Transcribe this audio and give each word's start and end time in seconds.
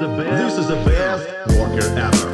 This 0.00 0.56
is 0.56 0.66
the 0.66 0.82
best 0.86 1.28
worker 1.58 1.84
ever. 1.94 2.30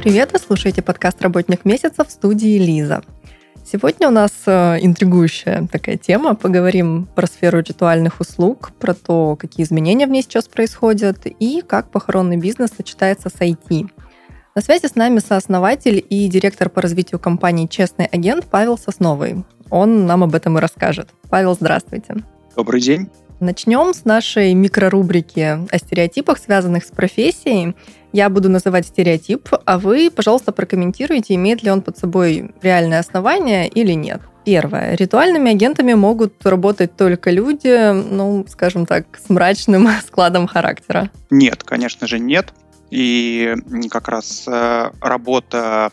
Привет, 0.00 0.32
вы 0.32 0.40
слушаете 0.40 0.82
подкаст 0.82 1.22
«Работник 1.22 1.64
месяца» 1.64 2.04
в 2.04 2.10
студии 2.10 2.58
Лиза. 2.58 3.04
Сегодня 3.64 4.08
у 4.08 4.10
нас 4.10 4.32
э, 4.46 4.78
интригующая 4.80 5.68
такая 5.70 5.98
тема. 5.98 6.34
Поговорим 6.34 7.06
про 7.14 7.28
сферу 7.28 7.60
ритуальных 7.60 8.18
услуг, 8.18 8.72
про 8.80 8.94
то, 8.94 9.36
какие 9.36 9.64
изменения 9.64 10.08
в 10.08 10.10
ней 10.10 10.22
сейчас 10.22 10.48
происходят 10.48 11.18
и 11.26 11.62
как 11.64 11.92
похоронный 11.92 12.38
бизнес 12.38 12.70
сочетается 12.76 13.28
с 13.28 13.40
IT. 13.40 13.88
На 14.56 14.62
связи 14.62 14.86
с 14.86 14.96
нами 14.96 15.20
сооснователь 15.20 16.04
и 16.10 16.26
директор 16.26 16.68
по 16.68 16.82
развитию 16.82 17.20
компании 17.20 17.68
«Честный 17.68 18.06
агент» 18.06 18.46
Павел 18.50 18.76
Сосновый. 18.76 19.44
Он 19.70 20.06
нам 20.06 20.24
об 20.24 20.34
этом 20.34 20.58
и 20.58 20.60
расскажет. 20.60 21.10
Павел, 21.28 21.54
здравствуйте. 21.54 22.16
Добрый 22.56 22.80
день. 22.80 23.08
Начнем 23.40 23.94
с 23.94 24.04
нашей 24.04 24.52
микрорубрики 24.52 25.66
о 25.70 25.78
стереотипах, 25.78 26.38
связанных 26.38 26.84
с 26.84 26.90
профессией. 26.90 27.74
Я 28.12 28.28
буду 28.28 28.50
называть 28.50 28.86
стереотип, 28.86 29.48
а 29.64 29.78
вы, 29.78 30.10
пожалуйста, 30.14 30.52
прокомментируйте, 30.52 31.34
имеет 31.36 31.62
ли 31.62 31.70
он 31.70 31.80
под 31.80 31.96
собой 31.96 32.50
реальное 32.60 32.98
основание 32.98 33.66
или 33.68 33.92
нет. 33.92 34.20
Первое. 34.44 34.94
Ритуальными 34.94 35.50
агентами 35.52 35.94
могут 35.94 36.44
работать 36.44 36.96
только 36.96 37.30
люди, 37.30 37.92
ну, 37.92 38.44
скажем 38.48 38.84
так, 38.84 39.06
с 39.16 39.30
мрачным 39.30 39.88
складом 40.06 40.46
характера. 40.46 41.10
Нет, 41.30 41.62
конечно 41.62 42.06
же, 42.06 42.18
нет. 42.18 42.52
И 42.90 43.54
как 43.90 44.08
раз 44.08 44.44
э, 44.48 44.90
работа 45.00 45.92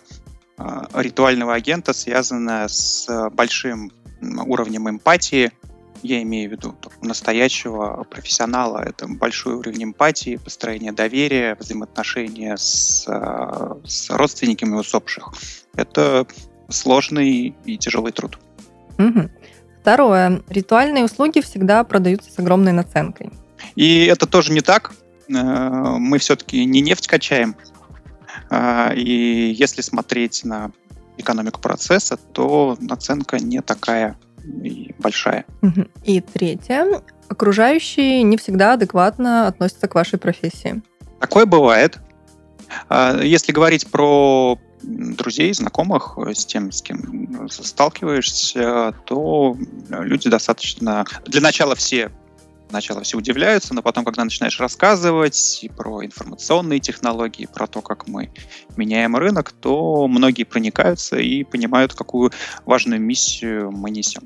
э, 0.57 0.63
ритуального 0.95 1.53
агента 1.53 1.93
связана 1.93 2.67
с 2.67 3.07
большим 3.31 3.91
уровнем 4.21 4.89
эмпатии. 4.89 5.51
Я 6.03 6.21
имею 6.23 6.49
в 6.49 6.51
виду 6.53 6.75
настоящего 7.01 8.05
профессионала. 8.09 8.79
Это 8.79 9.07
большой 9.07 9.55
уровень 9.55 9.85
эмпатии, 9.85 10.37
построение 10.37 10.91
доверия, 10.91 11.55
взаимоотношения 11.59 12.55
с, 12.57 13.05
э, 13.07 13.87
с 13.87 14.09
родственниками 14.09 14.75
усопших. 14.75 15.33
Это 15.75 16.27
сложный 16.69 17.55
и 17.65 17.77
тяжелый 17.77 18.11
труд. 18.11 18.37
Угу. 18.97 19.29
Второе. 19.81 20.43
Ритуальные 20.49 21.05
услуги 21.05 21.39
всегда 21.41 21.83
продаются 21.83 22.31
с 22.31 22.39
огромной 22.39 22.73
наценкой. 22.73 23.31
И 23.75 24.05
это 24.05 24.25
тоже 24.25 24.51
не 24.51 24.61
так. 24.61 24.93
Э, 25.29 25.97
мы 25.97 26.17
все-таки 26.19 26.65
не 26.65 26.81
нефть 26.81 27.07
качаем. 27.07 27.55
Э, 28.49 28.93
и 28.95 29.51
если 29.57 29.81
смотреть 29.81 30.43
на 30.43 30.71
экономику 31.17 31.59
процесса, 31.59 32.17
то 32.17 32.77
наценка 32.79 33.39
не 33.39 33.61
такая 33.61 34.17
большая. 34.99 35.45
И 36.03 36.21
третье. 36.21 37.01
Окружающие 37.29 38.23
не 38.23 38.37
всегда 38.37 38.73
адекватно 38.73 39.47
относятся 39.47 39.87
к 39.87 39.95
вашей 39.95 40.17
профессии. 40.17 40.81
Такое 41.19 41.45
бывает. 41.45 41.99
Э, 42.89 43.19
если 43.23 43.51
говорить 43.51 43.87
про 43.91 44.57
друзей, 44.81 45.53
знакомых, 45.53 46.17
с 46.33 46.45
тем, 46.45 46.71
с 46.71 46.81
кем 46.81 47.49
сталкиваешься, 47.49 48.93
то 49.05 49.57
люди 49.89 50.29
достаточно... 50.29 51.05
Для 51.25 51.41
начала 51.41 51.75
все 51.75 52.11
Сначала 52.69 53.01
все 53.01 53.17
удивляются, 53.17 53.73
но 53.73 53.81
потом, 53.81 54.03
когда 54.03 54.23
начинаешь 54.23 54.59
рассказывать 54.59 55.59
и 55.61 55.69
про 55.69 56.03
информационные 56.03 56.79
технологии, 56.79 57.47
про 57.51 57.67
то, 57.67 57.81
как 57.81 58.07
мы 58.07 58.29
меняем 58.75 59.15
рынок, 59.15 59.51
то 59.51 60.07
многие 60.07 60.43
проникаются 60.43 61.17
и 61.17 61.43
понимают, 61.43 61.93
какую 61.93 62.31
важную 62.65 62.99
миссию 62.99 63.71
мы 63.71 63.89
несем. 63.89 64.23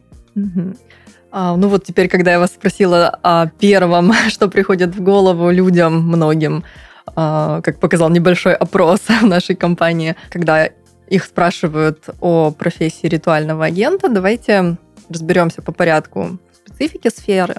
А, 1.32 1.56
ну 1.56 1.70
вот 1.70 1.86
теперь, 1.86 2.10
когда 2.10 2.32
я 2.32 2.40
вас 2.40 2.52
спросила 2.52 3.20
о 3.24 3.48
первом, 3.48 4.14
что 4.30 4.48
приходит 4.50 4.96
в 4.96 5.02
голову 5.02 5.50
людям, 5.52 6.02
многим, 6.08 6.64
а, 7.16 7.62
как 7.62 7.80
показал 7.80 8.10
небольшой 8.10 8.54
опрос 8.54 9.02
в 9.22 9.26
нашей 9.26 9.56
компании, 9.56 10.16
когда 10.30 10.70
их 11.08 11.26
спрашивают 11.26 12.10
о 12.22 12.52
профессии 12.52 13.08
ритуального 13.08 13.66
агента, 13.66 14.10
давайте 14.10 14.78
разберемся 15.10 15.62
по 15.62 15.72
порядку 15.72 16.38
специфики 16.66 17.10
сферы. 17.10 17.56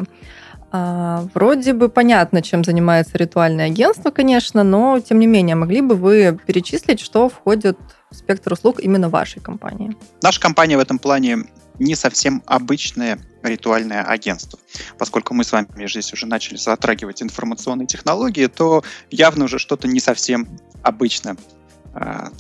А, 0.75 1.29
вроде 1.35 1.75
бы 1.75 1.91
понятно, 1.91 2.41
чем 2.41 2.65
занимается 2.65 3.19
ритуальное 3.19 3.67
агентство, 3.67 4.11
конечно, 4.11 4.65
но 4.65 5.01
тем 5.01 5.19
не 5.19 5.27
менее, 5.27 5.55
могли 5.55 5.83
бы 5.83 5.97
вы 5.97 6.39
перечислить, 6.47 6.99
что 6.99 7.29
входит 7.29 7.79
в 8.11 8.17
спектр 8.17 8.55
услуг 8.55 8.81
именно 8.81 9.11
вашей 9.11 9.43
компании? 9.43 9.95
Наша 10.23 10.41
компания 10.41 10.79
в 10.79 10.81
этом 10.81 10.99
плане 10.99 11.45
не 11.79 11.95
совсем 11.95 12.43
обычное 12.47 13.19
ритуальное 13.43 14.03
агентство. 14.03 14.59
Поскольку 14.97 15.35
мы 15.35 15.45
с 15.45 15.53
вами 15.53 15.67
здесь 15.87 16.11
уже 16.15 16.27
начали 16.27 16.57
затрагивать 16.57 17.23
информационные 17.23 17.87
технологии, 17.87 18.47
то 18.47 18.83
явно 19.11 19.45
уже 19.45 19.59
что-то 19.59 19.89
не 19.89 20.01
совсем 20.01 20.49
обычное. 20.83 21.37
А, 21.93 22.31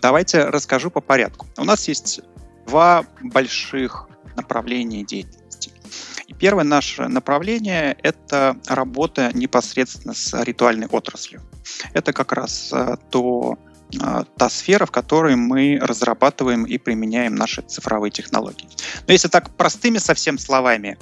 давайте 0.00 0.44
расскажу 0.44 0.90
по 0.90 1.02
порядку. 1.02 1.46
У 1.58 1.64
нас 1.64 1.88
есть 1.88 2.20
два 2.66 3.04
больших 3.20 4.08
направления 4.34 5.04
деятельности 5.04 5.39
и 6.30 6.34
первое 6.34 6.62
наше 6.62 7.08
направление– 7.08 7.96
это 8.04 8.56
работа 8.68 9.30
непосредственно 9.34 10.14
с 10.14 10.32
ритуальной 10.44 10.86
отраслью. 10.86 11.42
Это 11.92 12.12
как 12.12 12.32
раз 12.32 12.70
э, 12.72 12.96
то, 13.10 13.58
э, 13.92 14.22
та 14.36 14.48
сфера, 14.48 14.86
в 14.86 14.92
которой 14.92 15.34
мы 15.34 15.80
разрабатываем 15.82 16.66
и 16.66 16.78
применяем 16.78 17.34
наши 17.34 17.62
цифровые 17.62 18.12
технологии. 18.12 18.68
Но 19.08 19.12
если 19.12 19.26
так 19.26 19.56
простыми 19.56 19.98
совсем 19.98 20.38
словами, 20.38 20.98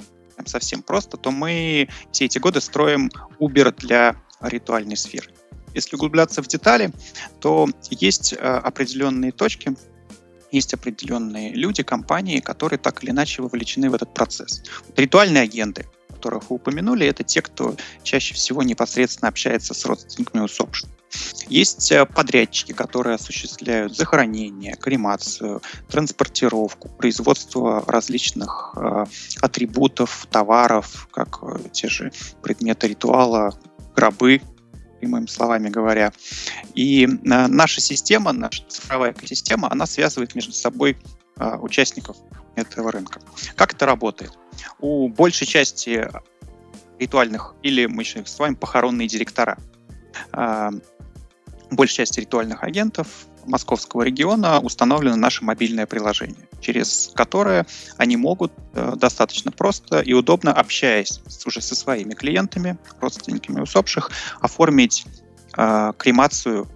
совсем 0.47 0.81
просто, 0.81 1.15
то 1.15 1.29
мы 1.29 1.89
все 2.11 2.25
эти 2.25 2.39
годы 2.39 2.59
строим 2.59 3.11
Uber 3.39 3.71
для 3.77 4.15
ритуальной 4.41 4.97
сферы. 4.97 5.27
Если 5.75 5.95
углубляться 5.95 6.41
в 6.41 6.47
детали, 6.47 6.91
то 7.39 7.67
есть 7.91 8.33
э, 8.33 8.37
определенные 8.37 9.31
точки, 9.31 9.75
есть 10.51 10.73
определенные 10.73 11.53
люди, 11.53 11.83
компании, 11.83 12.39
которые 12.39 12.79
так 12.79 13.03
или 13.03 13.11
иначе 13.11 13.41
вовлечены 13.41 13.89
в 13.89 13.93
этот 13.93 14.13
процесс. 14.13 14.63
Ритуальные 14.95 15.43
агенты, 15.43 15.85
которых 16.07 16.49
вы 16.49 16.57
упомянули, 16.57 17.07
это 17.07 17.23
те, 17.23 17.41
кто 17.41 17.75
чаще 18.03 18.33
всего 18.33 18.63
непосредственно 18.63 19.29
общается 19.29 19.73
с 19.73 19.85
родственниками 19.85 20.43
усопших. 20.43 20.89
Есть 21.47 21.91
э, 21.91 22.05
подрядчики, 22.05 22.71
которые 22.71 23.15
осуществляют 23.15 23.95
захоронение, 23.95 24.75
кремацию, 24.75 25.61
транспортировку, 25.89 26.89
производство 26.89 27.83
различных 27.87 28.73
э, 28.75 29.05
атрибутов, 29.41 30.27
товаров, 30.29 31.07
как 31.11 31.39
э, 31.41 31.57
те 31.71 31.87
же 31.87 32.11
предметы 32.43 32.89
ритуала, 32.89 33.57
гробы, 33.95 34.41
прямыми 34.99 35.25
словами 35.27 35.69
говоря. 35.69 36.11
И 36.75 37.05
э, 37.05 37.07
наша 37.47 37.81
система, 37.81 38.31
наша 38.31 38.63
цифровая 38.67 39.11
экосистема, 39.11 39.71
она 39.71 39.85
связывает 39.85 40.35
между 40.35 40.51
собой 40.51 40.97
э, 41.37 41.57
участников 41.57 42.17
этого 42.55 42.91
рынка. 42.91 43.21
Как 43.55 43.73
это 43.73 43.85
работает? 43.85 44.31
У 44.79 45.07
большей 45.07 45.47
части 45.47 46.07
ритуальных, 46.99 47.55
или 47.63 47.85
мы 47.85 48.03
еще 48.03 48.23
вами 48.37 48.55
похоронные 48.55 49.07
директора, 49.07 49.57
э, 50.33 50.69
большей 51.71 51.95
части 51.95 52.19
ритуальных 52.19 52.63
агентов 52.63 53.07
московского 53.49 54.03
региона 54.03 54.59
установлено 54.59 55.15
наше 55.15 55.43
мобильное 55.43 55.85
приложение, 55.85 56.47
через 56.61 57.11
которое 57.15 57.65
они 57.97 58.15
могут 58.17 58.53
э, 58.73 58.93
достаточно 58.95 59.51
просто 59.51 59.99
и 59.99 60.13
удобно, 60.13 60.53
общаясь 60.53 61.21
уже 61.45 61.61
со 61.61 61.75
своими 61.75 62.13
клиентами, 62.13 62.77
родственниками 63.01 63.61
усопших, 63.61 64.11
оформить 64.39 65.05
э, 65.57 65.93
кремацию 65.97 66.67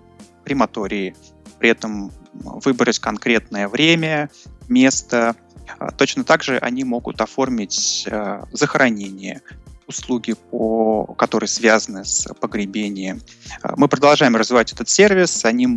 крематории, 0.43 1.15
при 1.59 1.69
этом 1.69 2.11
выбрать 2.33 2.99
конкретное 2.99 3.67
время, 3.67 4.29
место. 4.67 5.35
Э, 5.79 5.89
точно 5.97 6.23
так 6.23 6.43
же 6.43 6.57
они 6.57 6.83
могут 6.83 7.21
оформить 7.21 8.07
э, 8.09 8.43
захоронение, 8.51 9.41
услуги, 9.87 10.33
по, 10.33 11.05
которые 11.17 11.47
связаны 11.47 12.05
с 12.05 12.27
погребением. 12.39 13.21
А, 13.61 13.73
мы 13.75 13.87
продолжаем 13.87 14.35
развивать 14.35 14.73
этот 14.73 14.89
сервис, 14.89 15.45
они, 15.45 15.67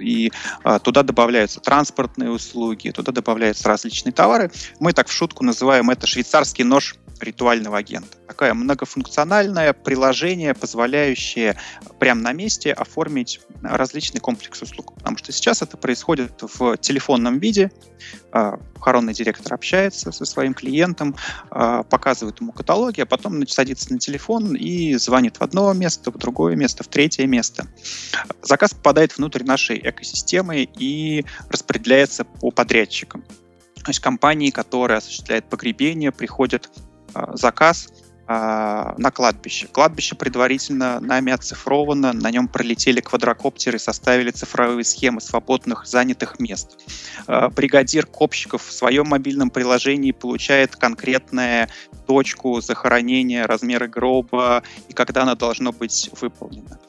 и 0.00 0.32
а, 0.62 0.78
туда 0.78 1.02
добавляются 1.02 1.60
транспортные 1.60 2.30
услуги, 2.30 2.90
туда 2.90 3.12
добавляются 3.12 3.68
различные 3.68 4.12
товары. 4.12 4.50
Мы 4.80 4.92
так 4.92 5.08
в 5.08 5.12
шутку 5.12 5.44
называем 5.44 5.90
это 5.90 6.06
швейцарский 6.06 6.64
нож 6.64 6.96
ритуального 7.22 7.78
агента. 7.78 8.18
Такое 8.26 8.54
многофункциональное 8.54 9.72
приложение, 9.72 10.54
позволяющее 10.54 11.56
прямо 11.98 12.20
на 12.22 12.32
месте 12.32 12.72
оформить 12.72 13.40
различный 13.62 14.20
комплекс 14.20 14.60
услуг. 14.62 14.94
Потому 14.94 15.16
что 15.18 15.32
сейчас 15.32 15.62
это 15.62 15.76
происходит 15.76 16.32
в 16.40 16.76
телефонном 16.78 17.38
виде. 17.38 17.70
А, 18.32 18.58
похоронный 18.74 19.14
директор 19.14 19.54
общается 19.54 20.12
со 20.12 20.24
своим 20.24 20.54
клиентом, 20.54 21.16
а, 21.50 21.82
показывает 21.82 22.40
ему 22.40 22.52
каталоги, 22.52 23.00
а 23.00 23.06
потом 23.06 23.46
садится 23.46 23.92
на 23.92 23.98
телефон 23.98 24.54
и 24.54 24.94
звонит 24.94 25.38
в 25.38 25.42
одно 25.42 25.72
место, 25.72 26.10
в 26.10 26.18
другое 26.18 26.56
место, 26.56 26.82
в 26.84 26.88
третье 26.88 27.26
место. 27.26 27.66
Заказ 28.42 28.74
попадает 28.74 29.16
внутрь 29.16 29.44
нашей 29.44 29.78
экосистемы 29.78 30.62
и 30.62 31.24
распределяется 31.48 32.24
по 32.24 32.50
подрядчикам. 32.50 33.24
То 33.86 33.90
есть 33.90 34.00
компании, 34.00 34.50
которые 34.50 34.98
осуществляют 34.98 35.48
погребение, 35.48 36.10
приходят 36.10 36.68
заказ 37.34 37.88
на 38.28 39.12
кладбище. 39.14 39.68
Кладбище 39.68 40.16
предварительно 40.16 40.98
нами 40.98 41.32
оцифровано, 41.32 42.12
на 42.12 42.28
нем 42.32 42.48
пролетели 42.48 43.00
квадрокоптеры, 43.00 43.78
составили 43.78 44.32
цифровые 44.32 44.82
схемы 44.82 45.20
свободных 45.20 45.86
занятых 45.86 46.40
мест. 46.40 46.76
Бригадир 47.28 48.04
копщиков 48.04 48.66
в 48.66 48.72
своем 48.72 49.06
мобильном 49.06 49.50
приложении 49.50 50.10
получает 50.10 50.74
конкретную 50.74 51.68
точку 52.08 52.60
захоронения, 52.60 53.46
размеры 53.46 53.86
гроба 53.86 54.64
и 54.88 54.92
когда 54.92 55.22
она 55.22 55.36
должно 55.36 55.70
быть 55.70 56.10
выполнена. 56.20 56.80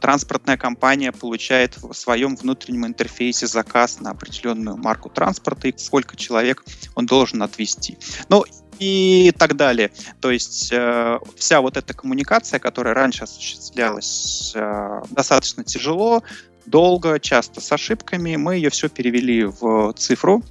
Транспортная 0.00 0.56
компания 0.56 1.12
получает 1.12 1.76
в 1.76 1.92
своем 1.92 2.36
внутреннем 2.36 2.86
интерфейсе 2.86 3.46
заказ 3.46 4.00
на 4.00 4.10
определенную 4.10 4.78
марку 4.78 5.10
транспорта 5.10 5.68
и 5.68 5.74
сколько 5.76 6.16
человек 6.16 6.64
он 6.94 7.04
должен 7.04 7.42
отвезти. 7.42 7.98
Ну 8.30 8.44
и 8.78 9.32
так 9.36 9.56
далее. 9.56 9.90
То 10.20 10.30
есть 10.30 10.70
э, 10.72 11.18
вся 11.36 11.60
вот 11.60 11.76
эта 11.76 11.94
коммуникация, 11.94 12.58
которая 12.58 12.94
раньше 12.94 13.24
осуществлялась 13.24 14.52
э, 14.54 15.02
достаточно 15.10 15.64
тяжело, 15.64 16.22
долго, 16.66 17.20
часто 17.20 17.60
с 17.60 17.70
ошибками, 17.72 18.36
мы 18.36 18.56
ее 18.56 18.70
все 18.70 18.88
перевели 18.88 19.44
в 19.44 19.92
цифру. 19.94 20.42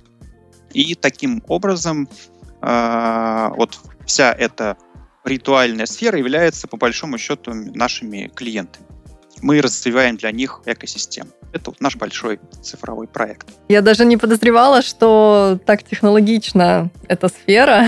И 0.74 0.96
таким 0.96 1.44
образом 1.48 2.08
э, 2.62 3.50
вот 3.56 3.80
вся 4.06 4.32
эта 4.32 4.78
ритуальная 5.24 5.86
сфера 5.86 6.18
является 6.18 6.68
по 6.68 6.78
большому 6.78 7.18
счету 7.18 7.54
нашими 7.54 8.32
клиентами 8.34 8.93
мы 9.44 9.62
развиваем 9.62 10.16
для 10.16 10.32
них 10.32 10.62
экосистему. 10.66 11.30
Это 11.52 11.70
вот 11.70 11.82
наш 11.82 11.98
большой 11.98 12.40
цифровой 12.62 13.08
проект. 13.08 13.48
Я 13.70 13.82
даже 13.82 14.06
не 14.06 14.18
подозревала, 14.18 14.82
что 14.82 15.60
так 15.66 15.84
технологична 15.84 16.90
эта 17.08 17.28
сфера. 17.28 17.86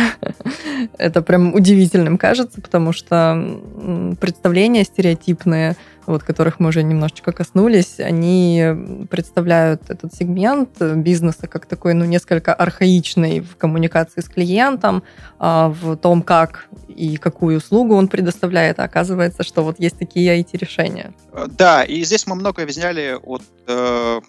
Это 0.97 1.21
прям 1.21 1.55
удивительным 1.55 2.17
кажется, 2.17 2.61
потому 2.61 2.91
что 2.91 4.15
представления 4.19 4.83
стереотипные 4.83 5.75
вот, 6.07 6.23
которых 6.23 6.59
мы 6.59 6.69
уже 6.69 6.83
немножечко 6.83 7.31
коснулись, 7.31 7.99
они 7.99 8.63
представляют 9.09 9.89
этот 9.89 10.13
сегмент 10.13 10.81
бизнеса 10.81 11.47
как 11.47 11.65
такой, 11.65 11.93
ну, 11.93 12.05
несколько 12.05 12.53
архаичный 12.53 13.39
в 13.39 13.55
коммуникации 13.55 14.21
с 14.21 14.29
клиентом, 14.29 15.03
а, 15.39 15.69
в 15.69 15.95
том, 15.97 16.21
как 16.21 16.67
и 16.87 17.17
какую 17.17 17.57
услугу 17.57 17.95
он 17.95 18.07
предоставляет. 18.07 18.79
А 18.79 18.83
оказывается, 18.83 19.43
что 19.43 19.63
вот 19.63 19.79
есть 19.79 19.97
такие 19.97 20.39
IT-решения. 20.41 21.13
Да, 21.57 21.83
и 21.83 22.03
здесь 22.03 22.27
мы 22.27 22.35
многое 22.35 22.65
взяли 22.65 23.17
от 23.21 23.43
э, 23.67 24.21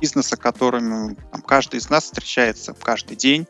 бизнеса, 0.00 0.36
которым 0.36 1.16
там, 1.30 1.42
каждый 1.42 1.78
из 1.78 1.90
нас 1.90 2.04
встречается 2.04 2.74
каждый 2.74 3.16
день. 3.16 3.46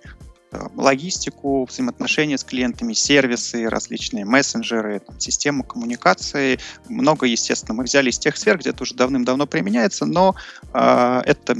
Логистику, 0.76 1.64
взаимоотношения 1.64 2.38
с 2.38 2.44
клиентами, 2.44 2.92
сервисы, 2.94 3.68
различные 3.68 4.24
мессенджеры, 4.24 5.00
там, 5.00 5.18
систему 5.20 5.62
коммуникации. 5.62 6.58
Много, 6.88 7.26
естественно, 7.26 7.74
мы 7.74 7.84
взяли 7.84 8.10
из 8.10 8.18
тех 8.18 8.36
сфер, 8.36 8.58
где 8.58 8.70
это 8.70 8.82
уже 8.82 8.94
давным-давно 8.94 9.46
применяется, 9.46 10.06
но 10.06 10.34
э, 10.72 11.22
это 11.26 11.56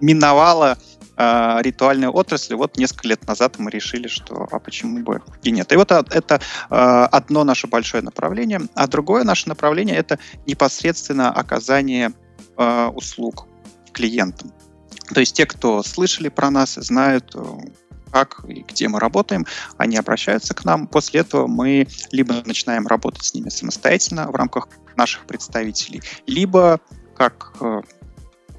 миновало 0.00 0.78
э, 1.16 1.58
ритуальную 1.62 2.12
отрасль. 2.12 2.54
Вот 2.56 2.76
несколько 2.76 3.08
лет 3.08 3.26
назад 3.26 3.58
мы 3.58 3.70
решили, 3.70 4.08
что 4.08 4.48
а 4.50 4.58
почему 4.58 4.98
бы 5.02 5.22
и 5.42 5.50
нет. 5.50 5.72
И 5.72 5.76
вот 5.76 5.92
это 5.92 6.40
э, 6.70 6.74
одно 7.10 7.44
наше 7.44 7.68
большое 7.68 8.02
направление. 8.02 8.60
А 8.74 8.86
другое 8.88 9.24
наше 9.24 9.48
направление 9.48 9.96
это 9.96 10.18
непосредственно 10.46 11.30
оказание 11.30 12.12
э, 12.58 12.86
услуг 12.88 13.46
клиентам. 13.92 14.52
То 15.14 15.20
есть 15.20 15.36
те, 15.36 15.46
кто 15.46 15.82
слышали 15.82 16.28
про 16.28 16.50
нас, 16.50 16.74
знают, 16.74 17.34
как 18.12 18.44
и 18.46 18.64
где 18.68 18.88
мы 18.88 19.00
работаем, 19.00 19.46
они 19.78 19.96
обращаются 19.96 20.54
к 20.54 20.64
нам. 20.64 20.86
После 20.86 21.20
этого 21.20 21.46
мы 21.46 21.88
либо 22.10 22.34
начинаем 22.44 22.86
работать 22.86 23.24
с 23.24 23.34
ними 23.34 23.48
самостоятельно 23.48 24.30
в 24.30 24.34
рамках 24.34 24.68
наших 24.96 25.26
представителей, 25.26 26.02
либо 26.26 26.80
как 27.16 27.54
э, 27.60 27.80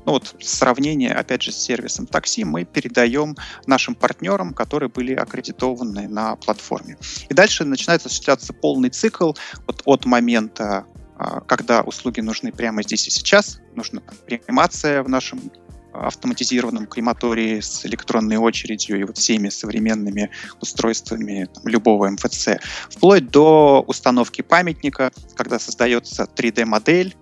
ну 0.06 0.14
вот 0.14 0.36
сравнение, 0.40 1.14
опять 1.14 1.42
же, 1.42 1.52
с 1.52 1.58
сервисом 1.58 2.06
такси 2.06 2.44
мы 2.44 2.66
передаем 2.66 3.36
нашим 3.68 3.96
партнерам, 3.96 4.54
которые 4.54 4.90
были 4.90 5.14
аккредитованы 5.14 6.08
на 6.08 6.36
платформе. 6.36 6.98
И 7.30 7.34
дальше 7.34 7.64
начинается 7.64 8.08
осуществляться 8.08 8.54
полный 8.54 8.90
цикл 8.90 9.34
вот 9.66 9.82
от 9.86 10.06
момента, 10.06 10.86
а, 11.18 11.42
когда 11.42 11.82
услуги 11.82 12.20
нужны 12.20 12.52
прямо 12.52 12.84
здесь 12.84 13.08
и 13.08 13.12
сейчас, 13.12 13.60
нужна 13.76 14.02
кремация 14.28 15.04
в 15.04 15.10
нашем 15.10 15.52
автоматизированном 15.94 16.88
крематории 16.88 17.60
с 17.60 17.86
электронной 17.86 18.38
очередью 18.38 19.00
и 19.00 19.04
вот 19.04 19.18
всеми 19.18 19.50
современными 19.50 20.30
устройствами 20.62 21.48
там, 21.54 21.68
любого 21.68 22.10
МФЦ, 22.10 22.60
вплоть 22.90 23.30
до 23.30 23.84
установки 23.88 24.42
памятника, 24.42 25.12
когда 25.36 25.60
создается 25.60 26.24
3D-модель, 26.24 27.16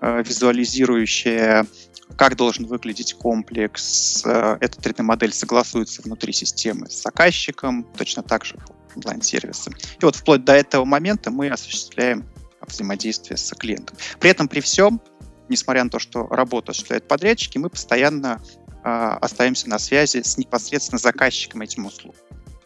э, 0.00 0.22
визуализирующая 0.22 1.66
как 2.16 2.36
должен 2.36 2.66
выглядеть 2.66 3.14
комплекс. 3.14 4.22
Э, 4.24 4.56
эта 4.60 4.80
3D-модель 4.80 5.32
согласуется 5.32 6.02
внутри 6.02 6.32
системы 6.32 6.88
с 6.88 7.02
заказчиком, 7.02 7.84
точно 7.96 8.22
так 8.22 8.44
же 8.44 8.56
онлайн-сервисом. 8.96 9.74
И 10.00 10.04
вот 10.04 10.16
вплоть 10.16 10.44
до 10.44 10.54
этого 10.54 10.84
момента 10.84 11.30
мы 11.30 11.48
осуществляем 11.48 12.24
взаимодействие 12.66 13.36
с 13.36 13.54
клиентом. 13.54 13.96
При 14.20 14.30
этом 14.30 14.48
при 14.48 14.60
всем 14.60 15.00
несмотря 15.48 15.84
на 15.84 15.90
то, 15.90 15.98
что 15.98 16.26
работу 16.26 16.70
осуществляют 16.70 17.08
подрядчики, 17.08 17.58
мы 17.58 17.70
постоянно 17.70 18.40
э, 18.84 18.88
остаемся 18.88 19.68
на 19.68 19.78
связи 19.78 20.22
с 20.22 20.38
непосредственно 20.38 20.98
заказчиком 20.98 21.62
этим 21.62 21.86
услуг. 21.86 22.14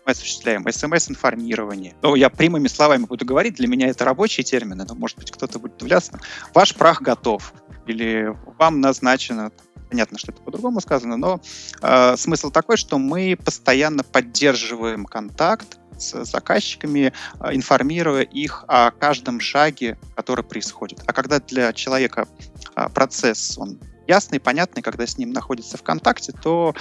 Мы 0.04 0.12
осуществляем 0.12 0.66
смс-информирование. 0.70 1.94
Ну, 2.02 2.16
я 2.16 2.28
прямыми 2.28 2.66
словами 2.66 3.04
буду 3.04 3.24
говорить, 3.24 3.54
для 3.54 3.68
меня 3.68 3.88
это 3.88 4.04
рабочие 4.04 4.44
термины, 4.44 4.84
но, 4.88 4.94
может 4.94 5.18
быть, 5.18 5.30
кто-то 5.30 5.58
будет 5.58 5.76
удивляться. 5.76 6.18
Ваш 6.54 6.74
прах 6.74 7.02
готов. 7.02 7.54
Или 7.86 8.36
вам 8.58 8.80
назначено 8.80 9.52
понятно, 9.90 10.18
что 10.18 10.32
это 10.32 10.40
по-другому 10.40 10.80
сказано, 10.80 11.16
но 11.18 11.40
э, 11.82 12.16
смысл 12.16 12.50
такой, 12.50 12.78
что 12.78 12.98
мы 12.98 13.36
постоянно 13.36 14.02
поддерживаем 14.02 15.04
контакт 15.04 15.78
с 15.98 16.24
заказчиками, 16.24 17.12
а, 17.38 17.54
информируя 17.54 18.22
их 18.22 18.64
о 18.68 18.90
каждом 18.90 19.40
шаге, 19.40 19.98
который 20.14 20.44
происходит. 20.44 21.00
А 21.06 21.12
когда 21.12 21.40
для 21.40 21.72
человека 21.72 22.28
а, 22.74 22.88
процесс, 22.88 23.56
он 23.58 23.78
ясный, 24.06 24.40
понятный, 24.40 24.82
когда 24.82 25.06
с 25.06 25.18
ним 25.18 25.32
находится 25.32 25.76
в 25.76 25.82
контакте, 25.82 26.32
то, 26.32 26.74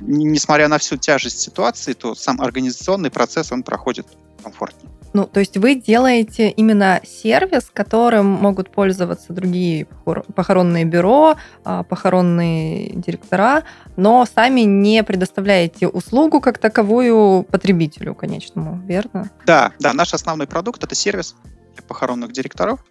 несмотря 0.00 0.68
на 0.68 0.78
всю 0.78 0.96
тяжесть 0.96 1.40
ситуации, 1.40 1.92
то 1.92 2.14
сам 2.14 2.40
организационный 2.40 3.10
процесс, 3.10 3.52
он 3.52 3.62
проходит 3.62 4.06
комфортнее. 4.42 4.97
Ну, 5.12 5.24
то 5.26 5.40
есть 5.40 5.56
вы 5.56 5.74
делаете 5.74 6.50
именно 6.50 7.00
сервис, 7.04 7.70
которым 7.72 8.26
могут 8.26 8.70
пользоваться 8.70 9.32
другие 9.32 9.86
похоронные 10.34 10.84
бюро, 10.84 11.36
а, 11.64 11.82
похоронные 11.82 12.90
директора, 12.94 13.64
но 13.96 14.26
сами 14.26 14.62
не 14.62 15.02
предоставляете 15.02 15.88
услугу 15.88 16.40
как 16.40 16.58
таковую 16.58 17.44
потребителю 17.44 18.14
конечному, 18.14 18.80
верно? 18.86 19.30
Да, 19.46 19.72
да, 19.78 19.92
наш 19.92 20.14
основной 20.14 20.46
продукт 20.46 20.84
это 20.84 20.94
сервис 20.94 21.34
для 21.74 21.82
похоронных 21.82 22.32
директоров, 22.32 22.84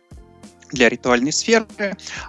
для 0.72 0.90
ритуальной 0.90 1.32
сферы, 1.32 1.66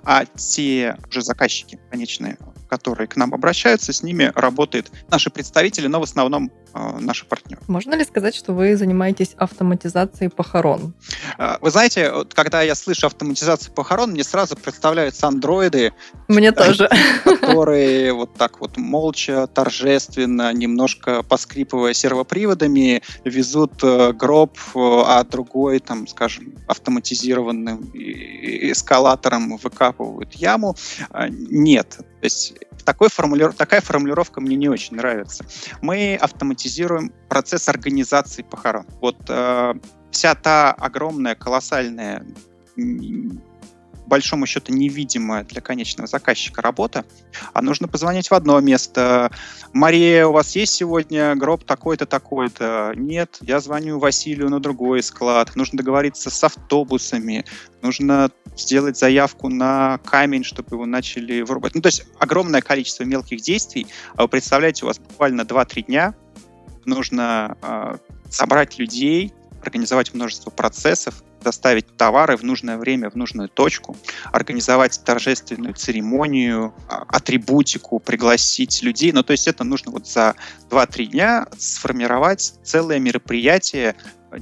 а 0.05 0.25
те 0.27 0.97
же 1.11 1.23
заказчики 1.23 1.79
конечные, 1.91 2.37
которые 2.69 3.09
к 3.09 3.17
нам 3.17 3.35
обращаются, 3.35 3.93
с 3.93 4.03
ними 4.03 4.33
работают 4.35 4.91
наши 5.11 5.31
представители, 5.31 5.87
но 5.87 6.01
в 6.01 6.03
основном 6.03 6.51
э, 6.75 6.99
наши 7.01 7.25
партнеры. 7.25 7.63
Можно 7.67 7.95
ли 7.95 8.05
сказать, 8.05 8.35
что 8.35 8.53
вы 8.53 8.77
занимаетесь 8.77 9.35
автоматизацией 9.37 10.31
похорон? 10.31 10.95
Э, 11.39 11.57
вы 11.61 11.71
знаете, 11.71 12.13
вот, 12.13 12.35
когда 12.35 12.63
я 12.63 12.75
слышу 12.75 13.07
автоматизацию 13.07 13.73
похорон, 13.73 14.13
мне 14.13 14.25
сразу 14.25 14.57
представляются 14.57 15.27
андроиды. 15.27 15.93
Мне 16.29 16.53
тоже. 16.53 16.89
Которые 17.49 18.13
вот 18.13 18.35
так 18.35 18.61
вот 18.61 18.77
молча, 18.77 19.47
торжественно, 19.47 20.53
немножко 20.53 21.23
поскрипывая 21.23 21.95
сервоприводами, 21.95 23.03
везут 23.25 23.83
э, 23.83 24.13
гроб, 24.13 24.59
э, 24.75 24.79
а 24.79 25.25
другой, 25.25 25.81
там, 25.81 26.07
скажем, 26.07 26.55
автоматизированным 26.67 27.91
эскалатором 27.95 29.57
выкапывают 29.57 30.35
яму. 30.35 30.77
Э, 31.11 31.29
нет. 31.29 31.99
То 31.99 32.25
есть 32.25 32.55
такой 32.85 33.09
формулир... 33.09 33.53
такая 33.53 33.81
формулировка 33.81 34.41
мне 34.41 34.57
не 34.57 34.69
очень 34.69 34.97
нравится. 34.97 35.45
Мы 35.83 36.17
автоматизируем 36.17 37.13
процесс 37.29 37.69
организации 37.69 38.43
похорон. 38.43 38.87
Вот 39.01 39.17
э, 39.29 39.75
вся 40.11 40.35
та 40.35 40.73
огромная, 40.73 41.35
колоссальная 41.35 42.25
большому 44.09 44.47
счету 44.47 44.73
невидимая 44.73 45.45
для 45.45 45.61
конечного 45.61 46.07
заказчика 46.07 46.63
работа, 46.63 47.05
а 47.53 47.63
нужно 47.63 47.87
позвонить 47.87 48.31
в 48.31 48.35
одно 48.35 48.59
место. 48.61 49.31
Мария, 49.73 50.27
у 50.27 50.33
вас 50.33 50.57
есть 50.57 50.75
сегодня 50.75 51.35
гроб 51.37 51.65
такой-то, 51.65 52.07
такой-то? 52.07 52.93
Нет, 52.97 53.39
я 53.43 53.61
звоню 53.61 53.99
Василию 53.99 54.49
на 54.49 54.61
другой 54.61 55.03
склад. 55.03 55.55
Нужно 55.55 55.79
договориться 55.79 56.31
с 56.31 56.45
автобусами, 56.45 57.45
нужно 57.83 58.31
сделать 58.57 58.97
заявку 58.97 59.49
на 59.49 59.99
камень, 59.99 60.43
чтобы 60.43 60.75
его 60.75 60.87
начали 60.87 61.43
вырубать. 61.43 61.75
Ну, 61.75 61.83
то 61.83 61.89
есть 61.89 62.05
огромное 62.19 62.63
количество 62.63 63.05
мелких 63.05 63.41
действий. 63.41 63.87
А 64.17 64.23
вы 64.23 64.29
представляете, 64.29 64.85
у 64.85 64.89
вас 64.89 64.99
буквально 64.99 65.43
2-3 65.43 65.83
дня 65.83 66.15
нужно 66.85 67.57
э, 67.63 67.97
собрать 68.31 68.79
людей, 68.79 69.33
организовать 69.63 70.15
множество 70.15 70.51
процессов, 70.51 71.23
доставить 71.43 71.97
товары 71.97 72.37
в 72.37 72.43
нужное 72.43 72.77
время, 72.77 73.11
в 73.11 73.15
нужную 73.15 73.49
точку, 73.49 73.97
организовать 74.33 75.01
торжественную 75.05 75.75
церемонию, 75.75 76.75
а, 76.89 77.05
атрибутику, 77.09 77.99
пригласить 77.99 78.83
людей. 78.83 79.13
Ну, 79.13 79.23
то 79.23 79.33
есть 79.33 79.47
это 79.47 79.65
нужно 79.65 79.93
вот 79.93 80.07
за 80.07 80.35
2-3 80.71 81.07
дня 81.07 81.47
сформировать 81.59 82.55
целое 82.63 82.99
мероприятие 82.99 83.95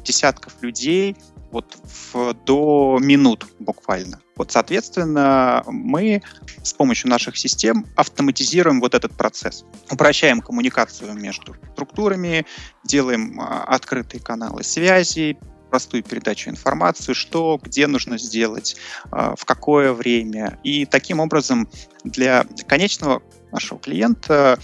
десятков 0.04 0.54
людей, 0.62 1.16
вот 1.50 1.78
в, 2.12 2.34
до 2.44 2.98
минут 3.00 3.46
буквально. 3.58 4.20
Вот, 4.36 4.52
соответственно, 4.52 5.62
мы 5.66 6.22
с 6.62 6.72
помощью 6.74 7.08
наших 7.08 7.38
систем 7.38 7.86
автоматизируем 7.96 8.80
вот 8.80 8.94
этот 8.94 9.12
процесс, 9.12 9.64
упрощаем 9.90 10.40
коммуникацию 10.40 11.14
между 11.14 11.56
структурами, 11.72 12.44
делаем 12.84 13.40
а, 13.40 13.64
открытые 13.64 14.20
каналы 14.20 14.62
связи, 14.64 15.38
простую 15.76 16.02
передачу 16.02 16.49
информации, 16.49 17.12
что, 17.12 17.61
где 17.62 17.87
нужно 17.87 18.16
сделать, 18.16 18.76
а, 19.11 19.37
в 19.37 19.45
какое 19.45 19.92
время. 19.92 20.59
И 20.64 20.87
таким 20.87 21.21
образом 21.21 21.68
для 22.02 22.47
конечного 22.66 23.23
нашего 23.52 23.78
клиента 23.78 24.59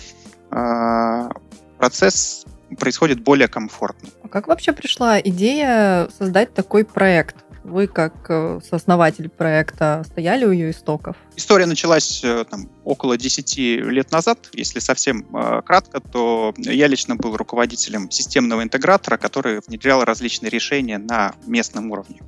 а, 0.50 1.28
процесс 1.76 2.46
происходит 2.78 3.20
более 3.20 3.46
комфортно. 3.46 4.08
А 4.22 4.28
как 4.28 4.48
вообще 4.48 4.72
пришла 4.72 5.20
идея 5.20 6.08
создать 6.18 6.54
такой 6.54 6.82
проект? 6.82 7.36
Вы, 7.64 7.86
как 7.86 8.14
э, 8.28 8.60
сооснователь 8.68 9.28
проекта, 9.28 10.02
стояли 10.06 10.44
у 10.44 10.50
ее 10.50 10.70
истоков? 10.70 11.16
История 11.36 11.66
началась 11.66 12.22
э, 12.24 12.44
там, 12.48 12.68
около 12.84 13.16
10 13.16 13.56
лет 13.56 14.10
назад. 14.10 14.38
Если 14.52 14.80
совсем 14.80 15.24
э, 15.34 15.62
кратко, 15.64 16.00
то 16.00 16.54
я 16.56 16.88
лично 16.88 17.14
был 17.14 17.36
руководителем 17.36 18.10
системного 18.10 18.62
интегратора, 18.62 19.16
который 19.16 19.60
внедрял 19.66 20.04
различные 20.04 20.50
решения 20.50 20.98
на 20.98 21.34
местном 21.46 21.90
уровне. 21.90 22.20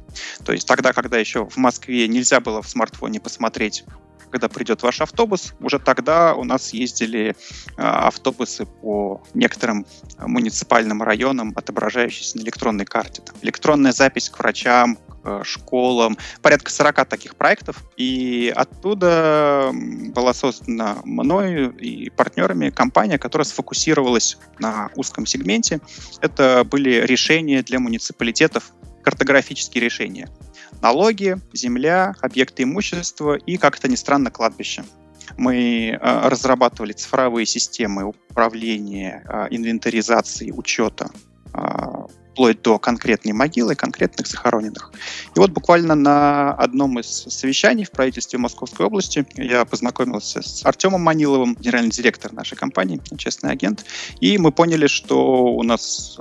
То 0.44 0.52
есть 0.52 0.68
тогда, 0.68 0.92
когда 0.92 1.18
еще 1.18 1.46
в 1.46 1.56
Москве 1.56 2.06
нельзя 2.06 2.40
было 2.40 2.62
в 2.62 2.68
смартфоне 2.68 3.18
посмотреть 3.20 3.84
когда 4.34 4.48
придет 4.48 4.82
ваш 4.82 5.00
автобус, 5.00 5.54
уже 5.60 5.78
тогда 5.78 6.34
у 6.34 6.42
нас 6.42 6.72
ездили 6.72 7.36
э, 7.76 7.82
автобусы 7.82 8.66
по 8.66 9.22
некоторым 9.32 9.86
муниципальным 10.18 11.04
районам, 11.04 11.52
отображающиеся 11.54 12.38
на 12.38 12.42
электронной 12.42 12.84
карте. 12.84 13.22
Там, 13.22 13.36
электронная 13.42 13.92
запись 13.92 14.28
к 14.28 14.40
врачам, 14.40 14.98
э, 15.22 15.42
школам, 15.44 16.18
порядка 16.42 16.72
40 16.72 17.08
таких 17.08 17.36
проектов. 17.36 17.76
И 17.96 18.52
оттуда 18.56 19.70
была 19.72 20.34
создана 20.34 20.96
мною 21.04 21.70
и 21.76 22.10
партнерами 22.10 22.70
компания, 22.70 23.18
которая 23.18 23.46
сфокусировалась 23.46 24.36
на 24.58 24.90
узком 24.96 25.26
сегменте. 25.26 25.80
Это 26.22 26.64
были 26.64 27.06
решения 27.06 27.62
для 27.62 27.78
муниципалитетов, 27.78 28.72
картографические 29.04 29.84
решения 29.84 30.28
налоги, 30.82 31.36
земля, 31.52 32.14
объекты 32.20 32.64
имущества 32.64 33.34
и, 33.34 33.56
как 33.56 33.78
это 33.78 33.88
ни 33.88 33.96
странно, 33.96 34.30
кладбище. 34.30 34.84
Мы 35.36 35.98
э, 36.00 36.28
разрабатывали 36.28 36.92
цифровые 36.92 37.46
системы 37.46 38.04
управления, 38.04 39.24
э, 39.26 39.46
инвентаризации, 39.50 40.50
учета, 40.50 41.10
э, 41.54 41.58
вплоть 42.34 42.60
до 42.62 42.78
конкретной 42.78 43.32
могилы, 43.32 43.76
конкретных 43.76 44.26
захороненных. 44.26 44.92
И 45.36 45.38
вот 45.38 45.50
буквально 45.50 45.94
на 45.94 46.52
одном 46.52 46.98
из 46.98 47.06
совещаний 47.06 47.84
в 47.84 47.92
правительстве 47.92 48.38
Московской 48.40 48.86
области 48.86 49.24
я 49.36 49.64
познакомился 49.64 50.42
с 50.42 50.66
Артемом 50.66 51.00
Маниловым, 51.02 51.54
генеральный 51.54 51.90
директор 51.90 52.32
нашей 52.32 52.56
компании, 52.56 53.00
честный 53.16 53.52
агент, 53.52 53.84
и 54.20 54.36
мы 54.38 54.50
поняли, 54.50 54.88
что 54.88 55.44
у 55.44 55.62
нас 55.62 56.18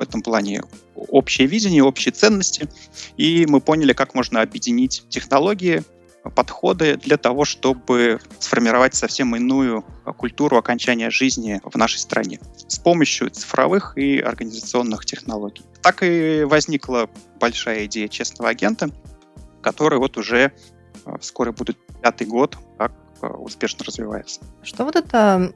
в 0.00 0.02
этом 0.02 0.22
плане 0.22 0.62
общее 0.94 1.46
видение, 1.46 1.84
общие 1.84 2.10
ценности, 2.10 2.68
и 3.18 3.44
мы 3.46 3.60
поняли, 3.60 3.92
как 3.92 4.14
можно 4.14 4.40
объединить 4.40 5.04
технологии, 5.10 5.82
подходы 6.34 6.96
для 6.96 7.16
того, 7.16 7.44
чтобы 7.44 8.18
сформировать 8.38 8.94
совсем 8.94 9.36
иную 9.36 9.84
культуру 10.16 10.56
окончания 10.56 11.10
жизни 11.10 11.60
в 11.64 11.76
нашей 11.76 11.98
стране 11.98 12.40
с 12.66 12.78
помощью 12.78 13.30
цифровых 13.30 13.96
и 13.96 14.18
организационных 14.18 15.04
технологий. 15.04 15.64
Так 15.82 16.02
и 16.02 16.44
возникла 16.44 17.08
большая 17.38 17.86
идея 17.86 18.08
честного 18.08 18.50
агента, 18.50 18.90
который 19.62 19.98
вот 19.98 20.16
уже 20.16 20.52
э, 21.06 21.18
вскоре 21.20 21.52
будет 21.52 21.78
пятый 22.02 22.26
год, 22.26 22.58
как 22.78 22.92
э, 23.22 23.26
успешно 23.26 23.84
развивается. 23.84 24.40
Что 24.62 24.84
вот 24.84 24.96
это 24.96 25.52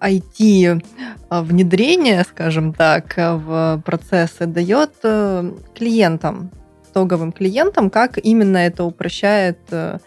IT-внедрение, 0.00 2.24
скажем 2.24 2.72
так, 2.72 3.14
в 3.16 3.82
процессы 3.84 4.46
дает 4.46 4.92
э, 5.02 5.52
клиентам, 5.74 6.50
итоговым 6.90 7.32
клиентам, 7.32 7.90
как 7.90 8.16
именно 8.18 8.58
это 8.58 8.84
упрощает 8.84 9.58
э, 9.70 9.98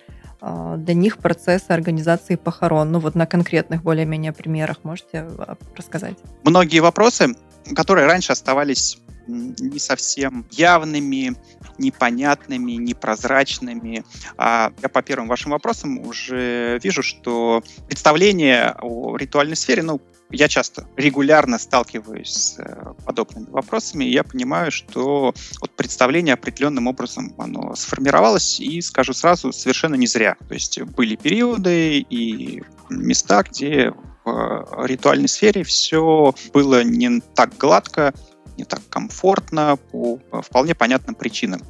для 0.41 0.93
них 0.93 1.17
процесс 1.17 1.63
организации 1.69 2.35
похорон? 2.35 2.91
Ну 2.91 2.99
вот 2.99 3.15
на 3.15 3.25
конкретных 3.25 3.81
более-менее 3.83 4.33
примерах 4.33 4.83
можете 4.83 5.27
рассказать? 5.75 6.17
Многие 6.43 6.79
вопросы, 6.79 7.35
которые 7.75 8.07
раньше 8.07 8.31
оставались 8.31 8.97
не 9.31 9.79
совсем 9.79 10.45
явными, 10.51 11.35
непонятными, 11.77 12.73
непрозрачными. 12.73 14.03
А 14.37 14.71
я 14.81 14.89
по 14.89 15.01
первым 15.01 15.27
вашим 15.27 15.51
вопросам 15.51 15.99
уже 15.99 16.79
вижу, 16.83 17.03
что 17.03 17.63
представление 17.87 18.75
о 18.81 19.17
ритуальной 19.17 19.55
сфере, 19.55 19.83
ну, 19.83 20.01
я 20.31 20.47
часто 20.47 20.87
регулярно 20.95 21.59
сталкиваюсь 21.59 22.29
с 22.29 22.59
э, 22.59 22.93
подобными 23.05 23.49
вопросами, 23.49 24.05
и 24.05 24.11
я 24.11 24.23
понимаю, 24.23 24.71
что 24.71 25.33
вот 25.59 25.71
представление 25.75 26.35
определенным 26.35 26.87
образом 26.87 27.33
оно 27.37 27.75
сформировалось, 27.75 28.59
и, 28.59 28.81
скажу 28.81 29.13
сразу, 29.13 29.51
совершенно 29.51 29.95
не 29.95 30.07
зря. 30.07 30.37
То 30.47 30.53
есть 30.53 30.81
были 30.81 31.15
периоды 31.15 31.99
и 31.99 32.63
места, 32.89 33.43
где 33.43 33.93
в 34.23 34.85
ритуальной 34.85 35.27
сфере 35.27 35.63
все 35.63 36.33
было 36.53 36.83
не 36.83 37.21
так 37.35 37.57
гладко, 37.57 38.13
не 38.61 38.65
так 38.65 38.81
комфортно 38.89 39.77
по 39.91 40.19
вполне 40.41 40.75
понятным 40.75 41.15
причинам. 41.15 41.61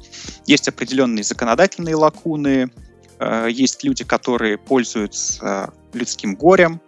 Есть 0.46 0.68
определенные 0.68 1.24
законодательные 1.24 1.96
лакуны, 1.96 2.70
э, 3.18 3.48
есть 3.50 3.82
люди, 3.82 4.04
которые 4.04 4.58
пользуются 4.58 5.72
людским 5.94 6.34
горем, 6.34 6.80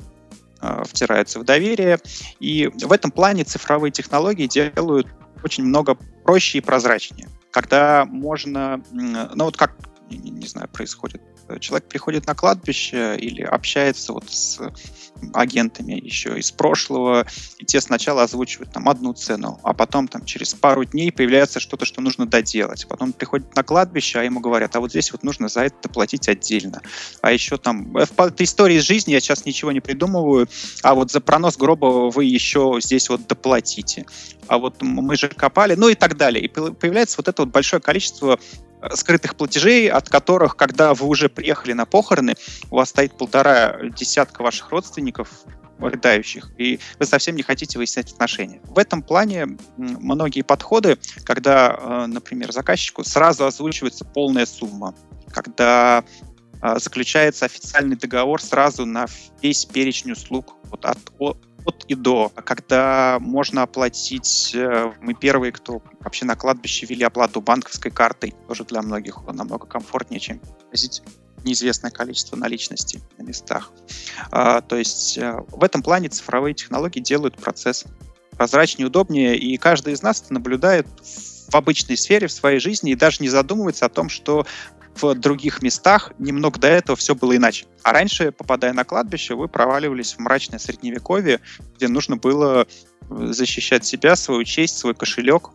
э, 0.61 0.83
втираются 0.85 1.41
в 1.41 1.45
доверие. 1.45 1.99
И 2.39 2.69
в 2.69 2.93
этом 2.93 3.11
плане 3.11 3.45
цифровые 3.45 3.91
технологии 3.91 4.47
делают 4.47 5.07
очень 5.43 5.65
много 5.65 5.97
проще 6.25 6.59
и 6.59 6.61
прозрачнее. 6.61 7.29
Когда 7.51 8.05
можно, 8.05 8.83
ну 8.93 9.45
вот 9.45 9.57
как, 9.57 9.75
не 10.11 10.47
знаю, 10.47 10.69
происходит 10.69 11.23
человек 11.61 11.89
приходит 11.89 12.27
на 12.27 12.35
кладбище 12.35 13.17
или 13.19 13.43
общается 13.43 14.13
вот 14.13 14.31
с 14.31 14.61
агентами 15.33 15.93
еще 15.95 16.39
из 16.39 16.51
прошлого, 16.51 17.27
и 17.59 17.65
те 17.65 17.81
сначала 17.81 18.23
озвучивают 18.23 18.73
там 18.73 18.89
одну 18.89 19.13
цену, 19.13 19.61
а 19.63 19.73
потом 19.73 20.09
там 20.09 20.25
через 20.25 20.55
пару 20.55 20.85
дней 20.85 21.13
появляется 21.13 21.61
что-то, 21.61 21.85
что 21.85 22.01
нужно 22.01 22.27
доделать. 22.27 22.87
Потом 22.89 23.13
приходит 23.13 23.55
на 23.55 23.63
кладбище, 23.63 24.19
а 24.19 24.23
ему 24.23 24.41
говорят, 24.41 24.75
а 24.77 24.81
вот 24.81 24.91
здесь 24.91 25.13
вот 25.13 25.23
нужно 25.23 25.49
за 25.49 25.63
это 25.63 25.89
платить 25.89 26.29
отдельно. 26.29 26.83
А 27.23 27.33
еще 27.33 27.57
там, 27.57 27.97
э, 27.97 28.07
это 28.19 28.45
история 28.45 28.77
из 28.77 28.83
жизни, 28.83 29.13
я 29.13 29.21
сейчас 29.21 29.45
ничего 29.45 29.73
не 29.73 29.81
придумываю, 29.81 30.49
а 30.83 30.95
вот 30.95 31.11
за 31.11 31.21
пронос 31.21 31.57
гроба 31.57 32.11
вы 32.11 32.25
еще 32.25 32.79
здесь 32.83 33.09
вот 33.09 33.27
доплатите. 33.27 34.07
А 34.47 34.59
вот 34.59 34.83
мы 34.83 35.17
же 35.17 35.29
копали, 35.29 35.75
ну 35.75 35.89
и 35.89 35.95
так 35.95 36.17
далее. 36.17 36.45
И 36.45 36.49
появляется 36.49 37.17
вот 37.19 37.29
это 37.29 37.43
вот 37.43 37.53
большое 37.53 37.81
количество 37.81 38.39
скрытых 38.93 39.37
платежей, 39.37 39.89
от 39.89 40.09
которых, 40.09 40.57
когда 40.57 40.95
вы 40.95 41.07
уже 41.07 41.29
приехали 41.29 41.73
на 41.73 41.87
похороны, 41.87 42.35
у 42.71 42.77
вас 42.77 42.91
стоит 42.91 43.17
полтора 43.17 43.79
десятка 43.97 44.43
ваших 44.43 44.71
родственников, 44.71 45.29
рыдающих, 45.79 46.51
и 46.57 46.79
вы 46.99 47.07
совсем 47.07 47.37
не 47.37 47.43
хотите 47.43 47.79
выяснять 47.79 48.13
отношения. 48.13 48.61
В 48.65 48.79
этом 48.79 49.03
плане 49.03 49.59
многие 49.77 50.43
подходы, 50.43 50.99
когда, 51.25 51.77
э, 51.79 52.07
например, 52.07 52.53
заказчику 52.53 53.05
сразу 53.05 53.45
озвучивается 53.45 54.05
полная 54.05 54.47
сумма, 54.47 54.95
когда 55.33 56.05
э, 56.63 56.79
заключается 56.79 57.45
официальный 57.47 57.97
договор 57.97 58.41
сразу 58.41 58.87
на 58.87 59.07
весь 59.43 59.65
перечень 59.65 60.13
услуг 60.13 60.55
вот 60.71 60.85
от, 60.85 60.99
от 61.65 61.85
и 61.89 61.95
до, 61.95 62.31
когда 62.31 63.19
можно 63.21 63.63
оплатить, 63.63 64.53
э, 64.55 64.93
мы 65.01 65.15
первые, 65.15 65.53
кто 65.53 65.83
вообще 66.01 66.25
на 66.25 66.37
кладбище 66.37 66.87
вели 66.87 67.05
оплату 67.05 67.41
банковской 67.41 67.91
картой, 67.91 68.35
тоже 68.49 68.65
для 68.65 68.83
многих 68.83 69.23
намного 69.27 69.67
комфортнее, 69.67 70.21
чем 70.21 70.41
возить 70.71 71.03
неизвестное 71.45 71.91
количество 71.91 72.37
наличности 72.37 73.01
на 73.19 73.23
местах. 73.23 73.71
А, 74.31 74.61
то 74.61 74.77
есть 74.77 75.19
э, 75.19 75.41
в 75.49 75.63
этом 75.63 75.83
плане 75.83 76.09
цифровые 76.09 76.55
технологии 76.55 77.01
делают 77.01 77.37
процесс 77.37 77.85
прозрачнее, 78.37 78.87
удобнее, 78.87 79.37
и 79.37 79.57
каждый 79.57 79.93
из 79.93 80.03
нас 80.03 80.29
наблюдает 80.31 80.87
в 81.49 81.55
обычной 81.55 81.97
сфере, 81.97 82.27
в 82.27 82.33
своей 82.33 82.59
жизни, 82.59 82.93
и 82.93 82.97
даже 82.97 83.19
не 83.21 83.29
задумывается 83.29 83.87
о 83.87 83.89
том, 83.89 84.09
что 84.09 84.47
в 85.01 85.15
других 85.15 85.63
местах 85.63 86.13
немного 86.19 86.59
до 86.59 86.69
этого 86.69 86.97
все 86.97 87.15
было 87.15 87.37
иначе. 87.37 87.67
А 87.83 87.93
раньше, 87.93 88.33
попадая 88.33 88.73
на 88.73 88.85
кладбище, 88.85 89.35
вы 89.35 89.49
проваливались 89.49 90.15
в 90.15 90.19
мрачное 90.19 90.59
средневековье, 90.59 91.41
где 91.77 91.89
нужно 91.89 92.17
было 92.17 92.67
защищать 93.09 93.85
себя, 93.85 94.17
свою 94.17 94.45
честь, 94.45 94.79
свой 94.79 94.95
кошелек 94.95 95.51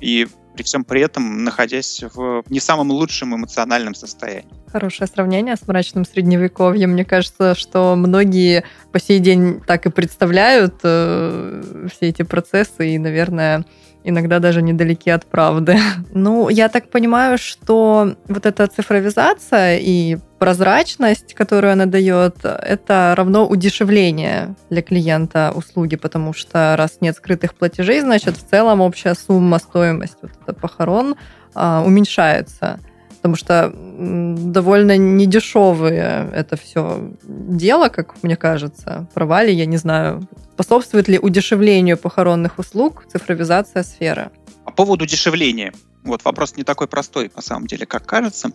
и 0.00 0.26
при 0.56 0.62
всем 0.62 0.84
при 0.84 1.02
этом 1.02 1.44
находясь 1.44 2.02
в 2.14 2.42
не 2.48 2.60
самом 2.60 2.90
лучшем 2.90 3.36
эмоциональном 3.36 3.94
состоянии. 3.94 4.48
Хорошее 4.72 5.06
сравнение 5.06 5.54
с 5.54 5.68
мрачным 5.68 6.06
средневековьем. 6.06 6.92
Мне 6.92 7.04
кажется, 7.04 7.54
что 7.54 7.94
многие 7.94 8.64
по 8.90 8.98
сей 8.98 9.18
день 9.18 9.60
так 9.60 9.84
и 9.84 9.90
представляют 9.90 10.76
э, 10.82 11.88
все 11.92 12.08
эти 12.08 12.22
процессы, 12.22 12.88
и, 12.88 12.98
наверное, 12.98 13.66
иногда 14.06 14.38
даже 14.38 14.62
недалеки 14.62 15.10
от 15.10 15.26
правды. 15.26 15.76
Ну, 16.12 16.48
я 16.48 16.68
так 16.68 16.88
понимаю, 16.90 17.36
что 17.36 18.14
вот 18.28 18.46
эта 18.46 18.66
цифровизация 18.68 19.78
и 19.78 20.16
прозрачность, 20.38 21.34
которую 21.34 21.72
она 21.72 21.86
дает, 21.86 22.36
это 22.42 23.14
равно 23.16 23.46
удешевление 23.46 24.54
для 24.70 24.82
клиента 24.82 25.52
услуги, 25.54 25.96
потому 25.96 26.32
что 26.32 26.74
раз 26.78 26.98
нет 27.00 27.16
скрытых 27.16 27.54
платежей, 27.54 28.00
значит, 28.00 28.36
в 28.36 28.48
целом 28.48 28.80
общая 28.80 29.14
сумма, 29.14 29.58
стоимость 29.58 30.16
вот 30.22 30.56
похорон 30.56 31.16
а, 31.54 31.82
уменьшается 31.84 32.78
потому 33.26 33.36
что 33.36 33.72
довольно 33.74 34.96
недешевое 34.96 36.30
это 36.32 36.56
все 36.56 37.10
дело, 37.24 37.88
как 37.88 38.22
мне 38.22 38.36
кажется. 38.36 39.08
Права 39.14 39.42
ли, 39.42 39.52
я 39.52 39.66
не 39.66 39.78
знаю. 39.78 40.28
Способствует 40.54 41.08
ли 41.08 41.18
удешевлению 41.18 41.98
похоронных 41.98 42.60
услуг 42.60 43.04
цифровизация 43.12 43.82
сферы? 43.82 44.30
По 44.64 44.70
поводу 44.70 45.04
удешевления. 45.04 45.72
Вот 46.04 46.24
вопрос 46.24 46.56
не 46.56 46.62
такой 46.62 46.86
простой, 46.86 47.32
на 47.34 47.42
самом 47.42 47.66
деле, 47.66 47.84
как 47.84 48.06
кажется. 48.06 48.52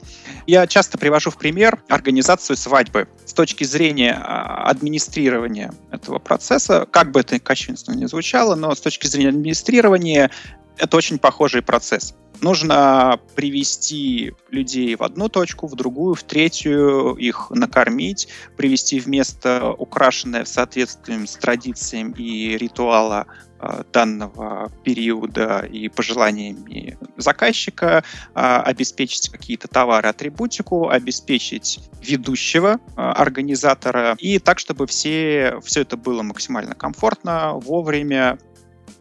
Я 0.47 0.65
часто 0.67 0.97
привожу 0.97 1.31
в 1.31 1.37
пример 1.37 1.83
организацию 1.89 2.55
свадьбы. 2.55 3.09
С 3.25 3.33
точки 3.33 3.65
зрения 3.65 4.13
а, 4.13 4.69
администрирования 4.69 5.73
этого 5.91 6.19
процесса, 6.19 6.87
как 6.89 7.11
бы 7.11 7.19
это 7.19 7.37
кощунственно 7.39 7.95
не 7.95 8.07
звучало, 8.07 8.55
но 8.55 8.73
с 8.73 8.79
точки 8.79 9.07
зрения 9.07 9.29
администрирования 9.29 10.31
это 10.77 10.97
очень 10.97 11.19
похожий 11.19 11.61
процесс. 11.61 12.15
Нужно 12.41 13.19
привести 13.35 14.33
людей 14.49 14.95
в 14.95 15.03
одну 15.03 15.29
точку, 15.29 15.67
в 15.67 15.75
другую, 15.75 16.15
в 16.15 16.23
третью, 16.23 17.13
их 17.13 17.51
накормить, 17.51 18.29
привести 18.57 18.99
в 18.99 19.07
место, 19.07 19.71
украшенное 19.77 20.43
в 20.43 20.47
соответствии 20.47 21.23
с 21.23 21.33
традициями 21.33 22.13
и 22.17 22.57
ритуала 22.57 23.27
э, 23.59 23.83
данного 23.93 24.71
периода 24.83 25.59
и 25.59 25.87
пожеланиями 25.87 26.97
заказчика, 27.15 28.03
а, 28.33 28.63
обеспечить 28.63 29.29
какие-то 29.29 29.67
товары, 29.67 30.09
атрибутику, 30.09 30.89
обеспечить 30.89 31.79
ведущего 32.01 32.79
а, 32.95 33.11
организатора 33.13 34.15
и 34.17 34.39
так, 34.39 34.57
чтобы 34.57 34.87
все, 34.87 35.59
все 35.63 35.81
это 35.81 35.95
было 35.95 36.23
максимально 36.23 36.73
комфортно, 36.73 37.53
вовремя. 37.53 38.39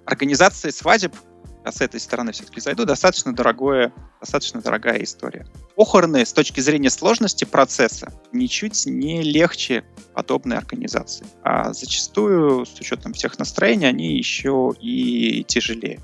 Организация 0.04 0.72
свадеб 0.72 1.14
а 1.64 1.72
с 1.72 1.80
этой 1.80 2.00
стороны 2.00 2.32
все-таки 2.32 2.60
зайду, 2.60 2.84
достаточно 2.84 3.34
дорогое, 3.34 3.92
достаточно 4.20 4.60
дорогая 4.60 5.02
история. 5.02 5.46
Похороны 5.76 6.24
с 6.24 6.32
точки 6.32 6.60
зрения 6.60 6.90
сложности 6.90 7.44
процесса 7.44 8.12
ничуть 8.32 8.86
не 8.86 9.22
легче 9.22 9.84
подобной 10.14 10.58
организации. 10.58 11.26
А 11.42 11.72
зачастую, 11.72 12.66
с 12.66 12.78
учетом 12.80 13.12
всех 13.12 13.38
настроений, 13.38 13.86
они 13.86 14.16
еще 14.16 14.72
и 14.80 15.44
тяжелее. 15.44 16.00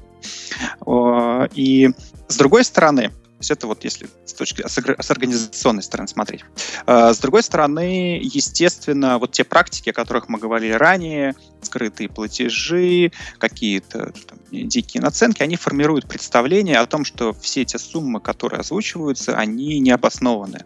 И 1.55 1.91
с 2.29 2.37
другой 2.37 2.65
стороны, 2.65 3.11
то 3.11 3.26
есть 3.47 3.51
это 3.51 3.67
вот 3.67 3.85
если 3.85 4.09
с 4.25 4.33
точки 4.33 4.65
с 4.67 5.11
организационной 5.11 5.83
стороны 5.83 6.09
смотреть. 6.09 6.45
А, 6.87 7.15
с 7.15 7.19
другой 7.19 7.43
стороны, 7.43 8.21
естественно, 8.23 9.19
вот 9.19 9.33
те 9.33 9.45
практики, 9.45 9.91
о 9.91 9.93
которых 9.93 10.29
мы 10.29 10.39
говорили 10.39 10.73
ранее, 10.73 11.35
скрытые 11.63 12.09
платежи, 12.09 13.13
какие-то 13.39 14.13
там, 14.27 14.39
дикие 14.51 15.03
наценки, 15.03 15.43
они 15.43 15.57
формируют 15.57 16.09
представление 16.09 16.79
о 16.79 16.87
том, 16.87 17.05
что 17.05 17.33
все 17.33 17.63
эти 17.63 17.77
суммы, 17.77 18.21
которые 18.21 18.61
озвучиваются, 18.61 19.37
они 19.37 19.79
не 19.79 19.91
обоснованы. 19.93 20.65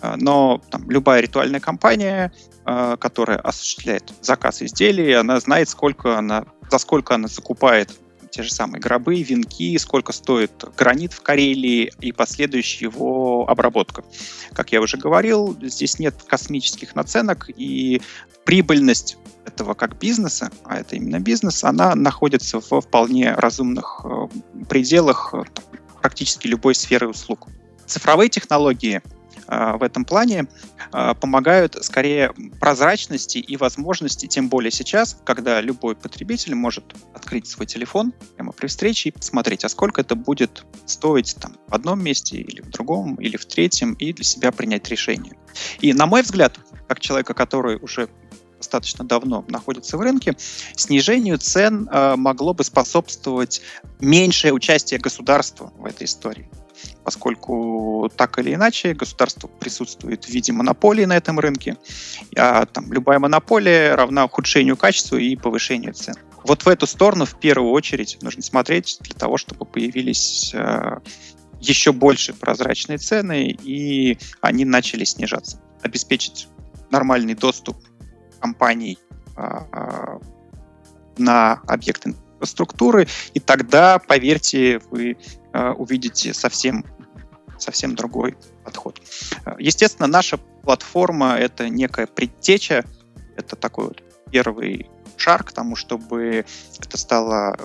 А, 0.00 0.16
но 0.16 0.60
там, 0.70 0.90
любая 0.90 1.20
ритуальная 1.22 1.60
компания, 1.60 2.32
а, 2.64 2.96
которая 2.96 3.38
осуществляет 3.38 4.12
заказ 4.20 4.62
изделий, 4.62 5.12
она 5.12 5.40
знает, 5.40 5.68
сколько 5.68 6.18
она, 6.18 6.44
за 6.70 6.78
сколько 6.78 7.14
она 7.14 7.28
закупает 7.28 7.90
те 8.34 8.42
же 8.42 8.52
самые 8.52 8.80
гробы, 8.80 9.22
венки, 9.22 9.78
сколько 9.78 10.12
стоит 10.12 10.64
гранит 10.76 11.12
в 11.12 11.22
Карелии 11.22 11.92
и 12.00 12.10
последующая 12.10 12.86
его 12.86 13.48
обработка. 13.48 14.04
Как 14.52 14.72
я 14.72 14.80
уже 14.80 14.96
говорил, 14.96 15.56
здесь 15.62 16.00
нет 16.00 16.16
космических 16.26 16.96
наценок, 16.96 17.48
и 17.56 18.02
прибыльность 18.44 19.18
этого 19.46 19.74
как 19.74 19.98
бизнеса, 19.98 20.50
а 20.64 20.78
это 20.78 20.96
именно 20.96 21.20
бизнес, 21.20 21.62
она 21.62 21.94
находится 21.94 22.60
в 22.60 22.80
вполне 22.80 23.32
разумных 23.34 24.00
э, 24.04 24.26
пределах 24.68 25.32
э, 25.32 25.44
практически 26.00 26.48
любой 26.48 26.74
сферы 26.74 27.08
услуг. 27.08 27.46
Цифровые 27.86 28.30
технологии 28.30 29.00
в 29.46 29.82
этом 29.82 30.04
плане 30.04 30.46
э, 30.92 31.14
помогают 31.20 31.76
скорее 31.84 32.32
прозрачности 32.60 33.38
и 33.38 33.56
возможности, 33.56 34.26
тем 34.26 34.48
более 34.48 34.70
сейчас, 34.70 35.16
когда 35.24 35.60
любой 35.60 35.96
потребитель 35.96 36.54
может 36.54 36.84
открыть 37.14 37.46
свой 37.46 37.66
телефон 37.66 38.12
прямо 38.36 38.52
при 38.52 38.66
встрече 38.66 39.10
и 39.10 39.12
посмотреть, 39.12 39.64
а 39.64 39.68
сколько 39.68 40.00
это 40.00 40.14
будет 40.14 40.64
стоить 40.86 41.36
там, 41.40 41.56
в 41.68 41.74
одном 41.74 42.02
месте 42.02 42.36
или 42.36 42.60
в 42.60 42.70
другом, 42.70 43.16
или 43.16 43.36
в 43.36 43.44
третьем, 43.44 43.94
и 43.94 44.12
для 44.12 44.24
себя 44.24 44.52
принять 44.52 44.88
решение. 44.88 45.36
И 45.80 45.92
на 45.92 46.06
мой 46.06 46.22
взгляд, 46.22 46.58
как 46.88 47.00
человека, 47.00 47.34
который 47.34 47.76
уже 47.76 48.08
достаточно 48.58 49.04
давно 49.04 49.44
находится 49.48 49.98
в 49.98 50.00
рынке, 50.00 50.36
снижению 50.74 51.38
цен 51.38 51.88
э, 51.90 52.16
могло 52.16 52.54
бы 52.54 52.64
способствовать 52.64 53.60
меньшее 54.00 54.54
участие 54.54 54.98
государства 54.98 55.70
в 55.76 55.84
этой 55.84 56.04
истории 56.04 56.48
поскольку 57.04 58.10
так 58.16 58.38
или 58.38 58.54
иначе 58.54 58.94
государство 58.94 59.46
присутствует 59.46 60.24
в 60.24 60.28
виде 60.28 60.52
монополии 60.52 61.04
на 61.04 61.16
этом 61.16 61.38
рынке, 61.38 61.76
а 62.36 62.66
там 62.66 62.92
любая 62.92 63.18
монополия 63.18 63.94
равна 63.94 64.24
ухудшению 64.24 64.76
качества 64.76 65.16
и 65.16 65.36
повышению 65.36 65.94
цен. 65.94 66.14
Вот 66.44 66.64
в 66.64 66.68
эту 66.68 66.86
сторону 66.86 67.24
в 67.24 67.38
первую 67.38 67.72
очередь 67.72 68.18
нужно 68.22 68.42
смотреть 68.42 68.98
для 69.00 69.14
того, 69.14 69.36
чтобы 69.36 69.64
появились 69.64 70.52
э, 70.54 70.98
еще 71.60 71.92
больше 71.92 72.34
прозрачные 72.34 72.98
цены 72.98 73.56
и 73.62 74.18
они 74.40 74.64
начали 74.64 75.04
снижаться. 75.04 75.60
Обеспечить 75.82 76.48
нормальный 76.90 77.34
доступ 77.34 77.76
компаний 78.40 78.98
э, 79.36 80.18
на 81.18 81.52
объекты 81.66 82.14
инфраструктуры, 82.44 83.08
и 83.32 83.40
тогда, 83.40 83.98
поверьте, 83.98 84.80
вы 84.90 85.16
э, 85.52 85.70
увидите 85.70 86.34
совсем, 86.34 86.84
совсем 87.64 87.94
другой 87.94 88.36
подход. 88.64 89.00
Естественно, 89.58 90.06
наша 90.06 90.36
платформа— 90.36 91.36
это 91.38 91.68
некая 91.68 92.06
предтеча, 92.06 92.84
это 93.36 93.56
такой 93.56 93.86
вот 93.86 94.02
первый 94.30 94.90
шаг 95.16 95.46
к 95.46 95.52
тому, 95.52 95.76
чтобы 95.76 96.44
это 96.80 96.96
стало 96.98 97.56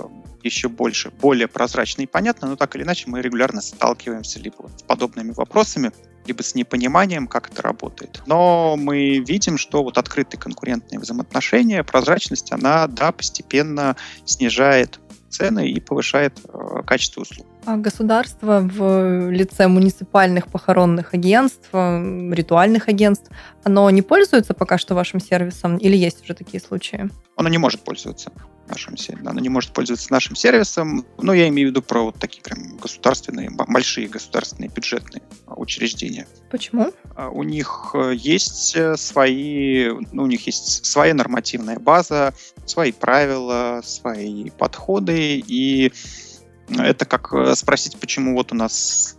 еще 0.44 0.70
больше, 0.70 1.12
более 1.12 1.48
прозрачно 1.48 2.04
и 2.04 2.06
понятно, 2.06 2.48
но 2.48 2.56
так 2.56 2.76
или 2.76 2.84
иначе 2.84 3.06
мы 3.08 3.22
регулярно 3.22 3.62
сталкиваемся 3.62 4.40
либо 4.40 4.70
с 4.78 4.84
подобными 4.84 5.32
вопросами, 5.32 5.92
либо 6.26 6.44
с 6.44 6.56
непониманием, 6.56 7.28
как 7.28 7.52
это 7.52 7.62
работает. 7.62 8.22
Но 8.26 8.76
мы 8.78 9.20
видим, 9.20 9.58
что 9.58 9.84
вот 9.84 9.98
открытые 9.98 10.40
конкурентные 10.40 11.00
взаимоотношения, 11.00 11.84
прозрачность, 11.84 12.52
она, 12.52 12.88
да, 12.88 13.12
постепенно 13.12 13.96
снижает 14.26 15.00
цены 15.30 15.70
и 15.70 15.80
повышает 15.80 16.40
э, 16.48 16.84
качество 16.86 17.22
услуг. 17.22 17.46
А 17.66 17.78
государство 17.78 18.62
в 18.62 19.30
лице 19.30 19.68
муниципальных 19.68 20.48
похоронных 20.48 21.14
агентств, 21.14 21.70
ритуальных 21.74 22.88
агентств, 22.88 23.30
оно 23.64 23.90
не 23.90 24.02
пользуется 24.02 24.54
пока 24.54 24.78
что 24.78 24.96
вашим 24.96 25.20
сервисом 25.20 25.78
или 25.78 25.96
есть 25.96 26.24
уже 26.24 26.34
такие 26.34 26.62
случаи? 26.62 27.10
Оно 27.36 27.50
не 27.50 27.58
может 27.58 27.82
пользоваться 27.82 28.32
нашим 28.70 28.96
Оно 29.26 29.40
не 29.40 29.50
может 29.50 29.72
пользоваться 29.72 30.12
нашим 30.12 30.36
сервисом. 30.36 31.06
Но 31.18 31.34
я 31.34 31.48
имею 31.50 31.70
в 31.70 31.72
виду 31.72 31.82
про 31.82 32.04
вот 32.04 32.16
такие 32.18 32.42
прям 32.42 32.78
государственные, 32.78 33.50
большие 33.50 34.08
государственные 34.08 34.70
бюджетные 34.70 35.22
учреждения. 35.48 36.28
Почему? 36.52 36.94
А, 37.16 37.30
у 37.30 37.44
них 37.44 37.92
э, 37.94 38.14
есть 38.16 38.76
э, 38.76 38.96
свои, 38.96 39.90
ну, 40.12 40.24
у 40.24 40.28
них 40.28 40.46
есть 40.46 40.86
своя 40.86 41.14
нормативная 41.14 41.80
база, 41.80 42.34
свои 42.66 42.92
правила, 42.92 43.82
свои 43.84 44.50
подходы, 44.52 45.44
и 45.46 45.92
это 46.78 47.06
как 47.06 47.34
э, 47.34 47.56
спросить, 47.56 47.98
почему 48.00 48.36
вот 48.36 48.52
у 48.52 48.56
нас 48.56 49.16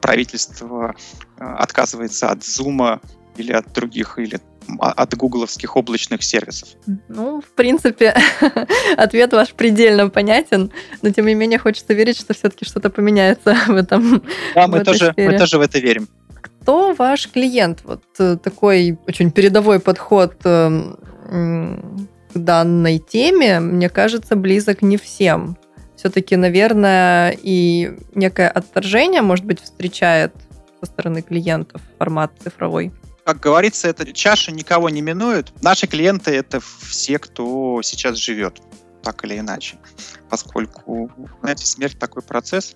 правительство 0.00 0.94
отказывается 1.36 2.30
от 2.30 2.40
Zoom 2.40 3.00
или 3.36 3.52
от 3.52 3.72
других, 3.72 4.18
или 4.18 4.40
а, 4.78 4.92
от 4.92 5.14
гугловских 5.14 5.76
облачных 5.76 6.22
сервисов? 6.22 6.68
Ну, 7.08 7.40
в 7.40 7.54
принципе, 7.54 8.14
ответ 8.96 9.32
ваш 9.32 9.52
предельно 9.52 10.08
понятен, 10.08 10.70
но 11.02 11.10
тем 11.10 11.26
не 11.26 11.34
менее 11.34 11.58
хочется 11.58 11.94
верить, 11.94 12.18
что 12.18 12.34
все-таки 12.34 12.64
что-то 12.64 12.90
поменяется 12.90 13.56
в 13.66 13.74
этом. 13.74 14.22
Да, 14.54 14.66
мы, 14.66 14.84
тоже, 14.84 15.12
мы 15.16 15.38
тоже 15.38 15.58
в 15.58 15.60
это 15.60 15.78
верим. 15.78 16.08
Кто 16.40 16.94
ваш 16.94 17.30
клиент? 17.30 17.80
Вот 17.84 18.02
э, 18.18 18.36
такой 18.42 18.98
очень 19.06 19.30
передовой 19.30 19.80
подход 19.80 20.34
к 20.42 20.98
данной 22.34 22.98
теме, 22.98 23.60
мне 23.60 23.88
кажется, 23.88 24.36
близок 24.36 24.82
не 24.82 24.96
всем. 24.96 25.56
Все-таки, 26.04 26.36
наверное, 26.36 27.34
и 27.42 27.96
некое 28.14 28.50
отторжение, 28.50 29.22
может 29.22 29.46
быть, 29.46 29.62
встречает 29.62 30.34
со 30.78 30.84
стороны 30.84 31.22
клиентов 31.22 31.80
формат 31.98 32.30
цифровой. 32.42 32.92
Как 33.24 33.40
говорится, 33.40 33.88
эта 33.88 34.12
чаша 34.12 34.52
никого 34.52 34.90
не 34.90 35.00
минует. 35.00 35.50
Наши 35.62 35.86
клиенты— 35.86 36.30
это 36.32 36.60
все, 36.60 37.18
кто 37.18 37.80
сейчас 37.80 38.18
живет, 38.18 38.60
так 39.04 39.24
или 39.24 39.38
иначе. 39.38 39.78
Поскольку, 40.30 41.10
знаете, 41.40 41.66
смерть 41.66 41.98
такой 41.98 42.22
процесс. 42.22 42.74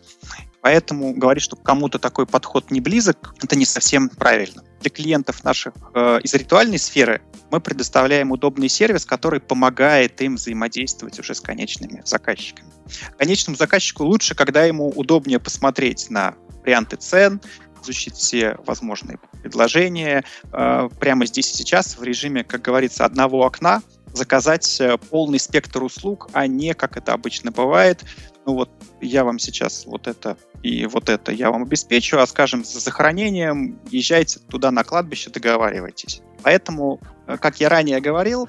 Поэтому 0.61 1.15
говорить, 1.15 1.43
что 1.43 1.57
кому-то 1.57 1.99
такой 1.99 2.27
подход 2.27 2.71
не 2.71 2.81
близок, 2.81 3.35
это 3.43 3.57
не 3.57 3.65
совсем 3.65 4.09
правильно. 4.09 4.63
Для 4.81 4.91
клиентов 4.91 5.43
наших 5.43 5.73
э, 5.95 6.21
из 6.23 6.35
ритуальной 6.35 6.79
сферы 6.79 7.23
мы 7.51 7.61
предоставляем 7.61 8.31
удобный 8.31 8.69
сервис, 8.69 9.07
который 9.07 9.41
помогает 9.41 10.21
им 10.21 10.37
взаимодействовать 10.37 11.19
уже 11.19 11.35
с 11.35 11.41
конечными 11.41 12.03
заказчиками. 12.05 12.71
Конечному 13.17 13.57
заказчику 13.57 14.05
лучше, 14.05 14.35
когда 14.35 14.65
ему 14.65 14.89
удобнее 14.89 15.39
посмотреть 15.39 16.11
на 16.11 16.35
варианты 16.63 16.97
цен, 16.97 17.41
изучить 17.83 18.15
все 18.15 18.57
возможные 18.67 19.19
предложения 19.43 20.25
э, 20.53 20.89
прямо 21.01 21.27
здесь 21.27 21.53
и 21.53 21.57
сейчас 21.57 21.97
в 21.97 22.03
режиме, 22.03 22.45
как 22.45 22.63
говорится, 22.63 23.05
одного 23.05 23.45
окна, 23.45 23.83
заказать 24.13 24.81
э, 24.81 24.97
полный 25.11 25.39
спектр 25.39 25.83
услуг, 25.83 26.29
а 26.33 26.47
не, 26.47 26.75
как 26.75 26.97
это 26.97 27.13
обычно 27.13 27.51
бывает, 27.51 28.05
ну 28.47 28.55
вот 28.55 28.71
я 29.01 29.25
вам 29.25 29.39
сейчас 29.39 29.87
вот 29.87 30.07
это 30.07 30.37
и 30.63 30.87
вот 30.87 31.09
это 31.09 31.31
я 31.31 31.51
вам 31.51 31.63
обеспечу, 31.63 32.19
а, 32.19 32.27
скажем, 32.27 32.65
за 32.65 32.81
захоронением 32.81 33.79
езжайте 33.91 34.41
туда 34.41 34.71
на 34.71 34.83
кладбище, 34.83 35.31
договаривайтесь. 35.31 36.23
Поэтому, 36.43 37.01
э, 37.27 37.37
как 37.39 37.61
я 37.61 37.69
ранее 37.69 38.01
говорил, 38.01 38.49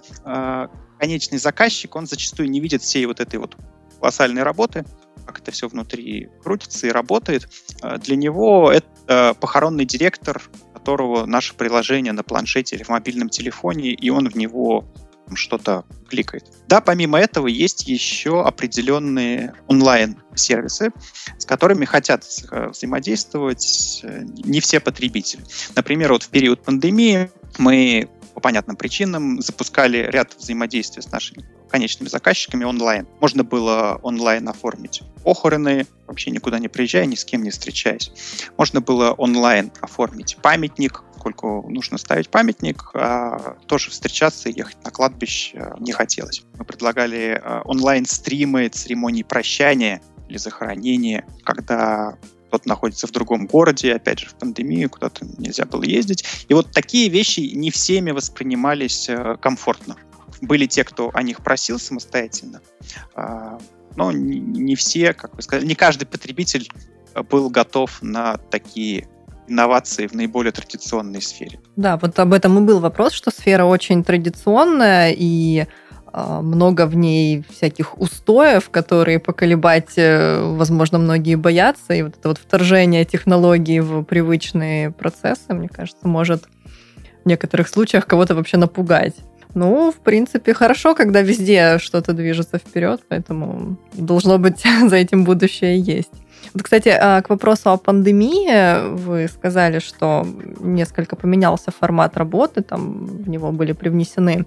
конечный 0.99 1.37
заказчик, 1.37 1.95
он 1.95 2.07
зачастую 2.07 2.49
не 2.49 2.59
видит 2.59 2.81
всей 2.81 3.05
вот 3.05 3.19
этой 3.19 3.39
вот 3.39 3.55
колоссальной 3.99 4.43
работы, 4.43 4.85
как 5.25 5.39
это 5.39 5.51
все 5.51 5.67
внутри 5.67 6.29
крутится 6.43 6.87
и 6.87 6.89
работает. 6.89 7.47
Для 8.01 8.15
него 8.15 8.71
это 8.71 8.87
Э, 9.11 9.33
похоронный 9.33 9.85
директор, 9.85 10.39
которого 10.71 11.25
наше 11.25 11.55
приложение 11.55 12.13
на 12.13 12.21
планшете 12.21 12.75
или 12.75 12.83
в 12.83 12.89
мобильном 12.89 13.29
телефоне, 13.29 13.89
и 13.89 14.11
он 14.11 14.29
в 14.29 14.37
него 14.37 14.85
что-то 15.35 15.85
кликает. 16.09 16.45
Да, 16.67 16.81
помимо 16.81 17.19
этого 17.19 17.47
есть 17.47 17.87
еще 17.87 18.43
определенные 18.43 19.53
онлайн-сервисы, 19.67 20.91
с 21.37 21.45
которыми 21.45 21.85
хотят 21.85 22.25
э, 22.51 22.69
взаимодействовать 22.69 24.01
э, 24.03 24.23
не 24.43 24.59
все 24.59 24.79
потребители. 24.79 25.43
Например, 25.75 26.13
вот 26.13 26.23
в 26.23 26.29
период 26.29 26.63
пандемии 26.63 27.31
мы 27.57 28.09
по 28.33 28.41
понятным 28.41 28.75
причинам 28.75 29.41
запускали 29.41 29.97
ряд 30.09 30.33
взаимодействий 30.37 31.03
с 31.03 31.11
нашими 31.11 31.45
конечными 31.69 32.09
заказчиками 32.09 32.63
онлайн. 32.63 33.07
Можно 33.19 33.43
было 33.43 33.99
онлайн 34.01 34.47
оформить 34.49 35.03
похороны, 35.23 35.85
вообще 36.07 36.31
никуда 36.31 36.59
не 36.59 36.67
приезжая, 36.67 37.05
ни 37.05 37.15
с 37.15 37.23
кем 37.23 37.43
не 37.43 37.51
встречаясь. 37.51 38.11
Можно 38.57 38.81
было 38.81 39.11
онлайн 39.11 39.71
оформить 39.81 40.37
памятник, 40.41 41.03
сколько 41.19 41.47
нужно 41.67 41.97
ставить 41.97 42.29
памятник, 42.29 42.91
а 42.93 43.57
тоже 43.67 43.91
встречаться 43.91 44.49
и 44.49 44.57
ехать 44.57 44.77
на 44.85 44.91
кладбище 44.91 45.73
не 45.79 45.91
хотелось. 45.91 46.43
Мы 46.57 46.63
предлагали 46.63 47.39
а, 47.43 47.61
онлайн-стримы 47.65 48.69
церемонии 48.69 49.23
прощания 49.23 50.01
или 50.29 50.37
захоронения, 50.37 51.25
когда 51.43 52.17
кто-то 52.47 52.67
находится 52.67 53.05
в 53.05 53.11
другом 53.11 53.47
городе, 53.47 53.93
опять 53.93 54.19
же, 54.19 54.27
в 54.27 54.35
пандемию, 54.35 54.89
куда-то 54.89 55.25
нельзя 55.37 55.65
было 55.65 55.83
ездить. 55.83 56.23
И 56.47 56.53
вот 56.53 56.71
такие 56.71 57.09
вещи 57.09 57.41
не 57.41 57.69
всеми 57.69 58.11
воспринимались 58.11 59.09
э, 59.09 59.35
комфортно 59.41 59.97
были 60.41 60.67
те, 60.67 60.85
кто 60.85 61.11
о 61.13 61.21
них 61.21 61.43
просил 61.43 61.79
самостоятельно, 61.79 62.61
а, 63.13 63.59
но 63.97 64.13
не 64.13 64.75
все, 64.75 65.13
как 65.13 65.35
вы 65.35 65.41
сказали, 65.41 65.65
не 65.65 65.75
каждый 65.75 66.05
потребитель 66.05 66.69
был 67.29 67.49
готов 67.49 68.01
на 68.01 68.37
такие 68.37 69.09
инновации 69.49 70.07
в 70.07 70.13
наиболее 70.13 70.51
традиционной 70.51 71.21
сфере. 71.21 71.59
Да, 71.75 71.97
вот 71.97 72.17
об 72.19 72.33
этом 72.33 72.57
и 72.57 72.61
был 72.61 72.79
вопрос, 72.79 73.13
что 73.13 73.31
сфера 73.31 73.65
очень 73.65 74.03
традиционная, 74.03 75.13
и 75.15 75.65
а, 76.11 76.41
много 76.41 76.85
в 76.87 76.95
ней 76.95 77.43
всяких 77.49 77.97
устоев, 77.99 78.69
которые 78.69 79.19
поколебать, 79.19 79.97
э, 79.97 80.41
возможно, 80.41 80.97
многие 80.97 81.35
боятся. 81.35 81.93
И 81.93 82.01
вот 82.01 82.15
это 82.17 82.29
вот 82.29 82.37
вторжение 82.37 83.05
технологий 83.05 83.79
в 83.79 84.03
привычные 84.03 84.91
процессы, 84.91 85.53
мне 85.53 85.69
кажется, 85.69 86.07
может 86.07 86.45
в 87.23 87.27
некоторых 87.27 87.67
случаях 87.67 88.05
кого-то 88.07 88.35
вообще 88.35 88.57
напугать. 88.57 89.15
Ну, 89.55 89.91
в 89.91 89.97
принципе, 89.97 90.53
хорошо, 90.53 90.95
когда 90.95 91.21
везде 91.21 91.79
что-то 91.79 92.13
движется 92.13 92.59
вперед, 92.59 93.01
поэтому 93.07 93.77
должно 93.93 94.37
быть 94.37 94.63
за 94.89 94.95
этим 94.95 95.23
будущее 95.23 95.79
есть. 95.79 96.13
Вот, 96.53 96.63
кстати, 96.63 96.89
а, 96.89 97.21
к 97.21 97.29
вопросу 97.29 97.69
о 97.69 97.77
пандемии, 97.77 98.95
вы 98.95 99.27
сказали, 99.27 99.79
что 99.79 100.25
несколько 100.59 101.15
поменялся 101.15 101.71
формат 101.71 102.17
работы, 102.17 102.61
там 102.61 103.05
в 103.05 103.29
него 103.29 103.51
были 103.51 103.73
привнесены 103.73 104.45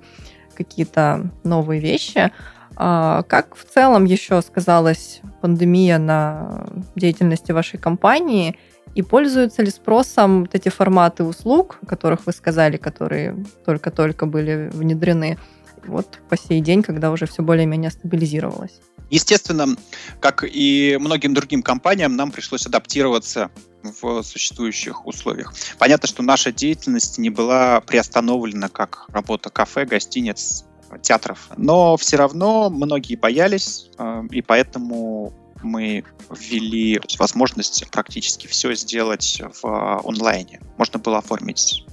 какие-то 0.54 1.30
новые 1.44 1.80
вещи. 1.80 2.32
А 2.76 3.22
как 3.24 3.54
в 3.54 3.64
целом 3.64 4.04
еще 4.04 4.40
сказалась 4.42 5.20
пандемия 5.40 5.98
на 5.98 6.66
деятельности 6.96 7.52
вашей 7.52 7.78
компании? 7.78 8.58
И 8.94 9.02
пользуются 9.02 9.62
ли 9.62 9.70
спросом 9.70 10.42
вот 10.42 10.54
эти 10.54 10.68
форматы 10.68 11.24
услуг, 11.24 11.78
о 11.82 11.86
которых 11.86 12.26
вы 12.26 12.32
сказали, 12.32 12.76
которые 12.76 13.36
только-только 13.64 14.26
были 14.26 14.70
внедрены, 14.72 15.38
вот 15.86 16.18
по 16.28 16.36
сей 16.36 16.60
день, 16.60 16.82
когда 16.82 17.10
уже 17.10 17.26
все 17.26 17.42
более-менее 17.42 17.90
стабилизировалось? 17.90 18.80
Естественно, 19.10 19.76
как 20.20 20.44
и 20.44 20.96
многим 20.98 21.34
другим 21.34 21.62
компаниям, 21.62 22.16
нам 22.16 22.30
пришлось 22.30 22.66
адаптироваться 22.66 23.50
в 23.82 24.22
существующих 24.22 25.06
условиях. 25.06 25.52
Понятно, 25.78 26.08
что 26.08 26.22
наша 26.22 26.50
деятельность 26.52 27.18
не 27.18 27.28
была 27.28 27.80
приостановлена 27.82 28.68
как 28.68 29.06
работа 29.10 29.50
кафе, 29.50 29.84
гостиниц, 29.84 30.64
театров. 31.02 31.50
Но 31.56 31.96
все 31.96 32.16
равно 32.16 32.70
многие 32.70 33.16
боялись, 33.16 33.90
э, 33.98 34.22
и 34.30 34.42
поэтому 34.42 35.32
мы 35.62 36.04
ввели 36.30 37.00
возможность 37.18 37.88
практически 37.90 38.46
все 38.46 38.74
сделать 38.74 39.42
в 39.62 40.00
онлайне. 40.04 40.60
Можно 40.76 40.98
было 40.98 41.18
оформить 41.18 41.84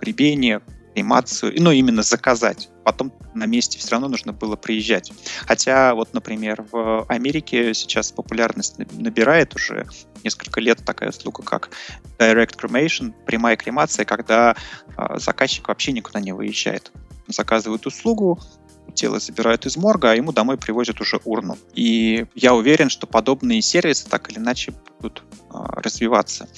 гребение, 0.00 0.60
кремацию, 0.96 1.52
ну, 1.58 1.72
именно 1.72 2.02
заказать. 2.02 2.70
Потом 2.82 3.12
на 3.34 3.44
месте 3.44 3.78
все 3.78 3.90
равно 3.90 4.08
нужно 4.08 4.32
было 4.32 4.56
приезжать. 4.56 5.12
Хотя 5.46 5.94
вот, 5.94 6.14
например, 6.14 6.64
в 6.72 7.04
Америке 7.08 7.74
сейчас 7.74 8.12
популярность 8.12 8.78
набирает 8.78 9.54
уже 9.54 9.86
несколько 10.24 10.58
лет 10.58 10.82
такая 10.86 11.10
услуга, 11.10 11.42
как 11.42 11.70
Direct 12.18 12.56
Cremation, 12.56 13.12
прямая 13.26 13.56
кремация, 13.56 14.06
когда 14.06 14.56
э, 14.96 15.18
заказчик 15.18 15.68
вообще 15.68 15.92
никуда 15.92 16.20
не 16.20 16.32
выезжает. 16.32 16.90
Заказывает 17.28 17.84
услугу, 17.86 18.40
тело 18.96 19.20
забирают 19.20 19.66
из 19.66 19.76
морга, 19.76 20.10
а 20.10 20.14
ему 20.14 20.32
домой 20.32 20.58
привозят 20.58 21.00
уже 21.00 21.20
урну. 21.24 21.56
И 21.74 22.26
я 22.34 22.54
уверен, 22.54 22.90
что 22.90 23.06
подобные 23.06 23.62
сервисы 23.62 24.08
так 24.08 24.28
или 24.30 24.38
иначе 24.38 24.72
будут 24.98 25.22
а, 25.50 25.80
развиваться. 25.80 26.48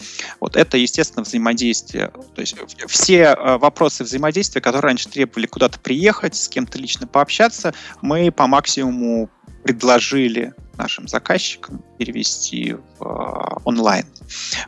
Вот 0.40 0.56
это, 0.56 0.78
естественно, 0.78 1.24
взаимодействие. 1.24 2.10
То 2.34 2.40
есть 2.40 2.56
все 2.86 3.26
а, 3.26 3.58
вопросы 3.58 4.04
взаимодействия, 4.04 4.62
которые 4.62 4.82
раньше 4.82 5.08
требовали 5.10 5.46
куда-то 5.46 5.78
приехать, 5.78 6.34
с 6.34 6.48
кем-то 6.48 6.78
лично 6.78 7.06
пообщаться, 7.06 7.74
мы 8.00 8.30
по 8.32 8.46
максимуму 8.46 9.28
предложили 9.62 10.54
нашим 10.78 11.08
заказчикам 11.08 11.84
перевести 11.98 12.76
в 12.98 13.02
э, 13.02 13.60
онлайн. 13.64 14.06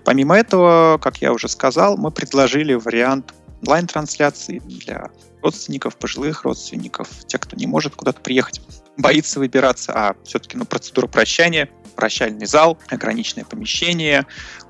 Помимо 0.04 0.36
этого, 0.36 0.98
как 0.98 1.18
я 1.18 1.32
уже 1.32 1.48
сказал, 1.48 1.96
мы 1.96 2.10
предложили 2.10 2.74
вариант 2.74 3.32
онлайн-трансляции 3.62 4.58
для 4.58 5.10
родственников, 5.42 5.96
пожилых 5.96 6.44
родственников, 6.44 7.08
тех, 7.26 7.40
кто 7.40 7.56
не 7.56 7.66
может 7.66 7.94
куда-то 7.96 8.20
приехать, 8.20 8.60
боится 8.96 9.38
выбираться, 9.38 9.92
а 9.94 10.16
все-таки 10.24 10.56
ну, 10.56 10.64
процедура 10.64 11.06
прощания, 11.06 11.70
прощальный 11.96 12.46
зал, 12.46 12.78
ограниченное 12.88 13.44
помещение, 13.44 14.26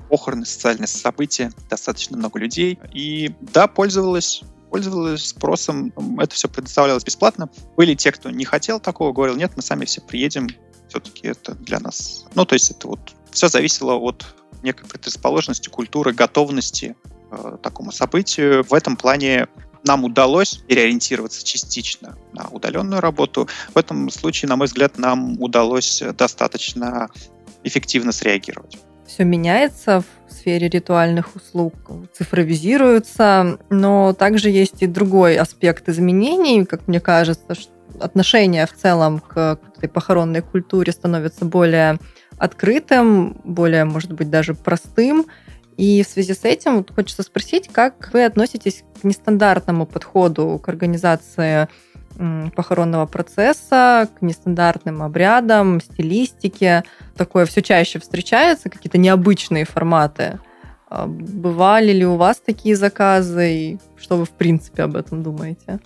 похороны, 0.09 0.45
социальные 0.47 0.87
события, 0.87 1.53
достаточно 1.69 2.17
много 2.17 2.39
людей. 2.39 2.79
И 2.93 3.35
да, 3.41 3.67
пользовалась 3.67 4.43
пользовалась 4.71 5.27
спросом, 5.27 5.93
это 6.21 6.33
все 6.35 6.49
предоставлялось 6.49 7.03
бесплатно. 7.03 7.51
Были 7.77 7.95
те, 7.95 8.13
кто 8.13 8.31
не 8.31 8.45
хотел 8.45 8.79
такого, 8.79 9.13
говорил, 9.13 9.35
нет, 9.35 9.51
мы 9.57 9.63
сами 9.63 9.85
все 9.85 10.01
приедем, 10.01 10.49
все-таки 10.89 11.27
это 11.27 11.55
для 11.55 11.81
нас. 11.81 12.25
Ну, 12.37 12.45
то 12.45 12.55
есть 12.55 12.71
это 12.71 12.87
вот 12.87 13.01
все 13.33 13.49
зависело 13.49 13.95
от 13.95 14.25
некой 14.63 14.89
предрасположенности, 14.89 15.69
культуры, 15.69 16.13
готовности 16.13 16.95
э, 17.31 17.57
такому 17.63 17.93
событию. 17.93 18.65
В 18.65 18.75
этом 18.75 18.97
плане 18.97 19.49
нам 19.85 20.05
удалось 20.05 20.55
переориентироваться 20.66 21.45
частично 21.45 22.16
на 22.33 22.49
удаленную 22.49 23.01
работу. 23.01 23.49
В 23.75 23.79
этом 23.79 24.11
случае, 24.11 24.49
на 24.49 24.57
мой 24.57 24.66
взгляд, 24.66 24.99
нам 24.99 25.40
удалось 25.40 26.03
достаточно 26.16 27.09
эффективно 27.64 28.12
среагировать. 28.12 28.79
Все 29.07 29.25
меняется 29.25 30.03
в 30.29 30.33
сфере 30.33 30.69
ритуальных 30.69 31.35
услуг, 31.35 31.75
цифровизируется, 32.16 33.59
но 33.69 34.12
также 34.12 34.51
есть 34.51 34.83
и 34.83 34.87
другой 34.87 35.37
аспект 35.37 35.88
изменений, 35.88 36.64
как 36.64 36.87
мне 36.87 37.01
кажется, 37.01 37.57
отношение 37.99 38.66
в 38.66 38.73
целом 38.73 39.19
к 39.19 39.59
этой 39.77 39.88
похоронной 39.88 40.43
культуре 40.43 40.93
становится 40.93 41.45
более 41.45 41.99
открытым, 42.38 43.40
более, 43.45 43.85
может 43.85 44.12
быть, 44.12 44.31
даже 44.31 44.55
простым. 44.55 45.27
И 45.81 46.03
в 46.03 46.07
связи 46.07 46.35
с 46.35 46.45
этим 46.45 46.77
вот 46.77 46.95
хочется 46.95 47.23
спросить, 47.23 47.69
как 47.73 48.11
вы 48.12 48.27
относитесь 48.27 48.85
к 49.01 49.03
нестандартному 49.03 49.87
подходу 49.87 50.61
к 50.62 50.69
организации 50.69 51.69
похоронного 52.55 53.07
процесса, 53.07 54.07
к 54.19 54.21
нестандартным 54.21 55.03
обрядам, 55.03 55.81
стилистике. 55.81 56.85
Такое 57.16 57.47
все 57.47 57.62
чаще 57.62 57.99
встречается, 57.99 58.69
какие-то 58.69 58.99
необычные 58.99 59.64
форматы. 59.64 60.38
А 60.90 61.07
бывали 61.07 61.93
ли 61.93 62.05
у 62.05 62.16
вас 62.16 62.43
такие 62.45 62.77
заказы? 62.77 63.51
И 63.51 63.79
что 63.97 64.19
вы, 64.19 64.27
в 64.27 64.33
принципе, 64.33 64.83
об 64.83 64.97
этом 64.97 65.23
думаете? 65.23 65.81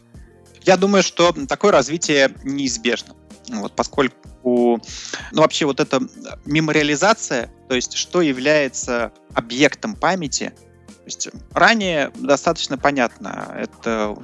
Я 0.62 0.76
думаю, 0.76 1.04
что 1.04 1.32
такое 1.46 1.70
развитие 1.70 2.30
неизбежно. 2.42 3.14
Вот, 3.48 3.74
поскольку 3.76 4.80
ну, 5.32 5.40
вообще 5.40 5.66
вот 5.66 5.80
эта 5.80 6.00
мемориализация, 6.44 7.50
то 7.68 7.74
есть 7.74 7.94
что 7.94 8.22
является 8.22 9.12
объектом 9.34 9.94
памяти, 9.94 10.54
то 10.86 11.04
есть 11.04 11.28
ранее 11.52 12.10
достаточно 12.14 12.78
понятно, 12.78 13.54
это 13.56 14.16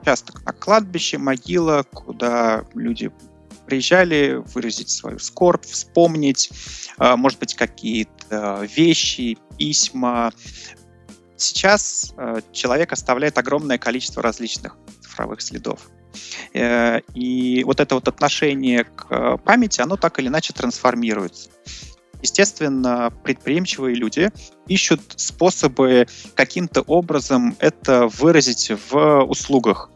участок 0.00 0.44
на 0.44 0.52
кладбище, 0.52 1.18
могила, 1.18 1.82
куда 1.92 2.64
люди 2.74 3.12
приезжали 3.66 4.42
выразить 4.54 4.88
свою 4.88 5.18
скорбь, 5.18 5.66
вспомнить, 5.66 6.50
а, 6.96 7.16
может 7.16 7.38
быть, 7.38 7.54
какие-то 7.54 8.66
вещи, 8.74 9.36
письма. 9.58 10.32
Сейчас 11.36 12.14
а, 12.16 12.40
человек 12.52 12.92
оставляет 12.92 13.36
огромное 13.36 13.76
количество 13.76 14.22
различных 14.22 14.76
цифровых 15.02 15.42
следов. 15.42 15.90
Э, 16.54 17.00
и 17.14 17.62
вот 17.64 17.80
это 17.80 17.94
вот 17.94 18.08
отношение 18.08 18.84
к 18.84 19.38
памяти, 19.38 19.80
оно 19.80 19.96
так 19.96 20.18
или 20.18 20.28
иначе 20.28 20.52
трансформируется. 20.52 21.50
Естественно, 22.20 23.12
предприимчивые 23.22 23.94
люди 23.94 24.30
ищут 24.66 25.00
способы 25.16 26.08
каким-то 26.34 26.82
образом 26.82 27.56
это 27.60 28.08
выразить 28.08 28.72
в 28.90 29.22
услугах 29.22 29.90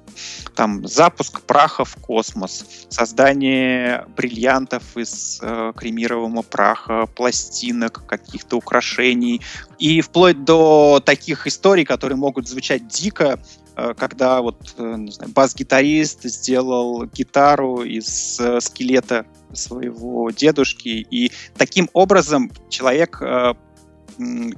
там 0.54 0.86
запуск 0.86 1.40
праха 1.42 1.84
в 1.84 1.96
космос, 1.96 2.64
создание 2.88 4.06
бриллиантов 4.16 4.96
из 4.96 5.40
э, 5.42 5.72
кремирового 5.76 6.42
праха, 6.42 7.06
пластинок, 7.06 8.04
каких-то 8.06 8.56
украшений 8.56 9.40
и 9.78 10.00
вплоть 10.00 10.44
до 10.44 11.02
таких 11.04 11.46
историй, 11.46 11.84
которые 11.84 12.16
могут 12.16 12.48
звучать 12.48 12.86
дико, 12.88 13.40
э, 13.40 13.61
когда 13.74 14.40
вот 14.42 14.74
э, 14.76 14.96
не 14.96 15.32
бас-гитарист 15.32 16.24
сделал 16.24 17.04
гитару 17.06 17.82
из 17.82 18.38
э, 18.40 18.60
скелета 18.60 19.26
своего 19.52 20.30
дедушки, 20.30 21.06
и 21.10 21.32
таким 21.56 21.88
образом 21.92 22.50
человек 22.68 23.20
э, 23.22 23.54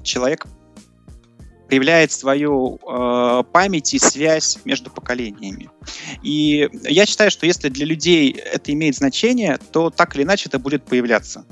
человек 0.03 0.47
проявляет 1.69 2.13
свою 2.13 2.77
э, 2.77 3.45
память 3.53 3.95
и 3.95 3.99
связь 3.99 4.59
между 4.65 4.91
поколениями. 4.91 5.71
И 6.23 6.69
я 6.85 7.07
считаю, 7.07 7.31
что 7.31 7.47
если 7.47 7.69
для 7.69 7.87
людей 7.87 8.31
это 8.31 8.73
имеет 8.73 8.97
значение, 8.97 9.59
то 9.73 9.91
так 9.91 10.15
или 10.15 10.25
иначе 10.25 10.49
это 10.49 10.59
будет 10.59 10.85
появляться 10.85 11.45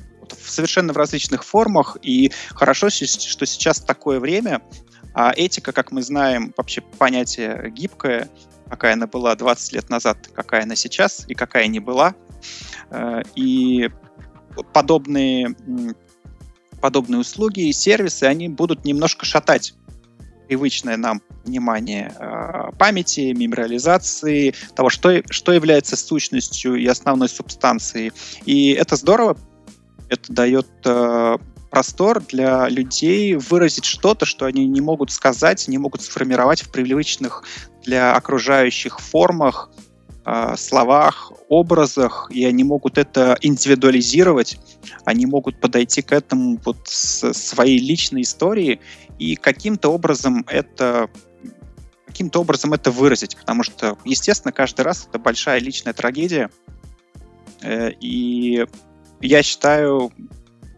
совершенно 0.45 0.93
в 0.93 0.97
различных 0.97 1.45
формах. 1.45 1.97
И 2.03 2.31
хорошо, 2.51 2.91
что 2.91 3.47
сейчас 3.47 3.81
такое 3.81 4.21
время, 4.21 4.61
а 5.15 5.33
этика, 5.35 5.73
как 5.73 5.93
мы 5.93 6.03
знаем, 6.03 6.55
вообще 6.57 6.81
понятие 6.81 7.71
гибкое, 7.71 8.29
какая 8.69 8.95
она 8.95 9.07
была 9.07 9.35
20 9.35 9.73
лет 9.73 9.91
назад, 9.91 10.31
какая 10.35 10.63
она 10.63 10.77
сейчас 10.77 11.25
и 11.29 11.35
какая 11.35 11.67
не 11.67 11.81
была. 11.81 12.15
Э, 12.91 13.23
и 13.35 13.91
подобные 14.73 15.55
подобные 16.81 17.21
услуги 17.21 17.69
и 17.69 17.73
сервисы, 17.73 18.25
они 18.25 18.49
будут 18.49 18.85
немножко 18.85 19.25
шатать 19.25 19.75
привычное 20.49 20.97
нам 20.97 21.23
внимание 21.45 22.13
э, 22.19 22.73
памяти, 22.77 23.33
мемориализации, 23.33 24.55
того, 24.75 24.91
что, 24.91 25.23
что 25.31 25.53
является 25.53 25.97
сущностью 25.97 26.75
и 26.75 26.87
основной 26.87 27.29
субстанцией. 27.29 28.13
И 28.45 28.73
это 28.73 28.97
здорово, 28.97 29.39
это 30.09 30.33
дает 30.33 30.69
э, 30.85 31.39
простор 31.73 32.21
для 32.21 32.69
людей 32.69 33.35
выразить 33.35 33.87
что-то, 33.87 34.27
что 34.27 34.45
они 34.45 34.67
не 34.67 34.83
могут 34.83 35.11
сказать, 35.11 35.67
не 35.69 35.79
могут 35.79 36.03
сформировать 36.03 36.61
в 36.61 36.71
привычных 36.71 37.45
для 37.83 38.15
окружающих 38.15 39.01
формах, 39.01 39.71
э, 40.27 40.55
словах, 40.59 41.33
образах, 41.49 42.31
и 42.31 42.45
они 42.45 42.63
могут 42.63 42.99
это 42.99 43.39
индивидуализировать, 43.41 44.59
они 45.07 45.25
могут 45.25 45.61
подойти 45.61 46.03
к 46.03 46.13
этому 46.13 46.61
вот 46.63 46.77
с 46.85 47.33
своей 47.33 47.79
личной 47.79 48.21
историей 48.21 48.79
и 49.19 49.35
каким-то 49.35 49.89
образом 49.89 50.45
это 50.49 51.09
каким-то 52.05 52.43
образом 52.43 52.75
это 52.75 52.91
выразить, 52.91 53.39
потому 53.39 53.63
что, 53.63 53.97
естественно, 54.05 54.53
каждый 54.53 54.83
раз 54.83 55.07
это 55.09 55.19
большая 55.19 55.59
личная 55.59 55.95
трагедия, 55.95 56.51
э, 57.63 57.93
и 57.99 58.67
я 59.23 59.43
считаю 59.43 60.13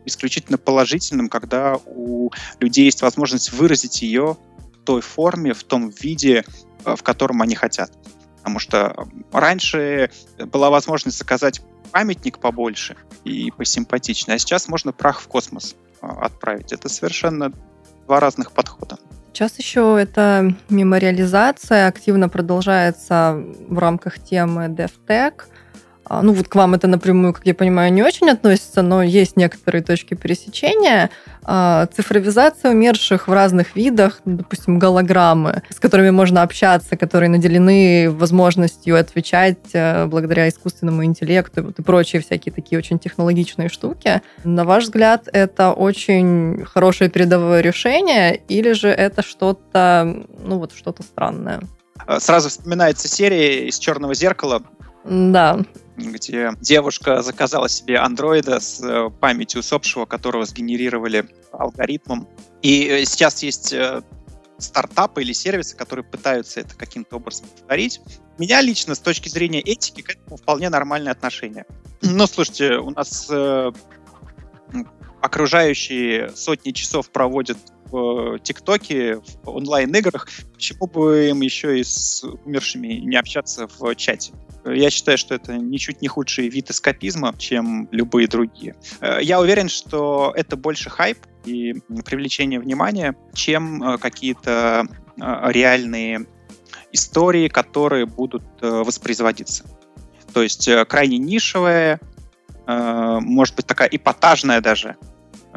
исключительно 0.04 0.58
положительным, 0.58 1.28
когда 1.28 1.78
у 1.86 2.30
людей 2.60 2.84
есть 2.84 3.02
возможность 3.02 3.52
выразить 3.52 4.02
ее 4.02 4.36
в 4.74 4.84
той 4.84 5.00
форме, 5.00 5.52
в 5.52 5.64
том 5.64 5.90
виде, 5.90 6.44
э, 6.84 6.96
в 6.96 7.02
котором 7.02 7.42
они 7.42 7.54
хотят. 7.54 7.90
Потому 8.38 8.58
что 8.58 9.08
раньше 9.32 10.10
была 10.38 10.70
возможность 10.70 11.16
заказать 11.16 11.62
памятник 11.92 12.38
побольше 12.38 12.96
и 13.24 13.50
посимпатичнее, 13.50 14.36
а 14.36 14.38
сейчас 14.38 14.68
можно 14.68 14.92
прах 14.92 15.20
в 15.20 15.28
космос 15.28 15.76
э, 16.02 16.06
отправить. 16.06 16.72
Это 16.72 16.88
совершенно 16.88 17.52
два 18.06 18.20
разных 18.20 18.52
подхода. 18.52 18.98
Сейчас 19.32 19.58
еще 19.58 19.98
эта 20.00 20.54
мемориализация 20.68 21.88
активно 21.88 22.28
продолжается 22.28 23.42
в 23.68 23.78
рамках 23.78 24.22
темы 24.22 24.66
DevTech. 24.66 25.42
А, 26.06 26.22
ну 26.22 26.32
вот 26.32 26.48
к 26.48 26.54
вам 26.54 26.74
это 26.74 26.86
напрямую, 26.86 27.32
как 27.32 27.46
я 27.46 27.54
понимаю, 27.54 27.92
не 27.92 28.02
очень 28.02 28.28
относится, 28.30 28.82
но 28.82 29.02
есть 29.02 29.36
некоторые 29.36 29.82
точки 29.82 30.14
пересечения. 30.14 31.10
А, 31.44 31.86
цифровизация 31.86 32.70
умерших 32.72 33.28
в 33.28 33.32
разных 33.32 33.74
видах, 33.76 34.20
допустим, 34.24 34.78
голограммы, 34.78 35.62
с 35.70 35.80
которыми 35.80 36.10
можно 36.10 36.42
общаться, 36.42 36.96
которые 36.96 37.30
наделены 37.30 38.10
возможностью 38.10 38.98
отвечать 38.98 39.58
э, 39.72 40.06
благодаря 40.06 40.48
искусственному 40.48 41.04
интеллекту 41.04 41.74
и 41.76 41.82
прочие 41.82 42.22
всякие 42.22 42.52
такие 42.52 42.78
очень 42.78 42.98
технологичные 42.98 43.68
штуки. 43.68 44.22
На 44.44 44.64
ваш 44.64 44.84
взгляд, 44.84 45.28
это 45.32 45.72
очень 45.72 46.64
хорошее 46.64 47.10
передовое 47.10 47.60
решение 47.60 48.36
или 48.48 48.72
же 48.72 48.88
это 48.88 49.22
что-то, 49.22 50.24
ну 50.42 50.58
вот 50.58 50.72
что-то 50.74 51.02
странное? 51.02 51.60
Сразу 52.18 52.48
вспоминается 52.48 53.08
серия 53.08 53.68
из 53.68 53.78
«Черного 53.78 54.14
зеркала», 54.14 54.62
да 55.04 55.60
где 55.96 56.52
девушка 56.60 57.22
заказала 57.22 57.68
себе 57.68 57.98
андроида 57.98 58.60
с 58.60 58.80
э, 58.82 59.10
памятью 59.10 59.60
усопшего, 59.60 60.06
которого 60.06 60.44
сгенерировали 60.44 61.28
алгоритмом. 61.52 62.28
И 62.62 62.86
э, 62.86 63.04
сейчас 63.04 63.42
есть 63.42 63.72
э, 63.72 64.02
стартапы 64.58 65.22
или 65.22 65.32
сервисы, 65.32 65.76
которые 65.76 66.04
пытаются 66.04 66.60
это 66.60 66.74
каким-то 66.74 67.16
образом 67.16 67.46
повторить. 67.46 68.00
Меня 68.38 68.60
лично, 68.60 68.94
с 68.94 69.00
точки 69.00 69.28
зрения 69.28 69.60
этики, 69.60 70.02
к 70.02 70.10
этому 70.10 70.36
вполне 70.36 70.68
нормальное 70.68 71.12
отношение. 71.12 71.66
Ну, 72.06 72.26
слушайте, 72.26 72.76
у 72.76 72.90
нас 72.90 73.30
окружающие 75.22 76.30
сотни 76.36 76.72
часов 76.72 77.10
проводят 77.10 77.56
в 77.94 78.38
ТикТоке, 78.40 79.16
в 79.16 79.48
онлайн-играх, 79.48 80.28
почему 80.52 80.86
бы 80.86 81.28
им 81.28 81.42
еще 81.42 81.78
и 81.78 81.84
с 81.84 82.24
умершими 82.44 82.88
не 82.94 83.16
общаться 83.16 83.68
в 83.68 83.94
чате? 83.94 84.32
Я 84.64 84.90
считаю, 84.90 85.16
что 85.16 85.34
это 85.34 85.56
ничуть 85.56 86.02
не 86.02 86.08
худший 86.08 86.48
вид 86.48 86.70
эскапизма, 86.70 87.34
чем 87.38 87.88
любые 87.92 88.26
другие. 88.26 88.74
Э, 89.00 89.18
я 89.22 89.40
уверен, 89.40 89.68
что 89.68 90.32
это 90.34 90.56
больше 90.56 90.90
хайп 90.90 91.18
и 91.44 91.74
привлечение 92.04 92.58
внимания, 92.58 93.14
чем 93.34 93.82
э, 93.82 93.98
какие-то 93.98 94.86
э, 95.16 95.52
реальные 95.52 96.26
истории, 96.92 97.48
которые 97.48 98.06
будут 98.06 98.44
воспроизводиться. 98.60 99.64
То 100.32 100.42
есть 100.42 100.68
крайне 100.88 101.18
нишевая, 101.18 102.00
может 102.66 103.56
быть, 103.56 103.66
такая 103.66 103.88
эпатажная 103.88 104.60
даже 104.60 104.96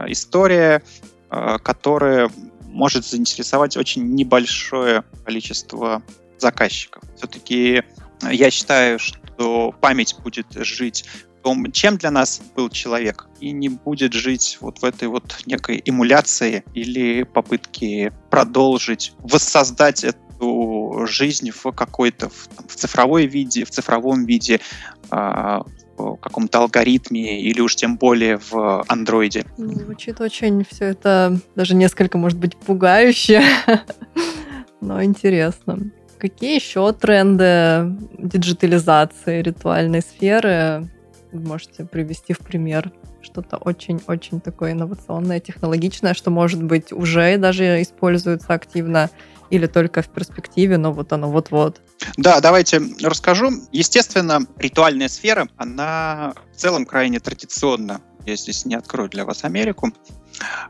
история, 0.08 0.82
которая 1.30 2.30
может 2.68 3.06
заинтересовать 3.06 3.76
очень 3.78 4.16
небольшое 4.16 5.04
количество 5.26 6.04
заказчиков. 6.38 7.04
Все-таки 7.16 7.84
я 8.22 8.52
считаю, 8.52 9.00
что 9.00 9.74
память 9.82 10.16
будет 10.24 10.48
жить 10.54 11.06
в 11.40 11.42
том, 11.44 11.72
чем 11.72 11.98
для 11.98 12.12
нас 12.12 12.42
был 12.56 12.70
человек, 12.70 13.28
и 13.40 13.52
не 13.52 13.70
будет 13.70 14.14
жить 14.14 14.58
вот 14.62 14.80
в 14.80 14.86
этой 14.86 15.08
вот 15.08 15.40
некой 15.46 15.82
эмуляции 15.86 16.64
или 16.74 17.24
попытке 17.24 18.14
продолжить, 18.30 19.14
воссоздать 19.20 20.04
эту 20.04 21.06
жизнь 21.08 21.52
в 21.52 21.72
какой-то 21.72 22.30
в, 22.30 22.50
в 22.68 22.76
цифровой 22.76 23.28
виде, 23.28 23.66
в 23.66 23.70
цифровом 23.70 24.26
виде, 24.26 24.60
э, 25.12 25.16
в 25.16 25.77
каком-то 25.98 26.60
алгоритме 26.60 27.42
или 27.42 27.60
уж 27.62 27.76
тем 27.76 27.98
более 27.98 28.38
в 28.38 28.84
андроиде. 28.88 29.46
Звучит 29.58 30.22
очень 30.22 30.66
все 30.70 30.86
это 30.86 31.40
даже 31.56 31.76
несколько, 31.76 32.18
может 32.18 32.38
быть, 32.38 32.56
пугающе, 32.56 33.44
но 34.82 35.04
интересно. 35.04 35.80
Какие 36.18 36.56
еще 36.56 36.92
тренды 36.94 37.96
диджитализации 38.18 39.42
ритуальной 39.42 40.02
сферы 40.02 40.90
можете 41.40 41.86
привести 41.86 42.34
в 42.34 42.40
пример? 42.40 42.92
Что-то 43.22 43.58
очень-очень 43.58 44.40
такое 44.42 44.72
инновационное, 44.72 45.40
технологичное, 45.40 46.14
что, 46.14 46.32
может 46.32 46.64
быть, 46.64 46.92
уже 46.92 47.38
даже 47.38 47.82
используется 47.82 48.54
активно 48.54 49.10
или 49.50 49.66
только 49.66 50.02
в 50.02 50.10
перспективе, 50.10 50.78
но 50.78 50.92
вот 50.92 51.14
оно 51.14 51.30
вот-вот. 51.32 51.82
Да, 52.18 52.42
давайте 52.42 52.82
расскажу. 53.02 53.52
Естественно, 53.72 54.40
ритуальная 54.58 55.08
сфера, 55.08 55.48
она 55.58 56.34
в 56.54 56.58
целом 56.58 56.86
крайне 56.86 57.20
традиционна. 57.20 58.02
Я 58.26 58.36
здесь 58.36 58.66
не 58.66 58.76
открою 58.76 59.10
для 59.10 59.24
вас 59.24 59.44
Америку. 59.44 59.92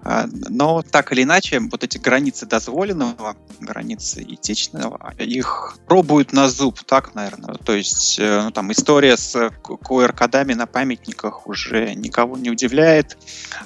А, 0.03 0.27
но 0.49 0.81
так 0.81 1.11
или 1.11 1.23
иначе, 1.23 1.59
вот 1.59 1.83
эти 1.83 1.97
границы 1.97 2.45
дозволенного, 2.45 3.35
границы 3.59 4.23
этичного, 4.23 5.13
их 5.17 5.77
пробуют 5.87 6.33
на 6.33 6.47
зуб, 6.49 6.79
так, 6.85 7.15
наверное. 7.15 7.55
То 7.55 7.73
есть, 7.73 8.19
э, 8.19 8.41
ну, 8.43 8.51
там, 8.51 8.71
история 8.71 9.17
с 9.17 9.35
QR-кодами 9.35 10.53
на 10.53 10.65
памятниках 10.65 11.47
уже 11.47 11.93
никого 11.95 12.37
не 12.37 12.49
удивляет. 12.49 13.17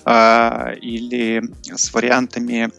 А, 0.05 0.71
или 0.81 1.43
с 1.65 1.93
вариантами 1.93 2.71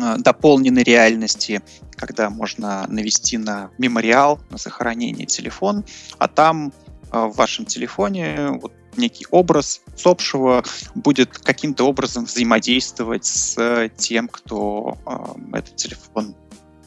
а, 0.00 0.18
дополненной 0.18 0.82
реальности, 0.82 1.62
когда 1.96 2.28
можно 2.28 2.86
навести 2.88 3.38
на 3.38 3.70
мемориал, 3.78 4.40
на 4.50 4.58
захоронение 4.58 5.26
телефон, 5.26 5.84
а 6.18 6.28
там 6.28 6.72
в 7.10 7.36
вашем 7.36 7.64
телефоне 7.64 8.58
вот 8.60 8.72
некий 8.96 9.26
образ 9.30 9.80
усопшего 9.94 10.64
будет 10.94 11.38
каким-то 11.38 11.84
образом 11.84 12.24
взаимодействовать 12.24 13.24
с 13.26 13.90
тем, 13.96 14.28
кто 14.28 14.98
э, 15.06 15.58
этот 15.58 15.76
телефон 15.76 16.34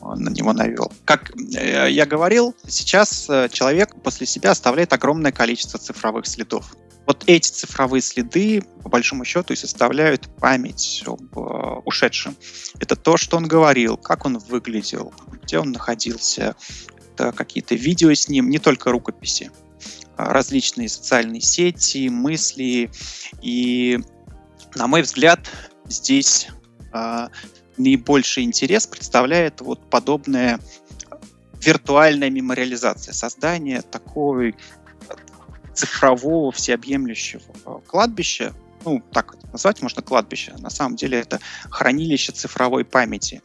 а, 0.01 0.15
на 0.15 0.29
него 0.29 0.53
навел. 0.53 0.91
Как 1.05 1.31
э, 1.35 1.91
я 1.91 2.05
говорил, 2.05 2.55
сейчас 2.67 3.29
э, 3.29 3.49
человек 3.51 3.95
после 4.01 4.25
себя 4.25 4.51
оставляет 4.51 4.93
огромное 4.93 5.31
количество 5.31 5.79
цифровых 5.79 6.25
следов. 6.25 6.75
Вот 7.05 7.23
эти 7.25 7.49
цифровые 7.49 8.01
следы, 8.01 8.63
по 8.83 8.89
большому 8.89 9.25
счету, 9.25 9.53
и 9.53 9.55
составляют 9.55 10.29
память 10.39 11.03
об 11.05 11.37
э, 11.37 11.81
ушедшем. 11.85 12.37
Это 12.79 12.95
то, 12.95 13.17
что 13.17 13.35
он 13.37 13.47
говорил, 13.47 13.97
как 13.97 14.25
он 14.25 14.37
выглядел, 14.37 15.13
где 15.31 15.59
он 15.59 15.71
находился, 15.71 16.55
это 17.13 17.33
какие-то 17.33 17.75
видео 17.75 18.13
с 18.13 18.29
ним, 18.29 18.49
не 18.49 18.59
только 18.59 18.91
рукописи. 18.91 19.51
А, 20.19 20.33
различные 20.33 20.89
социальные 20.89 21.39
сети, 21.39 22.09
мысли. 22.09 22.91
И, 23.41 23.99
на 24.75 24.87
мой 24.87 25.01
взгляд, 25.01 25.49
здесь 25.85 26.49
э, 26.93 27.27
наибольший 27.77 28.43
интерес 28.43 28.85
представляет 28.85 29.61
вот 29.61 29.89
подобная 29.89 30.59
виртуальная 31.61 32.29
мемориализация, 32.29 33.13
создание 33.13 33.81
такой 33.81 34.57
цифрового 35.73 36.51
всеобъемлющего 36.51 37.79
кладбища, 37.87 38.53
ну, 38.83 39.01
так 39.13 39.35
назвать 39.53 39.81
можно 39.81 40.01
кладбище, 40.01 40.53
на 40.57 40.69
самом 40.69 40.97
деле 40.97 41.19
это 41.21 41.39
хранилище 41.69 42.33
цифровой 42.33 42.83
памяти. 42.83 43.41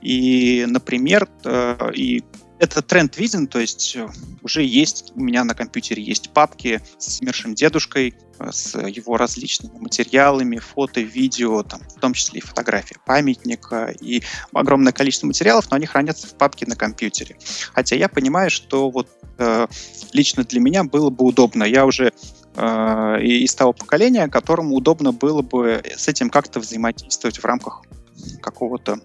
И, 0.00 0.64
например, 0.68 1.28
э, 1.42 1.90
и 1.92 2.22
этот 2.58 2.86
тренд 2.86 3.16
виден, 3.16 3.46
то 3.46 3.58
есть 3.58 3.96
э, 3.96 4.08
уже 4.42 4.62
есть, 4.62 5.12
у 5.16 5.20
меня 5.20 5.44
на 5.44 5.54
компьютере 5.54 6.02
есть 6.02 6.30
папки 6.30 6.80
с 6.98 7.20
умершим 7.20 7.54
дедушкой, 7.54 8.14
э, 8.38 8.52
с 8.52 8.78
его 8.78 9.16
различными 9.16 9.76
материалами, 9.78 10.58
фото, 10.58 11.00
видео, 11.00 11.62
там, 11.62 11.80
в 11.80 12.00
том 12.00 12.14
числе 12.14 12.38
и 12.38 12.42
фотографии 12.42 12.96
памятника, 13.04 13.92
и 14.00 14.22
огромное 14.52 14.92
количество 14.92 15.26
материалов, 15.26 15.70
но 15.70 15.76
они 15.76 15.86
хранятся 15.86 16.28
в 16.28 16.34
папке 16.34 16.66
на 16.66 16.76
компьютере. 16.76 17.36
Хотя 17.72 17.96
я 17.96 18.08
понимаю, 18.08 18.50
что 18.50 18.88
вот 18.90 19.08
э, 19.38 19.66
лично 20.12 20.44
для 20.44 20.60
меня 20.60 20.84
было 20.84 21.10
бы 21.10 21.24
удобно. 21.24 21.64
Я 21.64 21.86
уже 21.86 22.12
э, 22.54 23.20
из 23.22 23.54
того 23.54 23.72
поколения, 23.72 24.28
которому 24.28 24.76
удобно 24.76 25.12
было 25.12 25.42
бы 25.42 25.82
с 25.96 26.06
этим 26.06 26.30
как-то 26.30 26.60
взаимодействовать 26.60 27.38
в 27.38 27.44
рамках 27.44 27.82
какого-то 28.40 29.00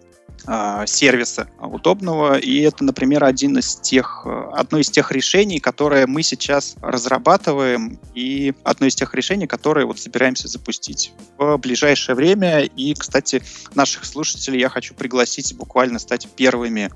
сервиса 0.86 1.50
удобного. 1.60 2.38
И 2.38 2.62
это, 2.62 2.84
например, 2.84 3.24
один 3.24 3.58
из 3.58 3.76
тех, 3.76 4.26
одно 4.26 4.80
из 4.80 4.90
тех 4.90 5.12
решений, 5.12 5.60
которые 5.60 6.08
мы 6.08 6.24
сейчас 6.24 6.76
разрабатываем, 6.82 8.00
и 8.16 8.54
одно 8.64 8.88
из 8.88 8.96
тех 8.96 9.14
решений, 9.14 9.48
которые 9.48 9.86
вот 9.86 10.00
собираемся 10.00 10.48
запустить 10.48 11.14
в 11.38 11.58
ближайшее 11.58 12.16
время. 12.16 12.62
И, 12.62 12.94
кстати, 12.94 13.44
наших 13.76 14.06
слушателей 14.06 14.60
я 14.60 14.70
хочу 14.70 14.94
пригласить 14.94 15.56
буквально 15.56 16.00
стать 16.00 16.28
первыми 16.36 16.92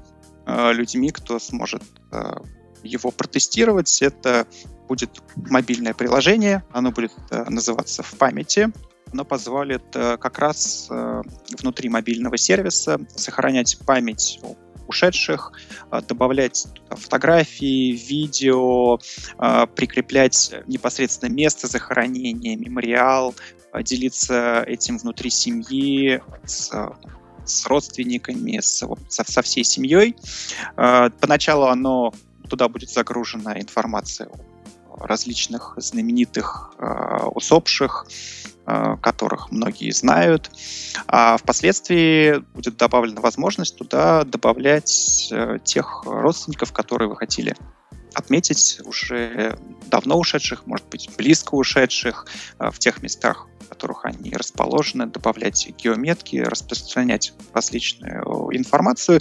э, 0.45 0.73
людьми, 0.73 1.11
кто 1.11 1.39
сможет 1.39 1.83
э, 2.11 2.35
его 2.83 3.11
протестировать. 3.11 4.01
Это 4.01 4.47
будет 4.87 5.21
мобильное 5.35 5.93
приложение, 5.93 6.63
оно 6.71 6.91
будет 6.91 7.13
э, 7.31 7.45
называться 7.49 8.03
в 8.03 8.13
памяти 8.15 8.71
оно 9.13 9.25
позволит 9.25 9.95
э, 9.95 10.17
как 10.17 10.39
раз 10.39 10.87
э, 10.89 11.21
внутри 11.61 11.89
мобильного 11.89 12.35
сервиса 12.35 12.99
сохранять 13.15 13.77
память 13.85 14.39
ушедших, 14.87 15.51
э, 15.91 16.01
добавлять 16.01 16.67
фотографии, 16.89 17.91
видео, 17.91 18.99
прикреплять 19.75 20.53
непосредственно 20.67 21.31
место 21.31 21.67
захоронения, 21.67 22.57
мемориал, 22.57 23.35
делиться 23.81 24.63
этим 24.67 24.97
внутри 24.97 25.29
семьи, 25.29 26.21
с 26.45 26.71
с 27.45 27.65
родственниками, 27.65 28.61
с, 28.61 28.87
со, 29.09 29.23
со 29.25 29.41
всей 29.41 29.65
семьей. 29.65 30.15
Поначалу 30.77 31.65
оно 31.65 32.13
туда 32.49 32.69
будет 32.69 32.89
загружена 32.89 33.59
информация 33.59 34.29
о 34.89 35.05
различных 35.05 35.73
знаменитых 35.75 36.73
усопших, 37.35 38.07
Э, 38.07 38.52
которых 38.65 39.51
многие 39.51 39.91
знают. 39.91 40.49
А 41.07 41.37
впоследствии 41.37 42.37
будет 42.53 42.77
добавлена 42.77 43.21
возможность 43.21 43.77
туда 43.77 44.23
добавлять 44.23 45.27
э, 45.31 45.59
тех 45.63 46.03
родственников, 46.05 46.71
которые 46.71 47.09
вы 47.09 47.17
хотели 47.17 47.55
отметить 48.13 48.79
уже 48.85 49.57
давно 49.87 50.17
ушедших, 50.17 50.65
может 50.65 50.87
быть, 50.87 51.09
близко 51.17 51.55
ушедших, 51.55 52.27
э, 52.59 52.69
в 52.71 52.79
тех 52.79 53.01
местах, 53.01 53.47
в 53.59 53.69
которых 53.69 54.05
они 54.05 54.31
расположены, 54.31 55.07
добавлять 55.07 55.67
геометки, 55.77 56.37
распространять 56.37 57.33
различную 57.53 58.23
информацию. 58.55 59.19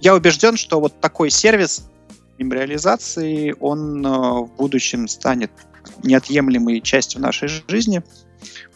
Я 0.00 0.14
убежден, 0.14 0.56
что 0.56 0.80
вот 0.80 1.00
такой 1.00 1.30
сервис 1.30 1.88
мемориализации, 2.38 3.54
он 3.58 4.02
в 4.02 4.50
будущем 4.56 5.08
станет 5.08 5.50
неотъемлемой 6.02 6.80
частью 6.80 7.20
нашей 7.20 7.48
жизни, 7.68 8.02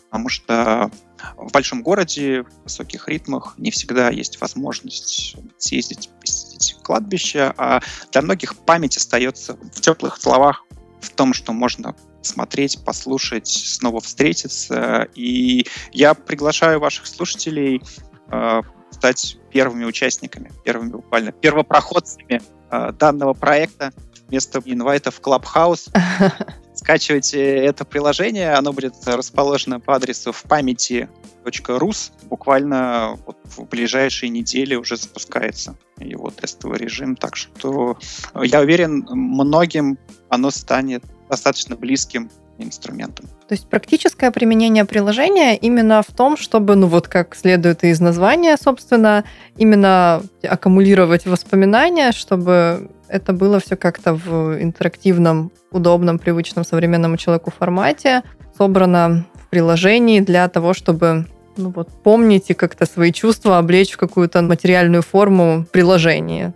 потому 0.05 0.29
что 0.29 0.91
в 1.37 1.53
большом 1.53 1.83
городе, 1.83 2.43
в 2.43 2.65
высоких 2.65 3.09
ритмах 3.09 3.55
не 3.57 3.71
всегда 3.71 4.11
есть 4.11 4.41
возможность 4.41 5.37
съездить, 5.59 6.11
посетить 6.21 6.77
кладбище, 6.83 7.55
а 7.57 7.81
для 8.11 8.23
многих 8.23 8.57
память 8.57 8.97
остается 8.97 9.55
в 9.55 9.81
теплых 9.81 10.21
словах, 10.21 10.65
в 11.01 11.11
том, 11.11 11.33
что 11.35 11.53
можно 11.53 11.95
смотреть, 12.23 12.85
послушать, 12.85 13.49
снова 13.49 14.01
встретиться. 14.01 15.09
И 15.15 15.67
я 15.93 16.15
приглашаю 16.15 16.81
ваших 16.81 17.07
слушателей 17.07 17.83
э, 18.31 18.61
стать 18.91 19.39
первыми 19.51 19.85
участниками, 19.85 20.53
первыми 20.65 20.91
буквально 20.91 21.33
первопроходцами 21.33 22.41
э, 22.71 22.93
данного 22.93 23.33
проекта 23.35 23.93
вместо 24.29 24.63
инвайта 24.65 25.11
в 25.11 25.21
Clubhouse. 25.21 25.91
Скачивайте 26.83 27.41
это 27.41 27.85
приложение, 27.85 28.55
оно 28.55 28.73
будет 28.73 28.95
расположено 29.07 29.79
по 29.79 29.95
адресу 29.95 30.33
в 30.33 30.43
памяти 30.43 31.09
.rus. 31.45 32.11
Буквально 32.25 33.21
вот 33.25 33.37
в 33.45 33.63
ближайшие 33.69 34.31
недели 34.31 34.75
уже 34.75 34.97
запускается 34.97 35.77
его 35.99 36.31
тестовый 36.31 36.79
режим. 36.79 37.15
Так 37.15 37.37
что 37.37 37.99
я 38.35 38.61
уверен, 38.61 39.07
многим 39.09 39.97
оно 40.29 40.51
станет 40.51 41.05
достаточно 41.31 41.77
близким 41.77 42.33
инструментом. 42.59 43.27
То 43.47 43.53
есть 43.53 43.69
практическое 43.69 44.33
применение 44.33 44.85
приложения 44.85 45.57
именно 45.57 46.03
в 46.03 46.13
том, 46.13 46.37
чтобы, 46.37 46.75
ну 46.75 46.89
вот 46.89 47.07
как 47.07 47.37
следует 47.37 47.85
из 47.85 48.01
названия, 48.01 48.57
собственно, 48.57 49.25
именно 49.57 50.23
аккумулировать 50.43 51.27
воспоминания, 51.27 52.11
чтобы 52.11 52.91
это 53.13 53.33
было 53.33 53.61
все 53.61 53.77
как-то 53.77 54.15
в 54.15 54.61
интерактивном, 54.61 55.53
удобном, 55.71 56.19
привычном 56.19 56.65
современному 56.65 57.17
человеку 57.17 57.51
формате, 57.51 58.23
собрано 58.57 59.27
в 59.35 59.49
приложении 59.49 60.21
для 60.21 60.49
того, 60.49 60.73
чтобы 60.73 61.27
ну 61.57 61.71
вот, 61.71 61.89
помнить 62.03 62.49
и 62.49 62.55
как-то 62.55 62.87
свои 62.87 63.13
чувства 63.13 63.59
облечь 63.59 63.93
в 63.93 63.97
какую-то 63.99 64.41
материальную 64.41 65.03
форму 65.03 65.67
приложения. 65.71 66.55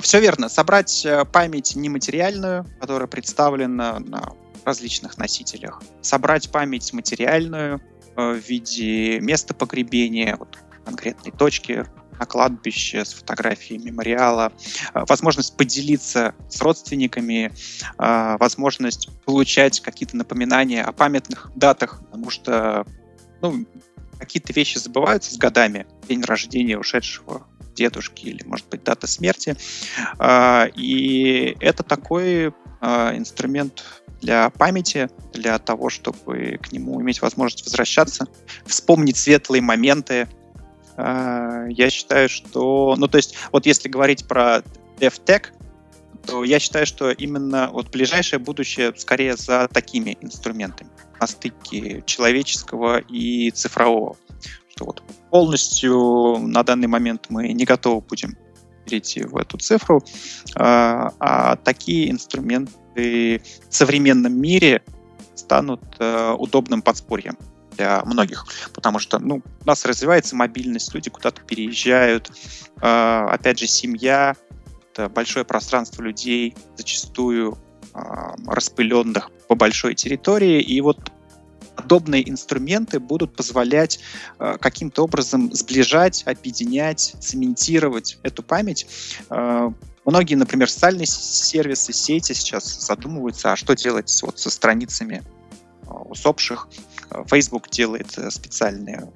Все 0.00 0.20
верно. 0.20 0.48
Собрать 0.48 1.04
э, 1.04 1.26
память 1.26 1.76
нематериальную, 1.76 2.64
которая 2.80 3.06
представлена 3.06 3.98
на 4.00 4.32
различных 4.64 5.18
носителях. 5.18 5.82
Собрать 6.00 6.50
память 6.50 6.94
материальную 6.94 7.82
э, 8.16 8.32
в 8.32 8.48
виде 8.48 9.20
места 9.20 9.52
погребения, 9.52 10.36
вот, 10.38 10.58
конкретной 10.86 11.32
точки 11.32 11.84
на 12.20 12.26
кладбище 12.26 13.04
с 13.04 13.14
фотографией 13.14 13.78
мемориала, 13.78 14.52
э, 14.94 15.04
возможность 15.08 15.56
поделиться 15.56 16.34
с 16.48 16.60
родственниками, 16.60 17.52
возможность 17.98 19.08
получать 19.24 19.80
какие-то 19.80 20.16
напоминания 20.16 20.82
о 20.82 20.92
памятных 20.92 21.50
датах, 21.56 22.00
потому 22.04 22.30
что 22.30 22.86
ну, 23.40 23.66
какие-то 24.18 24.52
вещи 24.52 24.78
забываются 24.78 25.34
с 25.34 25.38
годами. 25.38 25.86
День 26.08 26.22
рождения 26.22 26.78
ушедшего 26.78 27.46
дедушки 27.74 28.26
или, 28.26 28.44
может 28.44 28.68
быть, 28.68 28.82
дата 28.84 29.06
смерти. 29.06 29.56
А, 30.18 30.66
и 30.74 31.56
это 31.60 31.82
такой 31.82 32.52
инструмент 32.82 33.84
для 34.20 34.50
памяти, 34.50 35.08
для 35.32 35.58
того, 35.58 35.88
чтобы 35.90 36.58
к 36.62 36.72
нему 36.72 37.00
иметь 37.00 37.22
возможность 37.22 37.64
возвращаться, 37.64 38.26
вспомнить 38.66 39.16
светлые 39.16 39.62
моменты. 39.62 40.28
А, 41.60 41.66
я 41.68 41.90
считаю, 41.90 42.28
что... 42.28 42.94
Ну, 42.96 43.08
то 43.08 43.16
есть, 43.16 43.36
вот 43.52 43.66
если 43.66 43.88
говорить 43.88 44.26
про 44.26 44.62
DevTech, 44.98 45.46
то 46.26 46.44
я 46.44 46.58
считаю, 46.58 46.86
что 46.86 47.10
именно 47.10 47.70
вот 47.72 47.90
ближайшее 47.90 48.38
будущее 48.38 48.92
скорее 48.96 49.36
за 49.36 49.68
такими 49.68 50.18
инструментами. 50.20 50.90
На 51.18 51.26
стыке 51.26 52.02
человеческого 52.06 52.98
и 52.98 53.50
цифрового. 53.50 54.16
Что 54.68 54.86
вот 54.86 55.02
полностью 55.30 56.38
на 56.38 56.62
данный 56.62 56.88
момент 56.88 57.26
мы 57.28 57.52
не 57.52 57.64
готовы 57.64 58.00
будем 58.00 58.36
перейти 58.84 59.22
в 59.22 59.36
эту 59.36 59.58
цифру, 59.58 60.02
а, 60.56 61.12
а 61.18 61.56
такие 61.56 62.10
инструменты 62.10 63.42
в 63.68 63.74
современном 63.74 64.40
мире 64.40 64.82
станут 65.34 65.82
э, 65.98 66.34
удобным 66.38 66.82
подспорьем 66.82 67.36
для 67.76 68.02
многих, 68.04 68.46
потому 68.74 68.98
что 68.98 69.18
ну, 69.18 69.42
у 69.62 69.66
нас 69.66 69.84
развивается 69.84 70.36
мобильность, 70.36 70.94
люди 70.94 71.10
куда-то 71.10 71.40
переезжают, 71.42 72.30
э, 72.80 73.26
опять 73.30 73.58
же, 73.58 73.66
семья, 73.66 74.36
это 74.92 75.08
большое 75.08 75.44
пространство 75.44 76.02
людей, 76.02 76.56
зачастую 76.76 77.58
распыленных 78.46 79.30
по 79.48 79.56
большой 79.56 79.94
территории, 79.96 80.60
и 80.60 80.80
вот 80.80 81.10
подобные 81.80 82.28
инструменты 82.28 83.00
будут 83.00 83.34
позволять 83.34 84.00
э, 84.38 84.56
каким-то 84.60 85.04
образом 85.04 85.52
сближать, 85.52 86.22
объединять, 86.26 87.14
цементировать 87.20 88.18
эту 88.22 88.42
память. 88.42 88.86
Э, 89.30 89.70
многие, 90.04 90.34
например, 90.34 90.70
социальные 90.70 91.06
сервисы, 91.06 91.92
сети 91.92 92.34
сейчас 92.34 92.86
задумываются, 92.86 93.52
а 93.52 93.56
что 93.56 93.74
делать 93.74 94.14
вот 94.22 94.38
со 94.38 94.50
страницами 94.50 95.22
э, 95.82 95.90
усопших. 95.90 96.68
Facebook 97.26 97.68
делает 97.70 98.16
э, 98.18 98.30
специальные 98.30 99.12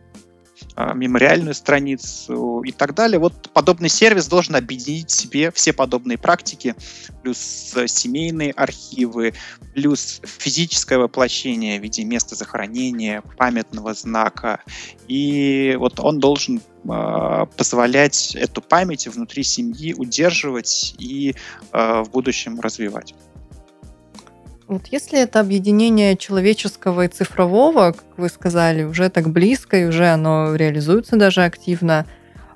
а, 0.76 0.92
мемориальную 0.92 1.54
страницу 1.54 2.62
и 2.62 2.72
так 2.72 2.94
далее. 2.94 3.18
Вот 3.18 3.50
подобный 3.52 3.88
сервис 3.88 4.26
должен 4.26 4.56
объединить 4.56 5.10
в 5.10 5.14
себе 5.14 5.50
все 5.52 5.72
подобные 5.72 6.18
практики, 6.18 6.74
плюс 7.22 7.72
э, 7.76 7.86
семейные 7.86 8.52
архивы, 8.52 9.34
плюс 9.74 10.20
физическое 10.24 10.98
воплощение 10.98 11.78
в 11.78 11.82
виде 11.82 12.04
места 12.04 12.34
захоронения, 12.34 13.22
памятного 13.36 13.94
знака. 13.94 14.60
И 15.06 15.76
вот 15.78 16.00
он 16.00 16.18
должен 16.18 16.60
э, 16.60 17.46
позволять 17.56 18.34
эту 18.34 18.60
память 18.60 19.06
внутри 19.06 19.44
семьи 19.44 19.94
удерживать 19.94 20.96
и 20.98 21.34
э, 21.72 22.02
в 22.02 22.10
будущем 22.10 22.58
развивать. 22.60 23.14
Вот 24.66 24.86
если 24.90 25.20
это 25.20 25.40
объединение 25.40 26.16
человеческого 26.16 27.04
и 27.04 27.08
цифрового, 27.08 27.92
как 27.92 28.04
вы 28.16 28.28
сказали, 28.28 28.84
уже 28.84 29.10
так 29.10 29.28
близко, 29.28 29.76
и 29.76 29.84
уже 29.84 30.06
оно 30.06 30.54
реализуется 30.54 31.16
даже 31.16 31.44
активно, 31.44 32.06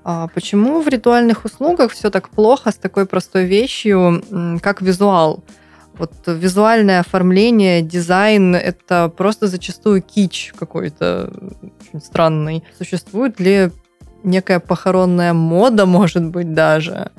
а 0.05 0.29
почему 0.29 0.81
в 0.81 0.89
ритуальных 0.89 1.45
услугах 1.45 1.93
все 1.93 2.09
так 2.11 2.31
плохо 2.31 2.71
с 2.73 2.77
такой 2.77 3.05
простой 3.05 3.45
вещью, 3.45 4.23
как 4.63 4.81
визуал? 4.81 5.45
Вот 5.99 6.13
визуальное 6.27 7.01
оформление, 7.01 7.83
дизайн— 7.83 8.55
это 8.57 9.13
просто 9.15 9.49
зачастую 9.49 10.01
кич 10.01 10.55
какой-то 10.57 11.31
очень 11.81 12.01
странный. 12.01 12.65
Существует 12.79 13.39
ли 13.41 13.71
некая 14.23 14.61
похоронная 14.61 15.35
мода, 15.35 15.85
может 15.99 16.25
быть, 16.25 16.55
даже? 16.55 17.11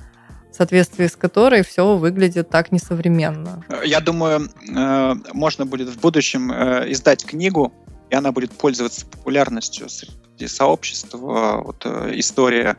Соответствии 0.60 1.08
с 1.08 1.16
которой 1.16 1.64
все 1.64 1.96
выглядит 1.96 2.50
так 2.50 2.74
несовременно. 2.74 3.64
Я 3.86 4.02
думаю, 4.02 4.50
э, 4.76 5.16
можно 5.32 5.66
будет 5.66 5.88
в 5.88 6.00
будущем 6.02 6.52
э, 6.52 6.92
издать 6.92 7.26
книгу, 7.26 7.72
и 8.10 8.16
она 8.16 8.34
будет 8.34 8.52
пользоваться 8.52 9.06
популярностью 9.06 9.88
среди 9.88 10.48
сообщества. 10.48 11.62
Вот 11.64 11.86
э, 11.86 12.12
история 12.16 12.76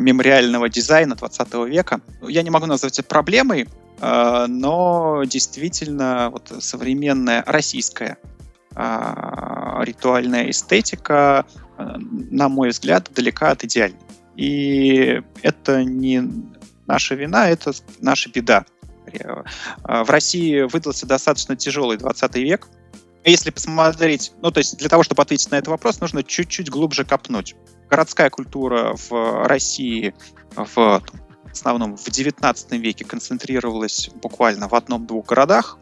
мемориального 0.00 0.68
дизайна 0.68 1.14
20 1.14 1.54
века. 1.68 2.00
Я 2.22 2.42
не 2.42 2.50
могу 2.50 2.66
назвать 2.66 2.98
это 2.98 3.08
проблемой, 3.08 3.68
но 4.00 5.22
действительно 5.26 6.30
вот 6.30 6.52
современная 6.60 7.42
российская 7.46 8.16
ритуальная 8.70 10.50
эстетика, 10.50 11.44
на 11.76 12.48
мой 12.48 12.68
взгляд, 12.68 13.10
далека 13.12 13.50
от 13.50 13.64
идеальной. 13.64 13.98
И 14.36 15.20
это 15.42 15.82
не 15.82 16.22
наша 16.92 17.14
вина, 17.14 17.48
это 17.48 17.72
наша 18.00 18.28
беда. 18.28 18.66
В 19.84 20.10
России 20.10 20.60
выдался 20.62 21.06
достаточно 21.06 21.56
тяжелый 21.56 21.96
20 21.96 22.36
век. 22.36 22.68
Если 23.24 23.50
посмотреть, 23.50 24.32
ну, 24.42 24.50
то 24.50 24.58
есть 24.58 24.76
для 24.76 24.88
того, 24.88 25.02
чтобы 25.02 25.22
ответить 25.22 25.50
на 25.50 25.56
этот 25.56 25.68
вопрос, 25.68 26.00
нужно 26.00 26.22
чуть-чуть 26.22 26.68
глубже 26.68 27.04
копнуть. 27.04 27.54
Городская 27.88 28.30
культура 28.30 28.94
в 29.08 29.46
России 29.46 30.14
в 30.54 31.02
основном 31.50 31.96
в 31.96 32.10
19 32.10 32.72
веке 32.72 33.04
концентрировалась 33.04 34.10
буквально 34.22 34.68
в 34.68 34.74
одном-двух 34.74 35.26
городах, 35.26 35.78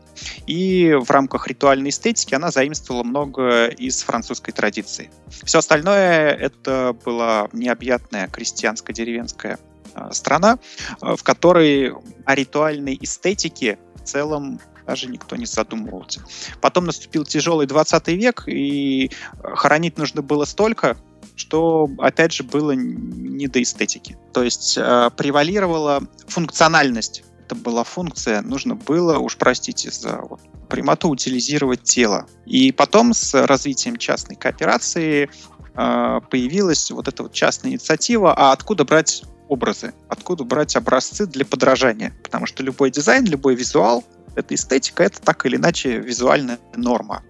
и 0.47 0.97
в 1.01 1.11
рамках 1.11 1.49
ритуальной 1.49 1.91
эстетики 1.91 2.35
она 2.35 2.51
заимствовала 2.51 3.03
много 3.03 3.67
из 3.67 4.03
французской 4.03 4.53
традиции. 4.53 5.11
Все 5.45 5.59
остальное 5.59 6.31
это 6.31 6.97
была 7.05 7.49
необъятная 7.53 8.29
крестьянско-деревенская 8.29 9.59
Э, 9.59 9.70
страна, 10.13 10.59
э, 11.03 11.17
в 11.17 11.23
которой 11.23 11.93
о 12.25 12.35
ритуальной 12.35 12.99
эстетике 13.01 13.79
в 13.97 14.03
целом 14.05 14.61
даже 14.87 15.07
никто 15.07 15.37
не 15.37 15.47
задумывался. 15.47 16.21
Потом 16.61 16.87
наступил 16.87 17.25
тяжелый 17.25 17.67
20 17.67 18.09
век, 18.09 18.45
и 18.47 19.11
хоронить 19.43 19.99
нужно 19.99 20.21
было 20.21 20.45
столько, 20.45 20.97
что, 21.37 21.89
опять 21.99 22.33
же, 22.33 22.43
было 22.43 22.73
не 22.73 23.47
до 23.47 23.63
эстетики. 23.63 24.19
То 24.33 24.43
есть 24.43 24.77
э, 24.77 25.11
превалировала 25.17 26.03
функциональность. 26.27 27.23
Это 27.47 27.55
была 27.55 27.85
функция, 27.85 28.43
нужно 28.43 28.75
было, 28.75 29.19
уж 29.19 29.37
простите 29.37 29.91
за 29.91 30.21
вот, 30.23 30.41
прямоту, 30.69 31.09
утилизировать 31.09 31.83
тело. 31.83 32.27
И 32.47 32.73
потом 32.73 33.13
с 33.13 33.35
развитием 33.47 33.97
частной 33.97 34.37
кооперации 34.37 35.31
э, 35.75 36.21
появилась 36.31 36.91
вот 36.91 37.09
эта 37.09 37.23
вот 37.23 37.33
частная 37.33 37.73
инициатива, 37.73 38.35
а 38.37 38.53
откуда 38.53 38.85
брать 38.85 39.25
образы, 39.51 39.93
откуда 40.09 40.45
брать 40.45 40.77
образцы 40.77 41.27
для 41.27 41.45
подражания. 41.45 42.13
Потому 42.23 42.47
что 42.47 42.63
любой 42.63 42.91
дизайн, 42.91 43.25
любой 43.25 43.55
визуал, 43.55 44.05
это 44.37 44.55
эстетика, 44.55 45.03
это 45.03 45.21
так 45.21 45.45
или 45.45 45.57
иначе 45.57 45.99
визуальная 45.99 46.59
норма. 46.77 47.23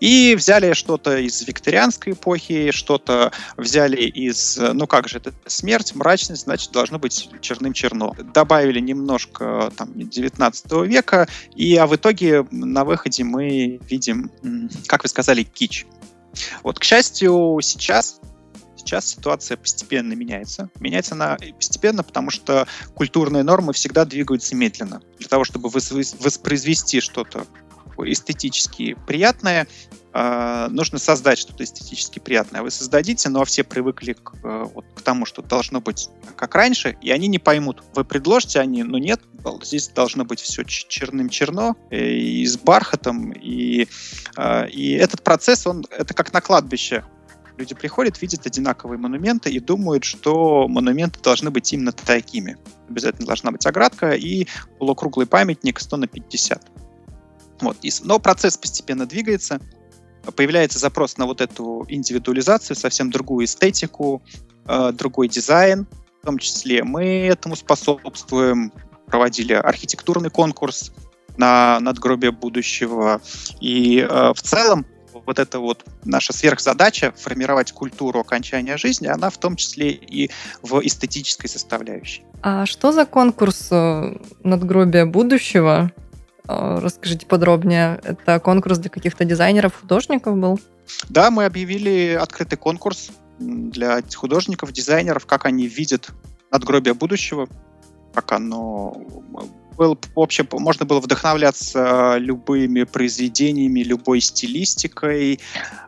И 0.00 0.34
взяли 0.36 0.72
что-то 0.72 1.16
из 1.18 1.42
викторианской 1.46 2.12
эпохи, 2.12 2.70
что-то 2.70 3.32
взяли 3.56 4.02
из, 4.02 4.58
ну 4.58 4.86
как 4.86 5.08
же, 5.08 5.18
это 5.18 5.32
смерть, 5.46 5.94
мрачность, 5.94 6.42
значит, 6.42 6.72
должно 6.72 6.98
быть 6.98 7.30
черным 7.40 7.72
черно. 7.72 8.14
Добавили 8.34 8.80
немножко 8.80 9.72
там 9.76 9.90
19 9.94 10.72
века, 10.86 11.28
и 11.54 11.76
а 11.76 11.86
в 11.86 11.96
итоге 11.96 12.46
на 12.50 12.84
выходе 12.84 13.24
мы 13.24 13.80
видим, 13.88 14.30
как 14.86 15.04
вы 15.04 15.08
сказали, 15.08 15.44
кич. 15.44 15.86
Вот, 16.62 16.78
к 16.78 16.84
счастью, 16.84 17.58
сейчас 17.62 18.20
Сейчас 18.84 19.06
ситуация 19.06 19.56
постепенно 19.56 20.12
меняется. 20.12 20.68
Меняется 20.78 21.14
она 21.14 21.38
постепенно, 21.56 22.02
потому 22.02 22.30
что 22.30 22.66
культурные 22.94 23.42
нормы 23.42 23.72
всегда 23.72 24.04
двигаются 24.04 24.54
медленно. 24.54 25.00
Для 25.18 25.28
того, 25.28 25.44
чтобы 25.44 25.70
воспроизвести 25.70 27.00
что-то 27.00 27.46
эстетически 27.98 28.96
приятное, 29.06 29.66
э, 30.12 30.68
нужно 30.70 30.98
создать 30.98 31.38
что-то 31.38 31.64
эстетически 31.64 32.18
приятное. 32.18 32.62
Вы 32.62 32.70
создадите, 32.70 33.28
но 33.28 33.44
все 33.44 33.64
привыкли 33.64 34.14
к, 34.14 34.34
э, 34.42 34.64
вот, 34.74 34.84
к 34.94 35.00
тому, 35.00 35.26
что 35.26 35.42
должно 35.42 35.80
быть 35.80 36.08
как 36.36 36.54
раньше, 36.54 36.96
и 37.00 37.10
они 37.10 37.28
не 37.28 37.38
поймут. 37.38 37.82
Вы 37.94 38.04
предложите, 38.04 38.60
они, 38.60 38.82
ну 38.82 38.98
нет, 38.98 39.20
здесь 39.62 39.88
должно 39.88 40.24
быть 40.24 40.40
все 40.40 40.64
черным-черно, 40.64 41.76
э, 41.90 42.10
и 42.10 42.46
с 42.46 42.58
бархатом, 42.58 43.32
и, 43.32 43.88
э, 44.36 44.68
и 44.68 44.92
этот 44.92 45.22
процесс, 45.22 45.66
он, 45.66 45.86
это 45.90 46.14
как 46.14 46.32
на 46.32 46.40
кладбище 46.40 47.04
Люди 47.56 47.74
приходят, 47.74 48.20
видят 48.20 48.46
одинаковые 48.46 48.98
монументы 48.98 49.50
и 49.50 49.60
думают, 49.60 50.04
что 50.04 50.66
монументы 50.66 51.20
должны 51.22 51.50
быть 51.50 51.72
именно 51.72 51.92
такими. 51.92 52.56
Обязательно 52.88 53.26
должна 53.26 53.52
быть 53.52 53.64
оградка 53.64 54.10
и 54.10 54.48
полукруглый 54.78 55.26
памятник 55.26 55.78
100 55.78 55.96
на 55.96 56.06
50. 56.08 56.70
Вот. 57.60 57.76
Но 58.02 58.18
процесс 58.18 58.56
постепенно 58.58 59.06
двигается, 59.06 59.60
появляется 60.34 60.80
запрос 60.80 61.16
на 61.16 61.26
вот 61.26 61.40
эту 61.40 61.84
индивидуализацию, 61.88 62.76
совсем 62.76 63.10
другую 63.10 63.44
эстетику, 63.44 64.22
э, 64.66 64.92
другой 64.92 65.28
дизайн, 65.28 65.86
в 66.22 66.26
том 66.26 66.38
числе. 66.38 66.82
Мы 66.82 67.26
этому 67.26 67.54
способствуем, 67.54 68.72
проводили 69.06 69.52
архитектурный 69.52 70.30
конкурс 70.30 70.92
на 71.36 71.78
надгробие 71.80 72.32
будущего. 72.32 73.20
И 73.60 73.98
э, 73.98 74.32
в 74.34 74.42
целом 74.42 74.86
вот 75.26 75.38
эта 75.38 75.58
вот 75.58 75.84
наша 76.04 76.32
сверхзадача 76.32 77.12
формировать 77.16 77.72
культуру 77.72 78.20
окончания 78.20 78.76
жизни, 78.76 79.06
она 79.06 79.30
в 79.30 79.38
том 79.38 79.56
числе 79.56 79.90
и 79.90 80.30
в 80.62 80.80
эстетической 80.80 81.48
составляющей. 81.48 82.22
А 82.42 82.66
что 82.66 82.92
за 82.92 83.06
конкурс 83.06 83.68
э, 83.70 84.16
надгробия 84.42 85.06
будущего? 85.06 85.92
Э, 86.48 86.78
расскажите 86.80 87.26
подробнее. 87.26 88.00
Это 88.02 88.40
конкурс 88.40 88.78
для 88.78 88.90
каких-то 88.90 89.24
дизайнеров, 89.24 89.80
художников 89.80 90.36
был? 90.36 90.60
Да, 91.08 91.30
мы 91.30 91.44
объявили 91.44 92.18
открытый 92.20 92.58
конкурс 92.58 93.10
для 93.38 94.00
художников, 94.14 94.72
дизайнеров, 94.72 95.26
как 95.26 95.46
они 95.46 95.66
видят 95.66 96.10
надгробие 96.50 96.94
будущего, 96.94 97.48
как 98.12 98.32
оно 98.32 98.96
был, 99.76 99.98
вообще 100.14 100.46
можно 100.52 100.86
было 100.86 101.00
вдохновляться 101.00 102.16
любыми 102.18 102.84
произведениями, 102.84 103.80
любой 103.80 104.20
стилистикой. 104.20 105.40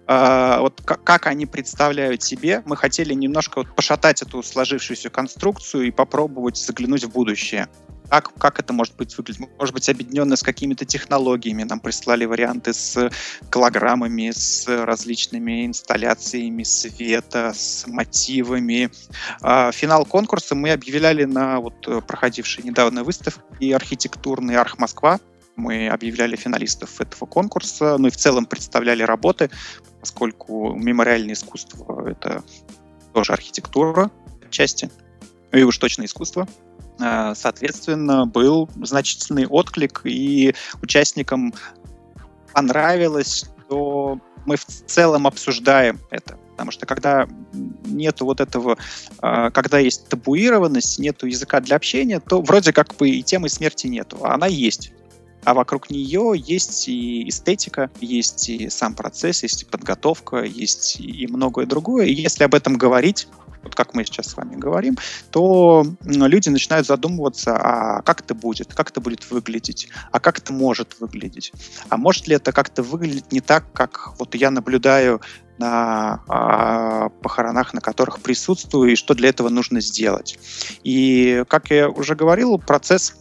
Э, 0.06 0.58
вот 0.60 0.82
как, 0.84 1.02
как 1.04 1.26
они 1.26 1.46
представляют 1.46 2.22
себе. 2.22 2.62
Мы 2.66 2.76
хотели 2.76 3.14
немножко 3.14 3.58
вот 3.58 3.74
пошатать 3.74 4.22
эту 4.22 4.42
сложившуюся 4.42 5.10
конструкцию 5.10 5.84
и 5.84 5.90
попробовать 5.90 6.56
заглянуть 6.56 7.04
в 7.04 7.10
будущее 7.10 7.68
как, 8.08 8.34
как 8.34 8.60
это 8.60 8.72
может 8.72 8.96
быть 8.96 9.16
выглядеть? 9.16 9.46
Может 9.58 9.74
быть, 9.74 9.88
объединенно 9.88 10.36
с 10.36 10.42
какими-то 10.42 10.84
технологиями. 10.84 11.64
Нам 11.64 11.80
прислали 11.80 12.24
варианты 12.24 12.72
с 12.72 13.10
голограммами, 13.50 14.30
с 14.30 14.66
различными 14.66 15.66
инсталляциями 15.66 16.62
света, 16.62 17.52
с 17.54 17.86
мотивами. 17.86 18.90
А, 19.42 19.72
финал 19.72 20.04
конкурса 20.04 20.54
мы 20.54 20.72
объявляли 20.72 21.24
на 21.24 21.60
вот 21.60 22.06
проходившей 22.06 22.64
недавно 22.64 23.04
выставке 23.04 23.74
архитектурный 23.74 24.56
Арх 24.56 24.78
Москва. 24.78 25.20
Мы 25.56 25.88
объявляли 25.88 26.36
финалистов 26.36 27.00
этого 27.00 27.26
конкурса, 27.26 27.96
ну 27.98 28.08
и 28.08 28.10
в 28.10 28.16
целом 28.16 28.44
представляли 28.44 29.02
работы, 29.02 29.50
поскольку 30.00 30.74
мемориальное 30.74 31.32
искусство— 31.32 32.06
это 32.10 32.44
тоже 33.14 33.32
архитектура 33.32 34.10
отчасти, 34.44 34.90
и 35.52 35.62
уж 35.62 35.78
точно 35.78 36.04
искусство. 36.04 36.46
Э, 36.98 37.34
соответственно, 37.34 38.26
был 38.26 38.68
значительный 38.82 39.46
отклик, 39.46 40.00
и 40.04 40.54
участникам 40.82 41.54
понравилось, 42.52 43.44
что 43.66 44.18
мы 44.46 44.56
в 44.56 44.64
целом 44.64 45.26
обсуждаем 45.26 46.00
это. 46.10 46.38
Потому 46.52 46.70
что 46.70 46.86
когда 46.86 47.28
нету 47.84 48.24
вот 48.24 48.40
этого, 48.40 48.78
э, 49.22 49.50
когда 49.50 49.78
есть 49.78 50.08
табуированность, 50.08 50.98
нету 50.98 51.26
языка 51.26 51.60
для 51.60 51.76
общения, 51.76 52.18
то 52.20 52.40
вроде 52.40 52.72
как 52.72 52.94
бы 52.96 53.10
и 53.10 53.22
темы 53.22 53.50
смерти 53.50 53.88
нету, 53.88 54.18
а 54.22 54.34
она 54.34 54.46
есть. 54.46 54.92
А 55.46 55.54
вокруг 55.54 55.90
нее 55.90 56.32
есть 56.34 56.88
и 56.88 57.28
эстетика, 57.28 57.88
есть 58.00 58.48
и 58.48 58.68
сам 58.68 58.94
процесс, 58.94 59.44
есть 59.44 59.62
и 59.62 59.64
подготовка, 59.64 60.42
есть 60.42 60.96
и 60.98 61.28
многое 61.28 61.66
другое. 61.66 62.06
И 62.06 62.14
если 62.14 62.42
об 62.42 62.56
этом 62.56 62.76
говорить, 62.76 63.28
вот 63.62 63.76
как 63.76 63.94
мы 63.94 64.04
сейчас 64.04 64.26
с 64.26 64.36
вами 64.36 64.56
говорим, 64.56 64.98
то 65.30 65.86
люди 66.02 66.48
начинают 66.48 66.88
задумываться, 66.88 67.56
а 67.56 68.02
как 68.02 68.22
это 68.22 68.34
будет, 68.34 68.74
как 68.74 68.90
это 68.90 69.00
будет 69.00 69.30
выглядеть, 69.30 69.88
а 70.10 70.18
как 70.18 70.38
это 70.40 70.52
может 70.52 70.96
выглядеть, 70.98 71.52
а 71.90 71.96
может 71.96 72.26
ли 72.26 72.34
это 72.34 72.50
как-то 72.50 72.82
выглядеть 72.82 73.30
не 73.30 73.40
так, 73.40 73.72
как 73.72 74.18
вот 74.18 74.34
я 74.34 74.50
наблюдаю 74.50 75.20
на 75.58 76.24
а, 76.26 77.08
похоронах, 77.22 77.72
на 77.72 77.80
которых 77.80 78.18
присутствую, 78.18 78.92
и 78.92 78.96
что 78.96 79.14
для 79.14 79.28
этого 79.28 79.48
нужно 79.48 79.80
сделать. 79.80 80.40
И, 80.82 81.44
как 81.48 81.70
я 81.70 81.88
уже 81.88 82.16
говорил, 82.16 82.58
процесс 82.58 83.14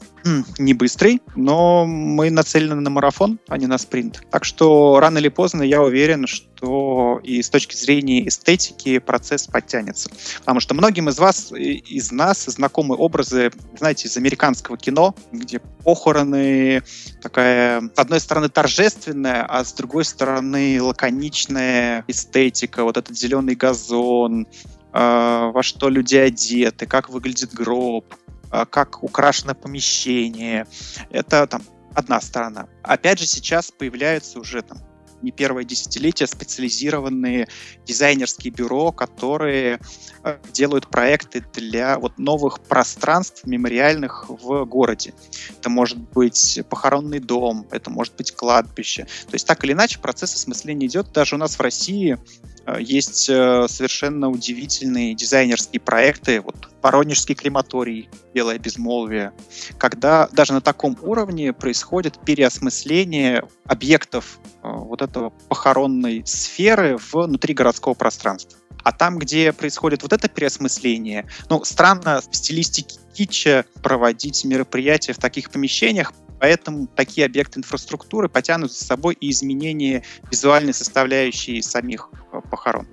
не 0.58 0.74
быстрый, 0.74 1.22
но 1.36 1.86
мы 1.86 2.32
нацелены 2.32 2.76
на 2.82 2.90
марафон, 2.90 3.40
а 3.48 3.58
не 3.58 3.68
на 3.68 3.78
спринт. 3.78 4.22
Так 4.32 4.44
что 4.44 5.00
рано 5.00 5.20
или 5.20 5.30
поздно 5.30 5.62
я 5.62 5.82
уверен, 5.82 6.26
что 6.26 7.20
и 7.24 7.42
с 7.42 7.50
точки 7.50 7.76
зрения 7.76 8.28
эстетики 8.28 8.98
процесс 8.98 9.48
подтянется. 9.48 10.10
Потому 10.40 10.60
что 10.60 10.74
многим 10.74 11.10
из 11.10 11.20
вас, 11.20 11.52
из 11.52 12.12
нас 12.12 12.46
знакомы 12.46 12.96
образы, 12.96 13.52
знаете, 13.78 14.08
из 14.08 14.18
американского 14.18 14.78
кино, 14.78 15.16
где 15.32 15.60
похороны 15.60 16.82
такая, 17.22 17.82
с 17.82 18.00
одной 18.00 18.20
стороны, 18.20 18.50
торжественная, 18.50 19.46
а 19.48 19.64
с 19.64 19.74
другой 19.74 20.06
стороны, 20.06 20.82
лаконичная 20.82 22.04
эстетика, 22.08 22.84
вот 22.84 22.98
этот 22.98 23.16
зеленый 23.16 23.56
газон, 23.56 24.48
э, 24.94 25.52
во 25.54 25.62
что 25.62 25.90
люди 25.90 26.16
одеты, 26.16 26.88
как 26.88 27.10
выглядит 27.10 27.54
гроб, 27.54 28.06
а, 28.14 28.25
как 28.64 29.04
украшено 29.04 29.54
помещение. 29.54 30.66
Это 31.10 31.46
там 31.48 31.64
одна 31.94 32.22
сторона. 32.22 32.68
Опять 32.84 33.20
же, 33.20 33.26
сейчас 33.26 33.72
появляются 33.72 34.40
уже 34.40 34.62
там 34.62 34.78
не 35.26 35.32
первое 35.32 35.64
десятилетие 35.64 36.28
специализированные 36.28 37.48
дизайнерские 37.86 38.54
бюро, 38.54 38.92
которые 38.92 39.80
э, 40.24 40.38
делают 40.54 40.88
проекты 40.88 41.44
для 41.54 42.00
вот 42.00 42.18
новых 42.18 42.62
пространств 42.62 43.46
мемориальных 43.46 44.30
в 44.30 44.66
городе. 44.66 45.14
Это 45.60 45.70
может 45.70 45.98
быть 45.98 46.62
похоронный 46.70 47.20
дом, 47.20 47.68
это 47.72 47.90
может 47.90 48.16
быть 48.16 48.32
кладбище. 48.32 49.04
То 49.04 49.34
есть 49.34 49.48
так 49.48 49.64
или 49.66 49.74
иначе 49.74 50.00
процесс 50.00 50.36
осмысления 50.36 50.88
идет. 50.88 51.12
Даже 51.12 51.36
у 51.36 51.38
нас 51.40 51.56
в 51.56 51.62
России 51.62 52.18
Э, 52.66 52.78
есть 52.80 53.30
э, 53.30 53.68
совершенно 53.70 54.30
удивительные 54.30 55.14
дизайнерские 55.14 55.80
проекты, 55.80 56.42
вот 56.42 56.56
Воронежский 56.82 57.36
крематорий, 57.36 58.10
Белое 58.34 58.60
безмолвие, 58.60 59.32
когда 59.78 60.28
даже 60.32 60.54
на 60.54 60.62
таком 60.62 60.98
уровне 61.02 61.54
происходит 61.54 62.20
переосмысление 62.24 63.44
объектов 63.66 64.40
вот 64.80 65.02
этого 65.02 65.32
похоронной 65.50 66.24
сферы 66.26 66.98
внутри 67.12 67.54
городского 67.54 67.94
пространства. 67.94 68.60
А 68.84 68.92
там, 68.92 69.18
где 69.18 69.52
происходит 69.52 70.04
вот 70.04 70.14
это 70.14 70.28
переосмысление, 70.28 71.28
ну, 71.50 71.64
странно 71.64 72.22
в 72.22 72.36
стилистике 72.36 73.00
китча 73.14 73.66
проводить 73.82 74.46
мероприятия 74.46 75.14
в 75.14 75.18
таких 75.18 75.50
помещениях, 75.50 76.14
Поэтому 76.40 76.88
такие 76.88 77.26
объекты 77.26 77.60
инфраструктуры 77.60 78.30
потянут 78.30 78.72
за 78.72 78.84
собой 78.84 79.16
и 79.20 79.32
изменение 79.32 80.04
визуальной 80.30 80.74
составляющей 80.74 81.62
самих 81.62 82.10
э, 82.32 82.42
похорон. 82.52 82.88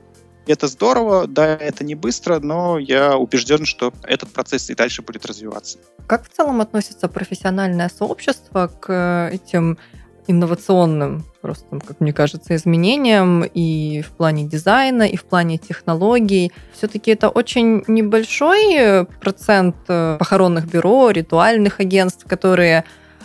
Это 0.47 0.67
здорово, 0.67 1.27
да, 1.27 1.55
это 1.55 1.85
не 1.85 1.95
быстро, 1.95 2.41
но 2.41 2.79
я 2.79 3.17
убежден, 3.17 3.65
что 3.65 3.93
этот 4.03 4.33
процесс 4.33 4.71
и 4.71 4.75
дальше 4.75 5.03
будет 5.03 5.25
развиваться. 5.25 5.79
Как 6.07 6.29
в 6.29 6.33
целом 6.33 6.61
относится 6.61 7.09
профессиональное 7.09 7.89
сообщество 7.89 8.67
к 8.67 9.31
этим 9.33 9.79
инновационным, 10.27 11.25
просто, 11.41 11.79
как 11.81 12.01
мне 12.01 12.13
кажется, 12.13 12.55
изменениям 12.55 13.43
и 13.43 14.03
в 14.03 14.11
плане 14.11 14.45
дизайна, 14.45 15.03
и 15.03 15.17
в 15.17 15.25
плане 15.25 15.59
технологий. 15.59 16.53
Все-таки 16.73 17.11
это 17.11 17.29
очень 17.29 17.83
небольшой 17.89 19.07
процент 19.21 19.77
э, 19.89 20.17
похоронных 20.19 20.67
бюро, 20.67 21.11
ритуальных 21.11 21.81
агентств, 21.81 22.27
которые 22.27 22.85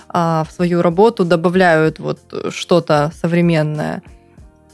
а, 0.09 0.45
в 0.49 0.51
свою 0.51 0.81
работу 0.81 1.25
добавляют 1.25 1.99
вот 1.99 2.19
что-то 2.49 3.11
современное. 3.13 4.01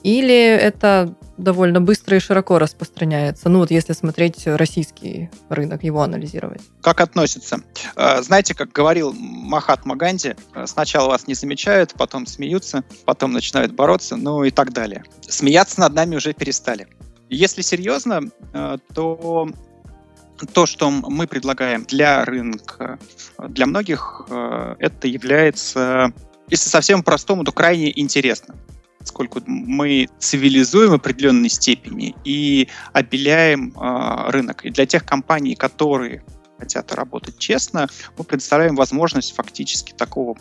Или 0.04 0.46
это 0.46 1.14
довольно 1.38 1.82
быстро 1.82 2.18
и 2.18 2.20
широко 2.20 2.60
распространяется. 2.60 3.50
Ну 3.50 3.60
вот 3.60 3.72
если 3.72 3.94
смотреть 3.94 4.46
российский 4.46 5.30
рынок, 5.50 5.84
его 5.84 6.02
анализировать. 6.02 6.62
Как 6.82 7.02
относится? 7.02 7.62
А, 7.96 8.22
знаете, 8.22 8.54
как 8.54 8.72
говорил 8.72 9.14
Махатма 9.14 9.96
Ганди, 9.96 10.36
сначала 10.66 11.10
вас 11.10 11.28
не 11.28 11.34
замечают, 11.34 11.94
потом 11.98 12.26
смеются, 12.26 12.84
потом 13.06 13.32
начинают 13.34 13.74
бороться, 13.74 14.16
ну 14.16 14.44
и 14.44 14.52
так 14.52 14.74
далее. 14.74 15.04
Смеяться 15.22 15.80
над 15.80 15.94
нами 15.94 16.16
уже 16.16 16.34
перестали. 16.34 16.88
Если 17.30 17.62
серьезно, 17.62 18.22
а, 18.54 18.78
то 18.94 19.50
то, 20.54 20.66
что 20.66 20.90
мы 20.90 21.28
предлагаем 21.28 21.86
для 21.86 22.26
рынка, 22.26 23.00
для 23.38 23.66
многих 23.66 24.26
э, 24.30 24.76
это 24.80 25.08
является, 25.08 26.12
если 26.50 26.70
совсем 26.70 27.04
простому, 27.04 27.44
то 27.44 27.52
крайне 27.52 27.98
интересно 27.98 28.56
поскольку 29.04 29.42
мы 29.46 30.08
цивилизуем 30.18 30.92
в 30.92 30.94
определенной 30.94 31.50
степени 31.50 32.16
и 32.24 32.70
обеляем 32.94 33.74
э, 33.76 34.32
рынок. 34.32 34.64
И 34.66 34.70
для 34.70 34.86
тех 34.86 35.06
компаний, 35.06 35.56
которые 35.56 36.24
хотят 36.58 36.94
работать 36.94 37.38
честно, 37.38 37.90
мы 38.18 38.24
предоставляем 38.24 38.76
возможность 38.78 39.36
фактически 39.36 39.92
такого 39.92 40.38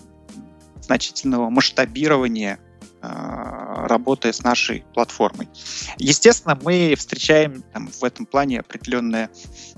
значительного 0.80 1.50
масштабирования 1.50 2.60
э, 3.02 3.86
работая 3.88 4.32
с 4.32 4.44
нашей 4.44 4.84
платформой. 4.94 5.48
Естественно, 5.98 6.56
мы 6.62 6.94
встречаем 6.96 7.64
там, 7.72 7.88
в 7.88 8.04
этом 8.04 8.26
плане 8.26 8.60
определенное 8.60 9.28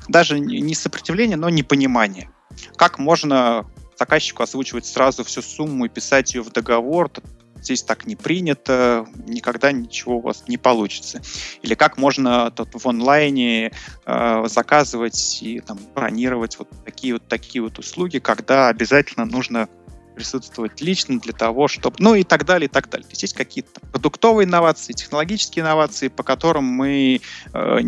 даже 0.09 0.39
не 0.39 0.74
сопротивление, 0.74 1.39
но 1.39 1.49
непонимание. 1.49 2.30
Как 2.76 2.99
можно 2.99 3.64
заказчику 3.99 4.43
озвучивать 4.43 4.85
сразу 4.85 5.24
всю 5.24 5.41
сумму 5.41 5.87
и 5.87 5.89
писать 5.89 6.35
ее 6.35 6.43
в 6.43 6.53
договор, 6.53 7.11
здесь 7.64 7.82
так 7.82 8.06
не 8.06 8.14
принято, 8.16 9.06
никогда 9.26 9.72
ничего 9.72 10.18
у 10.18 10.20
вас 10.20 10.44
не 10.48 10.58
получится. 10.58 11.20
Или 11.62 11.74
как 11.74 11.96
можно 11.96 12.50
тут 12.50 12.68
в 12.74 12.86
онлайне 12.86 13.72
э, 14.06 14.44
заказывать 14.46 15.38
и 15.42 15.60
там, 15.60 15.78
бронировать 15.94 16.58
вот 16.58 16.68
такие 16.84 17.14
вот 17.14 17.26
такие 17.26 17.62
вот 17.62 17.78
услуги, 17.78 18.18
когда 18.18 18.68
обязательно 18.68 19.24
нужно 19.24 19.68
присутствовать 20.14 20.80
лично 20.80 21.18
для 21.18 21.32
того, 21.32 21.68
чтобы... 21.68 21.96
Ну 21.98 22.14
и 22.14 22.22
так 22.22 22.44
далее, 22.44 22.66
и 22.66 22.70
так 22.70 22.88
далее. 22.88 23.04
То 23.04 23.12
есть 23.12 23.22
есть 23.22 23.34
какие-то 23.34 23.80
продуктовые 23.92 24.46
инновации, 24.46 24.92
технологические 24.92 25.62
инновации, 25.62 26.08
по 26.08 26.22
которым 26.22 26.64
мы... 26.64 27.20
Э, 27.52 27.78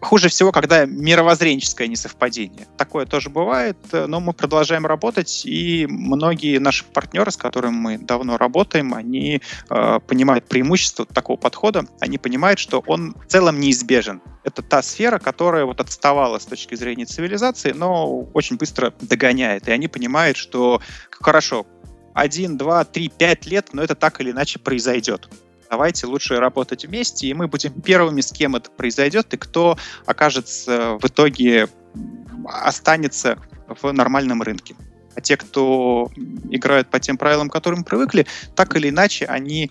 хуже 0.00 0.28
всего, 0.28 0.52
когда 0.52 0.84
мировоззренческое 0.86 1.88
несовпадение. 1.88 2.66
Такое 2.76 3.06
тоже 3.06 3.30
бывает, 3.30 3.76
э, 3.92 4.06
но 4.06 4.20
мы 4.20 4.32
продолжаем 4.32 4.86
работать, 4.86 5.42
и 5.44 5.86
многие 5.88 6.58
наши 6.58 6.84
партнеры, 6.84 7.30
с 7.30 7.36
которыми 7.36 7.74
мы 7.74 7.98
давно 7.98 8.36
работаем, 8.36 8.94
они 8.94 9.40
э, 9.70 10.00
понимают 10.06 10.46
преимущество 10.46 11.06
такого 11.06 11.36
подхода, 11.36 11.86
они 12.00 12.18
понимают, 12.18 12.58
что 12.58 12.82
он 12.86 13.14
в 13.14 13.26
целом 13.26 13.60
неизбежен. 13.60 14.20
Это 14.48 14.62
та 14.62 14.82
сфера, 14.82 15.18
которая 15.18 15.66
вот 15.66 15.80
отставала 15.80 16.38
с 16.38 16.46
точки 16.46 16.74
зрения 16.74 17.04
цивилизации, 17.04 17.72
но 17.72 18.22
очень 18.32 18.56
быстро 18.56 18.94
догоняет. 19.00 19.68
И 19.68 19.70
они 19.70 19.88
понимают, 19.88 20.38
что 20.38 20.80
хорошо, 21.10 21.66
один, 22.14 22.56
два, 22.56 22.84
три, 22.84 23.10
пять 23.10 23.46
лет, 23.46 23.68
но 23.72 23.82
это 23.82 23.94
так 23.94 24.20
или 24.20 24.30
иначе 24.30 24.58
произойдет. 24.58 25.28
Давайте 25.70 26.06
лучше 26.06 26.36
работать 26.36 26.86
вместе, 26.86 27.26
и 27.26 27.34
мы 27.34 27.46
будем 27.46 27.80
первыми, 27.82 28.22
с 28.22 28.32
кем 28.32 28.56
это 28.56 28.70
произойдет, 28.70 29.34
и 29.34 29.36
кто 29.36 29.76
окажется 30.06 30.98
в 31.00 31.04
итоге 31.06 31.68
останется 32.44 33.38
в 33.68 33.92
нормальном 33.92 34.42
рынке. 34.42 34.74
А 35.14 35.20
те, 35.20 35.36
кто 35.36 36.10
играют 36.50 36.88
по 36.88 37.00
тем 37.00 37.18
правилам, 37.18 37.50
к 37.50 37.52
которым 37.52 37.84
привыкли, 37.84 38.26
так 38.54 38.74
или 38.76 38.88
иначе 38.88 39.26
они 39.26 39.70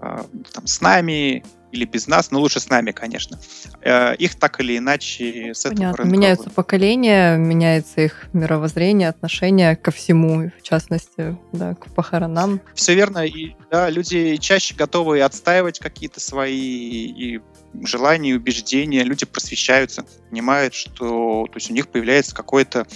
э, 0.00 0.24
там, 0.52 0.66
с 0.66 0.80
нами 0.80 1.44
или 1.72 1.84
без 1.84 2.06
нас, 2.06 2.30
но 2.30 2.40
лучше 2.40 2.60
с 2.60 2.68
нами, 2.68 2.92
конечно. 2.92 3.38
Э, 3.82 4.14
их 4.16 4.36
так 4.36 4.60
или 4.60 4.78
иначе 4.78 5.52
с 5.54 5.62
Понятно. 5.62 5.84
этого 5.84 5.96
рынка... 5.98 6.12
Меняются 6.12 6.50
поколения, 6.50 7.36
меняется 7.36 8.00
их 8.00 8.28
мировоззрение, 8.32 9.08
отношение 9.08 9.76
ко 9.76 9.90
всему, 9.90 10.50
в 10.58 10.62
частности, 10.62 11.38
да, 11.52 11.74
к 11.74 11.92
похоронам. 11.94 12.60
Все 12.74 12.94
верно, 12.94 13.26
и 13.26 13.54
да, 13.70 13.90
люди 13.90 14.36
чаще 14.36 14.74
готовы 14.74 15.20
отстаивать 15.20 15.78
какие-то 15.78 16.20
свои 16.20 17.06
и 17.06 17.40
желания, 17.84 18.34
убеждения, 18.34 19.02
люди 19.02 19.26
просвещаются, 19.26 20.04
понимают, 20.30 20.74
что 20.74 21.46
то 21.46 21.56
есть 21.56 21.70
у 21.70 21.74
них 21.74 21.88
появляется 21.88 22.34
какое-то 22.34 22.86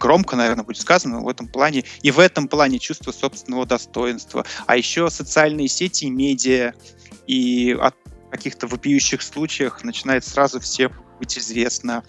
громко, 0.00 0.34
наверное, 0.34 0.64
будет 0.64 0.80
сказано 0.80 1.20
в 1.20 1.28
этом 1.28 1.46
плане, 1.46 1.84
и 2.02 2.10
в 2.10 2.18
этом 2.18 2.48
плане 2.48 2.78
чувство 2.78 3.12
собственного 3.12 3.66
достоинства. 3.66 4.44
А 4.66 4.76
еще 4.76 5.10
социальные 5.10 5.68
сети 5.68 6.06
медиа, 6.06 6.72
и 7.26 7.76
от 7.80 7.94
каких-то 8.30 8.66
вопиющих 8.66 9.22
случаях 9.22 9.84
начинает 9.84 10.24
сразу 10.24 10.58
все 10.58 10.90
быть 11.18 11.38
известно. 11.38 12.02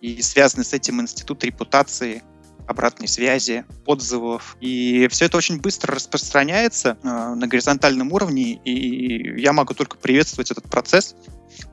И 0.00 0.22
связанный 0.22 0.64
с 0.64 0.72
этим 0.72 1.00
институт 1.00 1.44
репутации, 1.44 2.22
обратной 2.68 3.08
связи, 3.08 3.64
отзывов. 3.86 4.56
И 4.60 5.08
все 5.10 5.26
это 5.26 5.36
очень 5.36 5.60
быстро 5.60 5.94
распространяется 5.94 6.96
э, 7.02 7.34
на 7.34 7.46
горизонтальном 7.46 8.12
уровне, 8.12 8.54
и 8.64 9.40
я 9.40 9.52
могу 9.52 9.74
только 9.74 9.96
приветствовать 9.96 10.50
этот 10.52 10.70
процесс, 10.70 11.16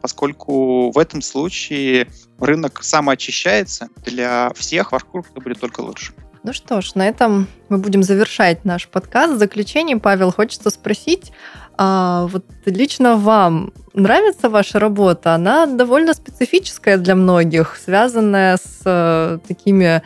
поскольку 0.02 0.92
в 0.92 0.98
этом 0.98 1.22
случае 1.22 2.08
рынок 2.40 2.84
самоочищается 2.84 3.90
для 4.06 4.52
всех, 4.56 4.92
вокруг 4.92 5.28
это 5.32 5.42
будет 5.42 5.60
только 5.60 5.82
лучше. 5.82 6.14
Ну 6.44 6.54
что 6.54 6.82
ж, 6.82 6.96
на 6.96 7.08
этом 7.08 7.48
мы 7.68 7.78
будем 7.80 8.02
завершать 8.02 8.64
наш 8.64 8.88
подкаст. 8.88 9.34
В 9.34 9.38
заключение, 9.38 9.98
Павел, 9.98 10.32
хочется 10.32 10.70
спросить, 10.70 11.34
а 11.78 12.28
вот 12.28 12.46
лично 12.66 13.18
вам 13.18 13.74
нравится 13.94 14.50
ваша 14.50 14.80
работа? 14.80 15.36
Она 15.36 15.66
довольно 15.66 16.14
специфическая 16.14 16.98
для 16.98 17.16
многих, 17.16 17.78
связанная 17.84 18.58
с 18.58 18.82
э, 18.86 19.40
такими, 19.48 20.02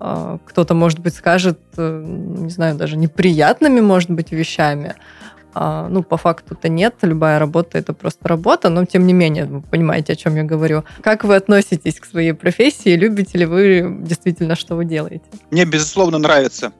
э, 0.00 0.38
кто-то, 0.46 0.74
может 0.74 1.00
быть, 1.00 1.14
скажет, 1.14 1.60
э, 1.76 2.02
не 2.04 2.50
знаю, 2.50 2.76
даже 2.76 2.96
неприятными, 2.96 3.80
может 3.80 4.10
быть, 4.10 4.32
вещами. 4.32 4.94
А, 5.54 5.88
ну, 5.88 6.02
по 6.02 6.16
факту-то 6.16 6.68
нет, 6.68 6.96
любая 7.02 7.38
работа 7.38 7.78
это 7.78 7.92
просто 7.92 8.28
работа, 8.28 8.68
но 8.68 8.84
тем 8.84 9.06
не 9.06 9.12
менее, 9.12 9.46
вы 9.46 9.62
понимаете, 9.62 10.14
о 10.14 10.16
чем 10.16 10.36
я 10.36 10.42
говорю. 10.42 10.84
Как 11.02 11.24
вы 11.24 11.36
относитесь 11.36 12.00
к 12.00 12.04
своей 12.04 12.32
профессии? 12.32 12.96
Любите 12.96 13.38
ли 13.38 13.46
вы 13.46 13.98
действительно, 14.00 14.56
что 14.56 14.76
вы 14.76 14.84
делаете? 14.84 15.24
Мне, 15.50 15.64
безусловно, 15.64 16.18
нравится 16.18 16.72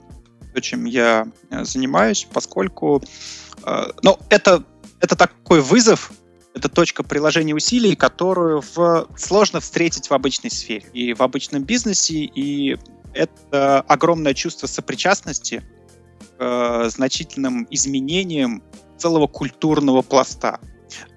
то, 0.52 0.60
чем 0.60 0.84
я 0.84 1.26
занимаюсь, 1.62 2.28
поскольку 2.32 3.02
Э, 3.64 3.86
но 4.02 4.18
это, 4.28 4.62
это 5.00 5.16
такой 5.16 5.60
вызов, 5.60 6.12
это 6.54 6.68
точка 6.68 7.02
приложения 7.02 7.54
усилий, 7.54 7.96
которую 7.96 8.62
в, 8.74 9.08
сложно 9.16 9.60
встретить 9.60 10.08
в 10.08 10.14
обычной 10.14 10.50
сфере 10.50 10.86
и 10.92 11.14
в 11.14 11.22
обычном 11.22 11.64
бизнесе, 11.64 12.14
и 12.14 12.78
это 13.12 13.80
огромное 13.82 14.34
чувство 14.34 14.66
сопричастности 14.66 15.62
э, 16.44 16.88
значительным 16.90 17.66
изменениям 17.70 18.62
целого 18.98 19.26
культурного 19.26 20.02
пласта. 20.02 20.60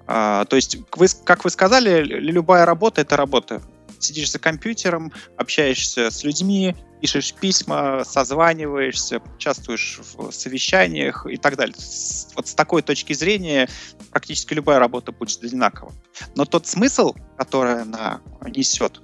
А, 0.06 0.44
то 0.46 0.56
есть, 0.56 0.78
вы, 0.96 1.06
как 1.24 1.44
вы 1.44 1.50
сказали, 1.50 2.02
любая 2.02 2.64
работа— 2.64 3.00
это 3.02 3.16
работа 3.16 3.62
сидишь 3.98 4.30
за 4.30 4.38
компьютером, 4.38 5.12
общаешься 5.36 6.10
с 6.10 6.24
людьми, 6.24 6.76
пишешь 7.00 7.34
письма, 7.34 8.04
созваниваешься, 8.04 9.20
участвуешь 9.36 10.00
в 10.14 10.30
совещаниях 10.30 11.26
и 11.26 11.36
так 11.36 11.56
далее. 11.56 11.74
Вот 12.34 12.48
с 12.48 12.54
такой 12.54 12.82
точки 12.82 13.12
зрения 13.12 13.68
практически 14.10 14.54
любая 14.54 14.78
работа 14.78 15.12
будет 15.12 15.42
одинакова. 15.42 15.92
Но 16.34 16.44
тот 16.44 16.66
смысл, 16.66 17.14
который 17.36 17.82
она 17.82 18.20
несет, 18.46 19.00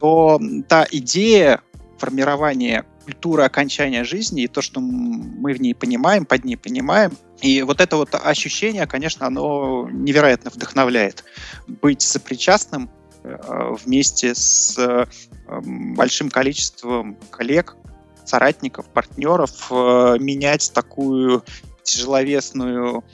то 0.00 0.40
та 0.68 0.86
идея 0.90 1.60
формирования 1.98 2.84
культуры 3.06 3.44
окончания 3.44 4.04
жизни 4.04 4.42
и 4.42 4.48
то, 4.48 4.60
что 4.60 4.80
мы 4.80 5.54
в 5.54 5.60
ней 5.60 5.74
понимаем, 5.74 6.26
под 6.26 6.44
ней 6.44 6.56
понимаем. 6.56 7.12
И 7.40 7.62
вот 7.62 7.80
это 7.80 7.96
вот 7.96 8.14
ощущение, 8.14 8.86
конечно, 8.86 9.26
оно 9.26 9.88
невероятно 9.90 10.50
вдохновляет. 10.50 11.24
Быть 11.68 12.02
сопричастным 12.02 12.90
Э, 13.26 13.74
вместе 13.84 14.34
с 14.34 14.78
э, 14.78 15.04
большим 15.48 16.30
количеством 16.30 17.16
коллег, 17.30 17.76
соратников, 18.24 18.86
партнеров 18.88 19.66
э, 19.70 20.16
менять 20.20 20.70
такую 20.72 21.44
тяжеловесную 21.82 23.04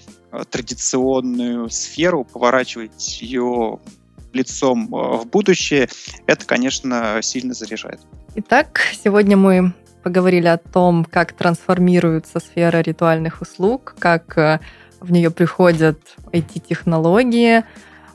традиционную 0.50 1.68
сферу, 1.68 2.24
поворачивать 2.24 3.20
ее 3.20 3.80
лицом 4.32 4.86
в 4.86 5.26
будущее, 5.26 5.90
это, 6.26 6.46
конечно, 6.46 7.18
сильно 7.20 7.52
заряжает. 7.52 8.00
Итак, 8.36 8.80
сегодня 9.04 9.36
мы 9.36 9.74
поговорили 10.02 10.46
о 10.46 10.58
том, 10.58 11.04
как 11.04 11.32
трансформируется 11.32 12.40
сфера 12.40 12.78
ритуальных 12.78 13.40
услуг, 13.40 13.94
как 13.98 14.60
в 15.00 15.10
нее 15.10 15.30
приходят 15.30 15.98
IT-технологии, 16.32 17.64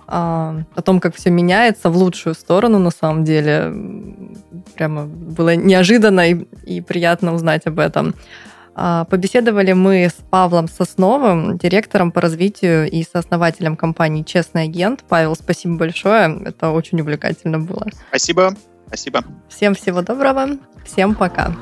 а, 0.08 0.62
о 0.74 0.82
том, 0.82 1.00
как 1.02 1.16
все 1.16 1.30
меняется 1.30 1.90
в 1.90 1.98
лучшую 1.98 2.34
сторону, 2.34 2.80
на 2.80 2.92
самом 2.92 3.26
деле. 3.26 3.74
Прямо 4.76 5.06
было 5.06 5.56
неожиданно 5.56 6.32
и, 6.32 6.34
и 6.64 6.82
приятно 6.82 7.34
узнать 7.34 7.68
об 7.68 7.80
этом. 7.80 8.16
А, 8.74 9.04
побеседовали 9.06 9.74
мы 9.74 10.06
с 10.06 10.14
Павлом 10.30 10.70
Сосновым, 10.70 11.58
директором 11.58 12.12
по 12.12 12.22
развитию 12.22 12.90
и 12.90 13.04
сооснователем 13.04 13.76
компании 13.76 14.24
«Честный 14.24 14.64
агент». 14.64 15.04
Павел, 15.10 15.36
спасибо 15.36 15.76
большое. 15.76 16.42
Это 16.46 16.70
очень 16.70 17.02
увлекательно 17.02 17.60
было. 17.60 17.86
Спасибо. 18.10 18.56
Спасибо. 18.88 19.26
Всем 19.50 19.76
всего 19.76 20.02
доброго. 20.02 20.58
Всем 20.86 21.16
пока. 21.16 21.54